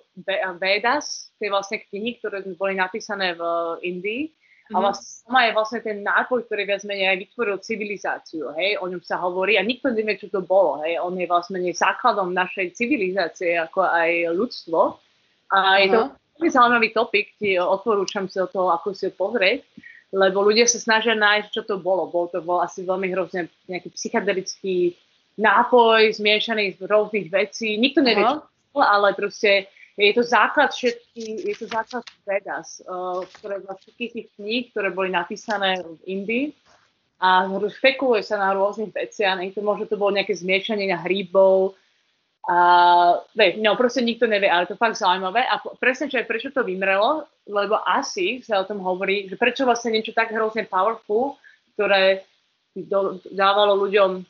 [0.60, 4.28] Vedas, to je vlastne knihy, ktoré boli napísané v uh, Indii.
[4.68, 4.82] A mhm.
[4.84, 9.00] vlastne Soma je vlastne ten nápoj, ktorý viac menej aj vytvoril civilizáciu, hej, o ňom
[9.00, 13.56] sa hovorí a nikto nevie, čo to bolo, hej, on je vlastne základom našej civilizácie,
[13.56, 15.00] ako aj ľudstvo.
[15.48, 16.00] A je to
[16.36, 19.64] veľmi zaujímavý topik, ti odporúčam si o toho, ako si ho pozrieť
[20.08, 22.08] lebo ľudia sa snažia nájsť, čo to bolo.
[22.08, 24.96] Bol to bol asi veľmi hrozne nejaký psychedelický
[25.36, 27.76] nápoj zmiešaný z rôznych vecí.
[27.76, 29.68] Nikto nevie, čo ale proste
[29.98, 35.10] je to základ všetky, je to základ Vegas, uh, ktoré všetkých tých kníh, ktoré boli
[35.10, 36.46] napísané v Indii
[37.18, 39.42] a špekuluje sa na rôznych veciach.
[39.50, 41.74] to môže to bolo nejaké zmiešanie na hríbov,
[42.48, 42.58] a
[43.36, 45.44] ne, no proste nikto nevie, ale to fakt zaujímavé.
[45.44, 49.68] A presne čo je, prečo to vymrelo, lebo asi sa o tom hovorí, že prečo
[49.68, 51.36] vlastne niečo tak hrozne powerful,
[51.76, 52.24] ktoré
[52.72, 54.24] do, dávalo ľuďom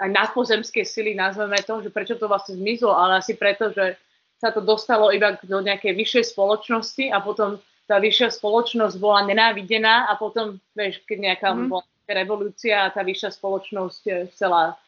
[0.00, 4.00] aj nadpozemské sily, nazveme to, že prečo to vlastne zmizlo, ale asi preto, že
[4.38, 7.58] sa to dostalo iba do nejakej vyššej spoločnosti a potom
[7.90, 11.68] tá vyššia spoločnosť bola nenávidená a potom, vieš, keď nejaká mm.
[11.72, 14.78] bola revolúcia a tá vyššia spoločnosť eh, chcela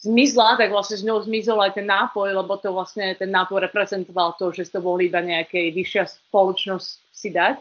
[0.00, 4.36] zmizla, tak vlastne z ňou zmizol aj ten nápoj, lebo to vlastne ten nápoj reprezentoval
[4.36, 7.56] to, že to bol iba nejakej vyššia spoločnosť si dať.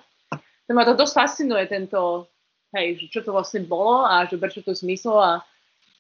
[0.68, 2.28] To ma to dosť fascinuje, tento,
[2.76, 5.32] hej, že čo to vlastne bolo a že prečo to zmizlo a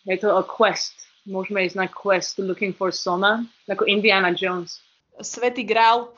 [0.05, 1.07] je to a quest.
[1.25, 4.84] Môžeme ísť na quest looking for Soma, ako Indiana Jones.
[5.21, 6.11] Svetý grál.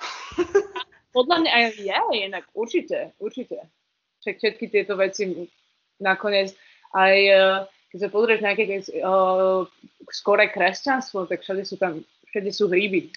[1.15, 1.99] Podľa mňa aj je,
[2.29, 3.57] inak určite, určite.
[4.21, 5.49] Však všetky tieto veci
[5.97, 6.53] nakoniec
[6.93, 8.63] aj uh, keď sa pozrieš nejaké
[9.01, 9.63] uh,
[10.11, 13.15] skore kresťanstvo, tak všade sú tam, všade sú hríby.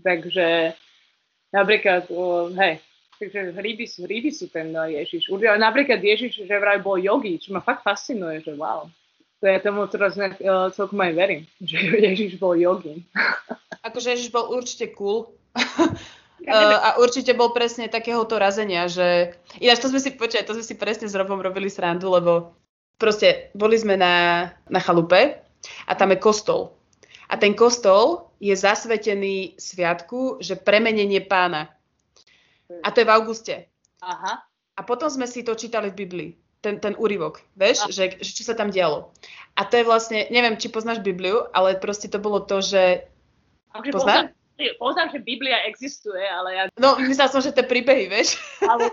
[0.00, 0.72] Takže
[1.50, 2.78] napríklad, uh, hej,
[3.18, 5.26] takže hríby, hríby sú ten uh, Ježiš.
[5.58, 8.86] Napríklad Ježiš, že vraj bol jogi, čo ma fakt fascinuje, že wow.
[9.40, 13.04] To ja tomu teraz uh, celkom aj verím, že Ježiš bol jogi.
[13.84, 15.32] Akože Ježiš bol určite cool.
[16.46, 19.34] Uh, a určite bol presne takéhoto razenia, že...
[19.58, 22.54] Ináč to sme si, počkaj, to sme si presne s Robom robili srandu, lebo
[23.00, 25.42] proste boli sme na, na chalupe
[25.88, 26.76] a tam je kostol.
[27.26, 31.72] A ten kostol je zasvetený sviatku, že premenenie pána.
[32.84, 33.54] A to je v auguste.
[34.04, 34.44] Aha.
[34.76, 36.30] A potom sme si to čítali v Biblii.
[36.66, 39.14] Ten, ten úryvok, vieš, že, že čo sa tam dialo.
[39.54, 43.06] A to je vlastne, neviem, či poznáš Bibliu, ale proste to bolo to, že...
[43.70, 44.34] Takže poznám,
[44.82, 46.62] poznám, že Biblia existuje, ale ja...
[46.74, 48.34] No, myslel som, že to je príbehy, vieš.
[48.66, 48.90] Ale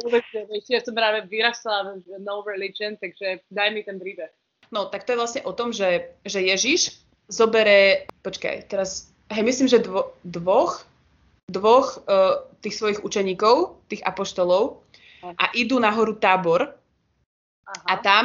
[0.00, 0.24] vôbec,
[0.64, 4.32] ja som práve vyrastala v no religion, takže daj mi ten príbeh.
[4.72, 9.68] No, tak to je vlastne o tom, že, že Ježiš zobere, počkaj, teraz, hej, myslím,
[9.68, 10.88] že dvo, dvoch,
[11.52, 14.80] dvoch uh, tých svojich učeníkov, tých apoštolov,
[15.20, 16.79] a idú na horu tábor
[17.70, 17.86] Aha.
[17.86, 18.24] a tam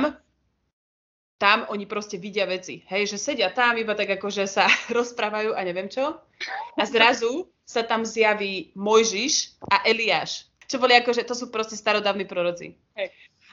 [1.35, 2.81] tam oni proste vidia veci.
[2.87, 4.65] Hej, že sedia tam iba tak ako, že sa
[4.97, 6.15] rozprávajú a neviem čo.
[6.79, 10.47] A zrazu sa tam zjaví Mojžiš a Eliáš.
[10.65, 12.73] Čo boli ako, že to sú proste starodávni proroci.
[12.97, 13.11] Hey.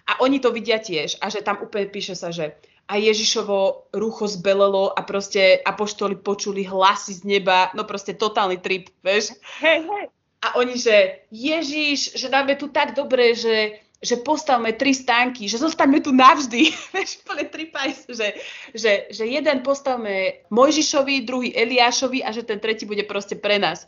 [0.09, 1.21] A oni to vidia tiež.
[1.21, 2.57] A že tam úplne píše sa, že
[2.91, 8.91] a Ježišovo rucho zbelelo a proste apoštoli počuli hlasy z neba, no proste totálny trip,
[9.07, 9.39] vieš?
[9.63, 10.05] Hej, hej.
[10.43, 15.47] A oni, že Ježiš, že nám je tu tak dobre, že, že postavme tri stánky,
[15.47, 16.75] že zostaňme tu navždy.
[16.95, 18.35] Vieš, úplne tripaj, že,
[18.75, 23.87] že, že jeden postavme Mojžišovi, druhý Eliášovi a že ten tretí bude proste pre nás.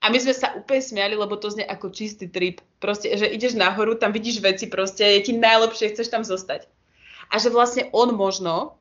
[0.00, 2.64] A my sme sa úplne smiali, lebo to znie ako čistý trip.
[2.80, 6.66] Proste, že ideš nahoru, tam vidíš veci, proste je ti najlepšie, chceš tam zostať.
[7.30, 8.80] A že vlastne on možno,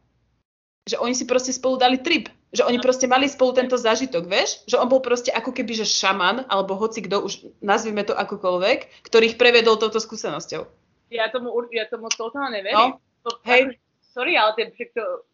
[0.88, 2.32] že oni si proste spolu dali trip.
[2.50, 4.66] Že oni proste mali spolu tento zážitok, vieš?
[4.66, 9.06] Že on bol proste ako keby, že šaman, alebo hoci kto, už nazvime to akokoľvek,
[9.06, 10.66] ktorých prevedol touto skúsenosťou.
[11.14, 12.98] Ja tomu, ja tomu totálne verím.
[12.98, 13.78] No, to, hej.
[14.10, 15.30] Sorry, ale tie, to,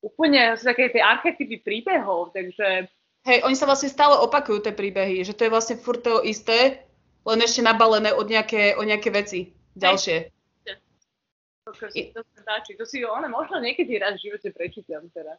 [0.00, 2.88] úplne sú také tie archetypy príbehov, takže
[3.26, 6.86] Hej, oni sa vlastne stále opakujú tie príbehy, že to je vlastne furt to isté,
[7.26, 10.30] len ešte nabalené od nejaké, o nejaké veci ďalšie.
[11.66, 12.78] To, to, to sa páči.
[12.78, 15.34] To si ono možno niekedy raz v živote prečítam teda.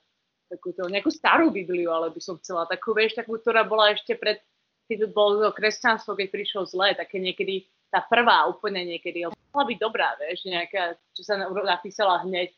[0.47, 2.63] Takúto, nejakú starú Bibliu, ale by som chcela.
[2.67, 4.39] Takú, vieš, takú, ktorá bola ešte pred,
[4.87, 10.15] keď bolo kresťanstvo, keď prišlo zle, také niekedy, tá prvá úplne niekedy, mohla byť dobrá,
[10.15, 12.55] vieš, nejaká, čo sa napísala hneď,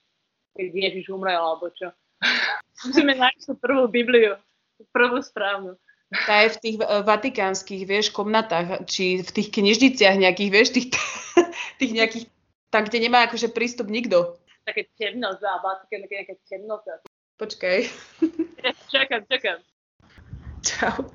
[0.54, 1.90] keď Ježiš umrel, alebo čo.
[2.86, 4.38] Musíme nájsť tú prvú Bibliu
[4.92, 5.76] prvú správnu.
[6.26, 10.88] Tá je v tých vatikánskych, vieš, komnatách, či v tých knižniciach nejakých, vieš, tých,
[11.82, 12.26] tých nejakých,
[12.74, 14.40] tam, kde nemá akože prístup nikto.
[14.66, 16.86] Také temnosť a Vatikán, také nejaká temnosť.
[17.40, 17.78] Počkaj.
[18.60, 19.60] Ja, čakám, čakám.
[20.60, 21.08] Čau.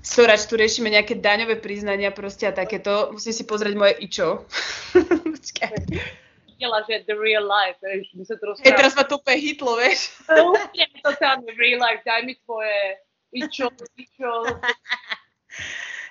[0.00, 3.12] Sorač, tu riešime nejaké daňové priznania proste a takéto.
[3.12, 4.48] Musím si pozrieť moje ičo.
[5.36, 5.84] Počkaj
[6.60, 8.36] videla, že the real life, vieš, my sa.
[8.36, 10.12] Hej, teraz ma to úplne hitlo, vieš.
[10.28, 13.00] Úplne to tam real life, daj mi tvoje
[13.32, 14.30] ičo, ičo.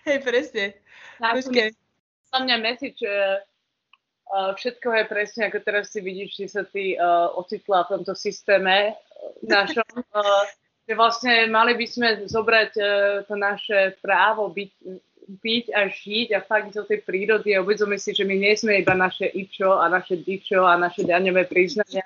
[0.09, 0.73] Hej, presne.
[1.21, 1.77] Počkej.
[2.33, 3.37] Za mňa message uh,
[4.29, 8.93] všetko je presne, ako teraz si vidíš, že sa ty uh, ocitla v tomto systéme
[9.41, 9.85] našom.
[10.13, 10.45] Uh,
[10.89, 12.85] že vlastne mali by sme zobrať uh,
[13.25, 14.71] to naše právo byť
[15.29, 18.81] byť a žiť a fakt do tej prírody a uvedomiť si, že my nie sme
[18.81, 22.01] iba naše ičo a naše dičo a naše daňové priznania,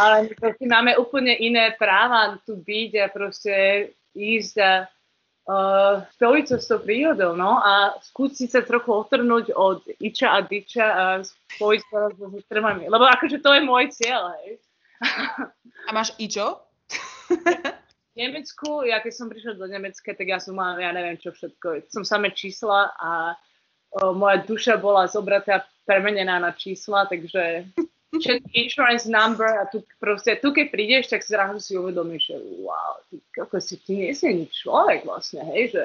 [0.00, 3.54] ale my máme úplne iné práva tu byť a proste
[4.16, 4.88] ísť a
[5.46, 10.86] spojiť sa s tou prírodou, no a skúsiť sa trochu otrhnúť od iča a diča
[10.86, 12.90] a spojiť sa s trmami.
[12.90, 14.58] Lebo akože to je môj cieľ, hej.
[15.86, 16.66] A máš ičo?
[18.16, 21.84] Nemecku, ja keď som prišla do Nemecka, tak ja som mala, ja neviem čo všetko,
[21.92, 23.36] som samé čísla a
[23.92, 27.68] o, moja duša bola zobratá, premenená na čísla, takže
[28.14, 33.02] všetky insurance number a tu proste, tu keď prídeš, tak zrazu si uvedomíš, že wow,
[33.10, 35.82] ty, ako si, ty nie si človek vlastne, hej, že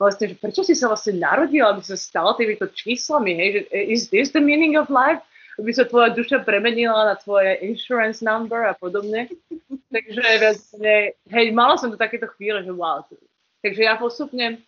[0.00, 4.02] vlastne, že prečo si sa vlastne narodil, aby sa stala týmito číslami, hej, že is
[4.10, 5.20] this the meaning of life?
[5.60, 9.28] Aby sa tvoja duša premenila na tvoje insurance number a podobne.
[9.92, 13.04] Takže vlastne, hej, mala som to takéto chvíle, že wow.
[13.60, 14.64] Takže ja postupne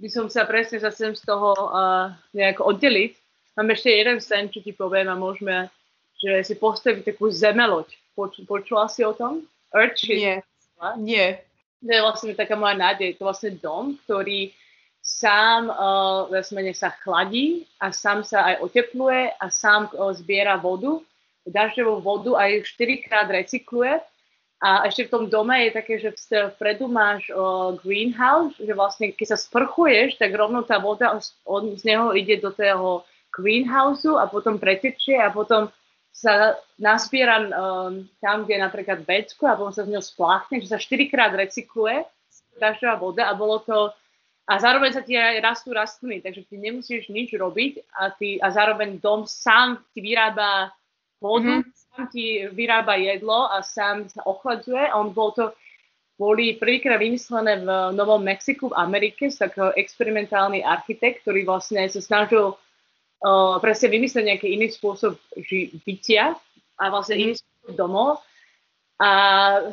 [0.00, 3.12] by som sa presne zase z toho uh, nejako oddeliť.
[3.60, 5.68] Mám ešte jeden sen, čo ti poviem a môžeme
[6.26, 7.86] že si postaví takú zemeloď.
[8.18, 9.46] Poč, počula si o tom?
[9.70, 10.18] Earthship.
[10.18, 10.36] Nie.
[10.98, 11.46] Nie.
[11.86, 13.14] To je vlastne taká moja nádej.
[13.16, 14.50] To je vlastne dom, ktorý
[15.06, 20.98] sám uh, vlastne sa chladí a sám sa aj otepluje a sám uh, zbiera vodu,
[21.46, 24.02] dažďovú vodu a ju 4 krát recykluje.
[24.56, 26.16] A ešte v tom dome je také, že
[26.56, 31.82] vpredu máš uh, greenhouse, že vlastne keď sa sprchuješ, tak rovno tá voda od, z
[31.86, 35.68] neho ide do toho greenhouseu a potom pretečie a potom
[36.16, 40.72] sa naspiera um, tam, kde je napríklad becko a potom sa z ňou spláchne, že
[40.72, 42.08] sa štyrikrát recykluje
[42.56, 43.92] dažďová voda a bolo to
[44.46, 48.54] a zároveň sa ti aj rastú rastliny, takže ty nemusíš nič robiť a, ty, a
[48.54, 50.70] zároveň dom sám ti vyrába
[51.18, 51.74] vodu, mm-hmm.
[51.74, 54.86] sám ti vyrába jedlo a sám sa ochladzuje.
[54.94, 55.50] On bol to,
[56.14, 62.54] boli prvýkrát vymyslené v Novom Mexiku v Amerike, tak experimentálny architekt, ktorý vlastne sa snažil
[63.22, 66.36] uh, presne vymyslieť nejaký iný spôsob ži- bytia
[66.76, 68.20] a vlastne iný spôsob domov.
[68.96, 69.10] A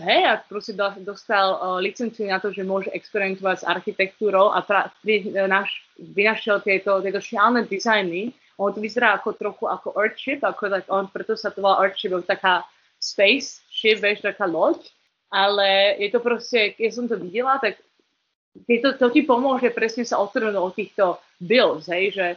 [0.04, 4.60] hej, a proste do, dostal uh, licenciu na to, že môže experimentovať s architektúrou a
[4.60, 8.36] pra, pri, naš, vynašiel tieto, tieto šialné dizajny.
[8.60, 12.12] On to vyzerá ako trochu ako Earthship, ako tak on, preto sa to volá Earthship,
[12.28, 12.68] taká
[13.00, 14.92] space ship, vieš, taká loď.
[15.34, 17.82] Ale je to proste, keď som to videla, tak
[18.54, 21.06] to, to ti pomôže presne sa odtrhnúť od týchto
[21.42, 22.28] bills, hej, že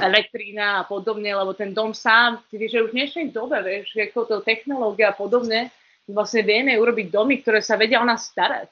[0.00, 3.94] elektrína a podobne, lebo ten dom sám, ty vieš, že už v dnešnej dobe, vieš,
[3.94, 5.70] ako to technológia a podobne,
[6.08, 8.70] vlastne vieme urobiť domy, ktoré sa vedia o nás starať.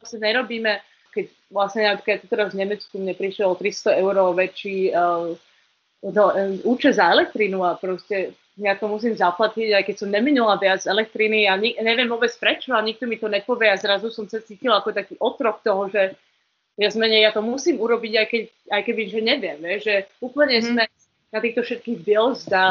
[0.00, 0.80] Vlastne nerobíme,
[1.12, 5.34] keď vlastne napríklad teraz v Nemecku mne prišiel 300 eur väčší uh,
[6.06, 10.84] uh, účet za elektrínu a proste ja to musím zaplatiť, aj keď som neminula viac
[10.84, 14.40] elektriny a ni- neviem vôbec prečo a nikto mi to nepovie a zrazu som sa
[14.44, 16.16] cítila ako taký otrok toho, že
[16.80, 18.42] viac menej ja to musím urobiť, aj, keď,
[18.72, 20.64] aj keby, že neviem, vie, že úplne mm.
[20.64, 20.82] sme
[21.28, 22.64] na týchto všetkých bills za,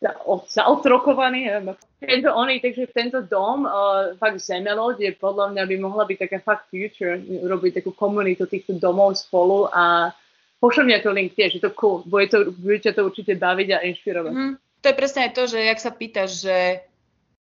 [0.00, 0.10] za,
[0.48, 6.08] zaotrokovaní, neviem, tento oni, takže tento dom, uh, fakt zemelod je podľa mňa by mohla
[6.08, 10.16] byť taká fakt future, urobiť takú komunitu týchto domov spolu a
[10.64, 13.84] pošlem mňa to link tiež, je to cool, bude, to, bude to určite baviť a
[13.84, 14.32] inšpirovať.
[14.32, 14.54] Mm.
[14.80, 16.56] To je presne aj to, že jak sa pýtaš, že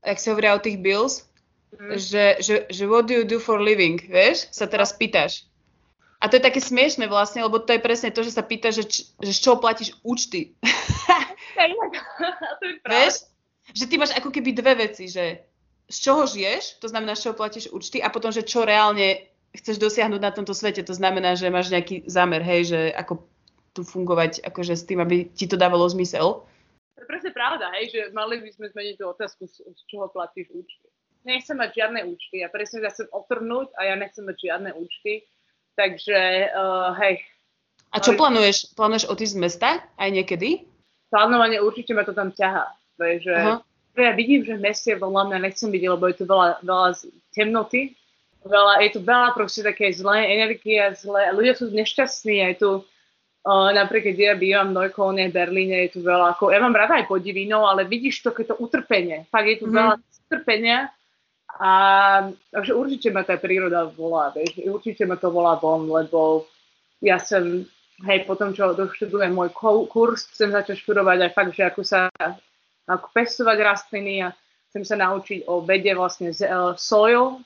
[0.03, 1.23] jak sa hovoria o tých bills,
[1.71, 1.95] mm.
[2.03, 5.47] že, že, že what do you do for living, vieš, sa teraz pýtaš.
[6.23, 8.87] A to je také smiešne vlastne, lebo to je presne to, že sa pýta, že,
[8.87, 10.55] č- že z čoho platíš účty.
[11.59, 13.27] to je Vieš?
[13.75, 15.43] Že ty máš ako keby dve veci, že
[15.91, 19.83] z čoho žiješ, to znamená, z čoho platíš účty a potom, že čo reálne chceš
[19.83, 23.27] dosiahnuť na tomto svete, to znamená, že máš nejaký zámer, hej, že ako
[23.75, 26.47] tu fungovať akože s tým, aby ti to dávalo zmysel.
[26.97, 30.55] To je presne pravda, hej, že mali by sme zmeniť tú otázku, z čoho platíš
[30.55, 30.87] účty.
[31.27, 35.27] Nechcem mať žiadne účty, ja presne sa chcem otrhnúť a ja nechcem mať žiadne účty
[35.77, 37.25] Takže uh, hej.
[37.93, 38.73] A čo plánuješ?
[38.73, 39.69] Plánuješ odísť z mesta
[40.01, 40.65] aj niekedy?
[41.13, 42.73] Plánovanie určite ma to tam ťaha.
[42.97, 43.61] Takže uh-huh.
[43.97, 46.89] ja vidím, že v meste veľa mňa nechcem byť, lebo je tu veľa, veľa
[47.33, 47.97] temnoty.
[48.43, 53.71] Veľa, je tu veľa proste také zlé energie, zlé, ľudia sú nešťastní, je tu uh,
[53.71, 57.07] napríklad, ja bývam v Neukolne, v Berlíne, je tu veľa, ako, ja mám rada aj
[57.07, 59.31] podivinov, ale vidíš to, keď to utrpenie.
[59.31, 59.79] Fakt je tu uh-huh.
[59.79, 59.95] veľa
[60.27, 60.91] utrpenia
[61.63, 61.71] a
[62.51, 66.51] takže určite ma tá príroda volá, vieš, určite ma to volá von, lebo
[66.99, 67.63] ja som,
[68.03, 69.55] hej, potom čo doštudujem môj
[69.87, 72.11] kurz, chcem začať študovať aj fakt, že ako sa,
[72.91, 74.35] ako pestovať rastliny a
[74.75, 77.39] chcem sa naučiť o vede vlastne z, uh, soil,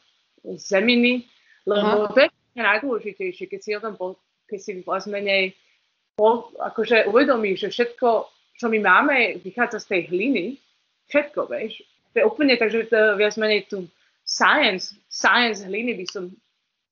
[0.49, 1.29] zeminy,
[1.69, 2.13] lebo Aha.
[2.17, 4.17] to je najdôležitejšie, keď si o tom, po,
[4.49, 5.53] keď si vlastne menej
[6.17, 8.09] po, akože uvedomíš, že všetko,
[8.57, 10.45] čo my máme, vychádza z tej hliny,
[11.13, 11.85] všetko, vieš,
[12.17, 13.85] to je úplne tak, že to viac menej tu
[14.37, 16.29] science, science hliny by som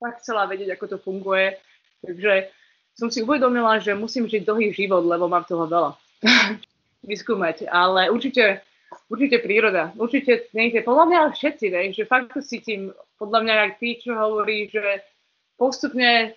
[0.00, 1.60] tak chcela vedieť, ako to funguje.
[2.00, 2.48] Takže
[2.96, 5.92] som si uvedomila, že musím žiť dlhý život, lebo mám toho veľa
[7.10, 7.68] vyskúmať.
[7.68, 8.64] Ale určite,
[9.12, 9.92] určite príroda.
[9.96, 14.16] Určite, nejte, podľa mňa všetci, vej, že fakt to cítim, podľa mňa, ak tí, čo
[14.16, 15.04] hovorí, že
[15.60, 16.32] postupne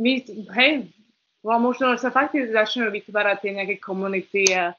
[0.00, 0.12] my,
[0.56, 0.88] hej,
[1.44, 4.72] možno sa fakt začnú vytvárať tie nejaké komunity a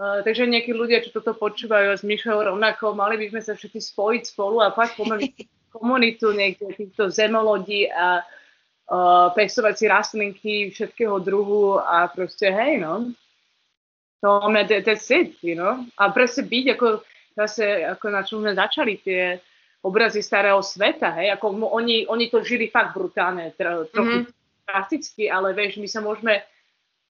[0.00, 4.22] takže nejakí ľudia, čo toto počúvajú a zmýšľajú rovnako, mali by sme sa všetci spojiť
[4.32, 5.44] spolu a fakt pomôcť
[5.76, 13.12] komunitu niekde týchto zemolodí a uh, pestovať si rastlinky všetkého druhu a proste hej, no.
[14.20, 15.84] I mean, that, that's it, you know.
[15.96, 16.86] A presne byť, ako,
[17.36, 19.40] zase, ako na čom sme začali, tie
[19.80, 24.64] obrazy starého sveta, hej, ako oni, oni to žili fakt brutálne, tro, trochu mm-hmm.
[24.68, 26.44] drasticky, ale vieš, my sa môžeme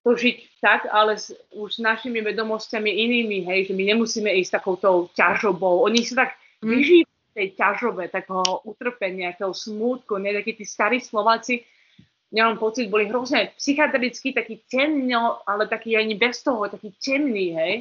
[0.01, 4.61] to žiť tak, ale s, už s našimi vedomostiami inými, hej, že my nemusíme ísť
[4.61, 5.85] takouto ťažobou.
[5.85, 6.69] Oni sa tak mm.
[6.69, 11.63] vyžijú tej ťažobe, takého utrpenia, takého smútku, ne, takí tí starí Slováci,
[12.33, 17.75] nemám pocit, boli hrozne psychedelickí, taký temno, ale taký ani bez toho, taký temný, hej.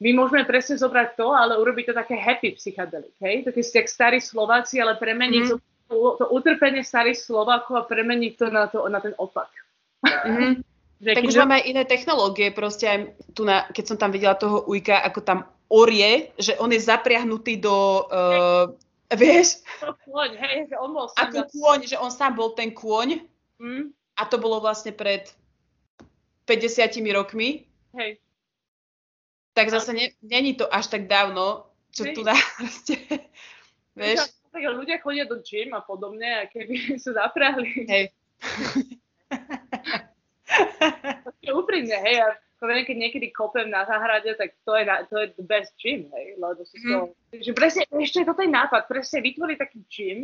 [0.00, 3.44] My môžeme presne zobrať to, ale urobiť to také happy psychedelik, hej.
[3.46, 5.58] Také ste starí Slováci, ale premeniť mm.
[5.92, 9.52] to, to utrpenie starých Slovákov a premeniť to na, to, na ten opak.
[10.24, 10.64] Mm.
[11.00, 12.98] Že tak už máme aj iné technológie, proste aj
[13.32, 17.56] tu na, keď som tam videla toho ujka, ako tam orie, že on je zapriahnutý
[17.56, 18.68] do, uh,
[19.16, 19.64] vieš?
[19.80, 23.24] Kôň, hej, že on bol Ako kôň, že on sám bol ten kôň.
[23.56, 23.96] Mm.
[24.20, 25.32] A to bolo vlastne pred
[26.44, 27.64] 50 rokmi.
[27.96, 28.20] Hej.
[29.56, 31.64] Tak zase ne, není to až tak dávno,
[31.96, 32.14] čo hej.
[32.14, 33.00] tu dá proste,
[33.98, 34.28] vieš?
[34.50, 37.88] Tak ľudia chodia do gym a podobne a keby sa zaprahli.
[37.88, 38.04] Hej.
[41.50, 42.26] úprimne, hej, a
[42.60, 46.12] poviem, keď niekedy kopem na záhrade, tak to je, na, to je the best gym,
[46.12, 47.08] hej, lebo si to...
[47.32, 47.40] Mm.
[47.40, 50.18] Že presne, ešte toto je nápad, presne vytvoriť taký gym.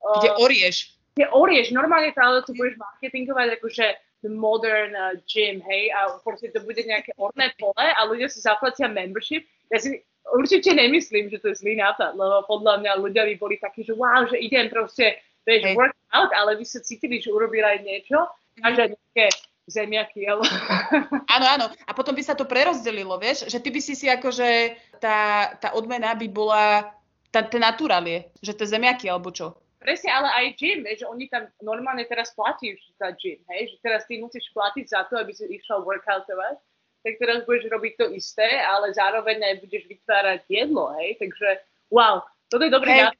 [0.00, 0.96] Kde uh, orieš.
[1.12, 3.86] Kde orieš, normálne to, ale to budeš marketingovať akože
[4.24, 8.40] the modern uh, gym, hej, a proste to bude nejaké orné pole a ľudia si
[8.40, 9.44] zaplatia membership.
[9.68, 10.00] Ja si
[10.32, 13.92] určite nemyslím, že to je zlý nápad, lebo podľa mňa ľudia by boli takí, že
[13.92, 15.76] wow, že idem proste, vieš, hey.
[15.76, 18.28] work out, ale by sa cítili, že urobili aj niečo
[18.64, 19.26] a že nejaké
[19.68, 20.42] zemiaky, ale...
[21.36, 21.66] Áno, áno.
[21.84, 23.46] A potom by sa to prerozdelilo, vieš?
[23.52, 26.88] Že ty by si si akože, tá, tá odmena by bola,
[27.28, 29.54] tá, ten naturálie, že to zemiaky, alebo čo?
[29.78, 33.70] Presne, ale aj gym, vieš, že oni tam normálne teraz platí za gym, hej?
[33.70, 36.58] Že teraz ty musíš platiť za to, aby si išiel workoutovať,
[37.06, 41.14] tak teraz budeš robiť to isté, ale zároveň aj budeš vytvárať jedlo, hej?
[41.22, 41.48] Takže,
[41.94, 43.14] wow, toto je dobrý hey,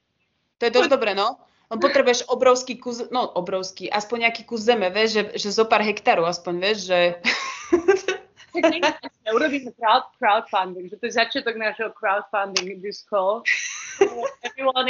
[0.58, 1.38] To je dosť dobré, no.
[1.68, 5.84] On potrebuješ obrovský kus, no obrovský, aspoň nejaký kus zeme, vieš, že, že zo pár
[5.84, 6.98] hektárov aspoň, vieš, že...
[9.28, 13.44] Urobíme crowd, crowdfunding, že to je začiatok nášho crowdfunding disco.
[14.40, 14.88] Everyone,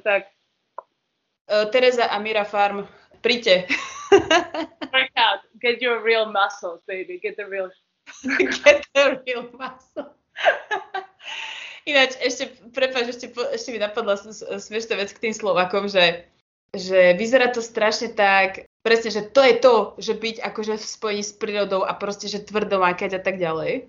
[0.00, 0.32] tak.
[1.46, 2.88] Uh, Teresa a Mira Farm,
[3.20, 3.68] príďte.
[4.88, 7.68] Work out, get your real muscles, baby, get the real...
[8.64, 10.16] get the real muscles.
[11.86, 14.18] Ináč, ešte, prepáč, ešte, ešte mi napadla
[14.58, 16.26] smiešná vec k tým Slovakom, že,
[16.74, 21.22] že vyzerá to strašne tak, presne, že to je to, že byť akože v spojení
[21.22, 23.86] s prírodou a proste, že tvrdo mákať a tak ďalej.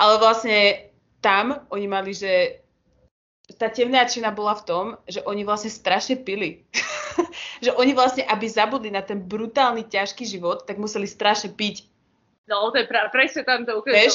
[0.00, 0.88] Ale vlastne
[1.20, 2.64] tam oni mali, že
[3.60, 6.64] tá temnáčina bola v tom, že oni vlastne strašne pili.
[7.64, 11.84] že oni vlastne, aby zabudli na ten brutálny, ťažký život, tak museli strašne piť.
[12.48, 13.84] No, to je pra- presne tam to.
[13.84, 14.08] Hey,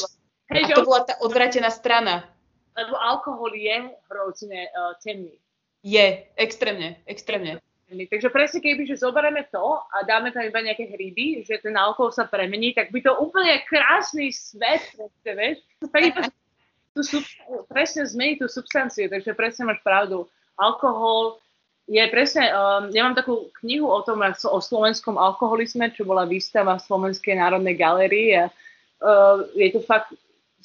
[0.49, 2.34] a to bola tá odvratená strana
[2.75, 5.33] lebo alkohol je hrozne uh, temný.
[5.85, 7.61] Je, extrémne, extrémne.
[7.85, 12.09] Takže presne keby, že zoberieme to a dáme tam iba nejaké hryby, že ten alkohol
[12.09, 15.57] sa premení, tak by to úplne krásny svet, proste, vieš.
[16.97, 17.23] Tú sub,
[17.69, 20.25] presne zmení tú substanciu, takže presne máš pravdu.
[20.57, 21.37] Alkohol
[21.85, 26.81] je presne, um, ja mám takú knihu o tom, o slovenskom alkoholizme, čo bola výstava
[26.81, 30.09] v Slovenskej národnej galerii a uh, je to fakt,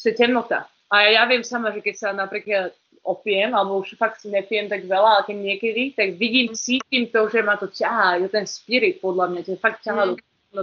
[0.00, 2.74] je temnota a ja viem sama, že keď sa napríklad
[3.06, 7.30] opiem, alebo už fakt si nepijem tak veľa, ale keď niekedy, tak vidím, cítim to,
[7.30, 10.10] že ma to ťahá, je ten spirit podľa mňa, to je fakt ťahá mm.
[10.52, 10.62] do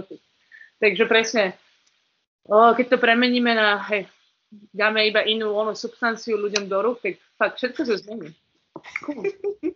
[0.78, 1.58] Takže presne,
[2.46, 4.06] o, keď to premeníme na, hej,
[4.70, 8.30] dáme iba inú onú substanciu ľuďom do rúk, tak fakt všetko sa zmení.
[9.02, 9.26] Cool.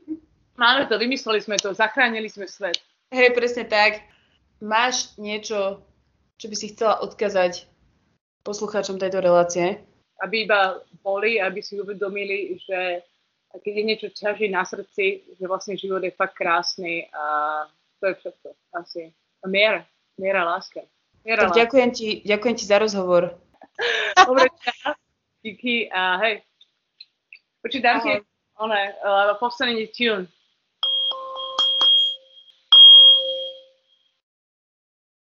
[0.62, 2.79] Máme to, vymysleli sme to, zachránili sme svet.
[3.11, 4.07] Hej, presne tak.
[4.62, 5.83] Máš niečo,
[6.39, 7.66] čo by si chcela odkazať
[8.47, 9.83] poslucháčom tejto relácie?
[10.23, 13.03] Aby iba boli, aby si uvedomili, že
[13.53, 17.24] keď je niečo ťaží na srdci, že vlastne život je fakt krásny a
[18.01, 19.03] to je všetko asi.
[19.43, 19.85] A miera,
[20.16, 20.86] miera láska.
[21.27, 21.61] Miera tak láska.
[21.66, 23.36] Ďakujem, ti, ďakujem ti za rozhovor.
[24.28, 24.47] Dobre,
[25.43, 26.35] díky a hej.
[27.62, 28.12] Počkej, dám ti
[28.59, 30.27] one, uh, posledný tune.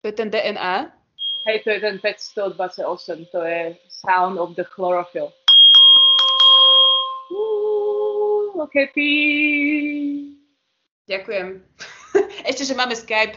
[0.04, 1.03] To je ten DNA?
[1.46, 5.34] Hej, to je ten 528, to je sound of the chlorophyll.
[7.32, 10.40] Ooh, okay, peace.
[11.04, 11.60] Ďakujem.
[12.50, 13.36] Ešte, že máme Skype.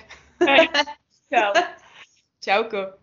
[1.27, 1.51] Čau.
[2.45, 2.97] Čauko.